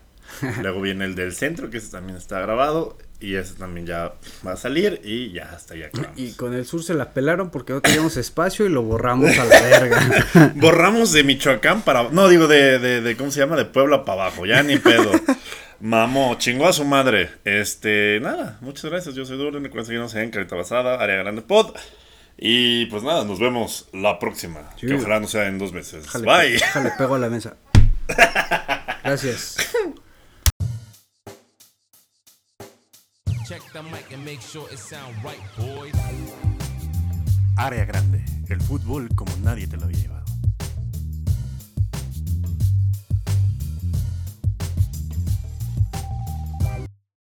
Luego 0.61 0.81
viene 0.81 1.05
el 1.05 1.15
del 1.15 1.33
centro, 1.33 1.69
que 1.69 1.77
ese 1.77 1.91
también 1.91 2.17
está 2.17 2.39
grabado. 2.39 2.97
Y 3.21 3.35
ese 3.35 3.53
también 3.53 3.85
ya 3.85 4.13
va 4.45 4.53
a 4.53 4.57
salir 4.57 4.99
y 5.03 5.31
ya 5.31 5.51
hasta 5.53 5.75
ya 5.75 5.91
Y 6.15 6.33
con 6.33 6.55
el 6.55 6.65
sur 6.65 6.83
se 6.83 6.95
la 6.95 7.13
pelaron 7.13 7.51
porque 7.51 7.71
no 7.71 7.81
teníamos 7.81 8.17
espacio 8.17 8.65
y 8.65 8.69
lo 8.69 8.81
borramos 8.81 9.37
a 9.37 9.45
la 9.45 9.61
verga. 9.61 10.53
borramos 10.55 11.11
de 11.11 11.23
Michoacán 11.23 11.83
para... 11.83 12.09
No, 12.09 12.27
digo 12.27 12.47
de, 12.47 12.79
de, 12.79 13.15
¿cómo 13.15 13.29
se 13.29 13.39
llama? 13.39 13.55
De 13.55 13.65
Puebla 13.65 14.05
para 14.05 14.23
abajo, 14.23 14.47
ya 14.47 14.63
ni 14.63 14.77
pedo. 14.77 15.11
Mamó, 15.79 16.35
chingó 16.39 16.67
a 16.67 16.73
su 16.73 16.83
madre. 16.83 17.29
Este, 17.43 18.19
nada, 18.21 18.57
muchas 18.61 18.89
gracias. 18.89 19.13
Yo 19.13 19.25
soy 19.25 19.37
Duro, 19.37 19.59
recuerden 19.59 19.85
seguirnos 19.85 20.15
en 20.15 20.31
Carita 20.31 20.55
Basada, 20.55 20.99
Área 20.99 21.17
Grande 21.17 21.43
Pod. 21.43 21.75
Y 22.37 22.85
pues 22.87 23.03
nada, 23.03 23.23
nos 23.23 23.39
vemos 23.39 23.87
la 23.93 24.17
próxima. 24.17 24.71
Que 24.79 24.95
ojalá 24.95 25.19
no 25.19 25.27
sea 25.27 25.47
en 25.47 25.59
dos 25.59 25.73
meses. 25.73 26.05
Bye. 26.23 26.53
Déjale, 26.53 26.91
pego 26.97 27.15
a 27.15 27.19
la 27.19 27.29
mesa. 27.29 27.55
Gracias. 29.03 29.57
Check 33.51 33.73
the 33.73 33.83
mic 33.83 34.13
and 34.13 34.23
make 34.23 34.39
sure 34.39 34.65
it 34.71 34.79
sound 34.79 35.13
right, 35.25 35.41
boys. 35.57 35.93
Área 37.57 37.83
grande, 37.83 38.23
el 38.47 38.61
fútbol 38.61 39.09
como 39.13 39.35
nadie 39.43 39.67
te 39.67 39.75
lo 39.75 39.89
lleva. 39.89 40.20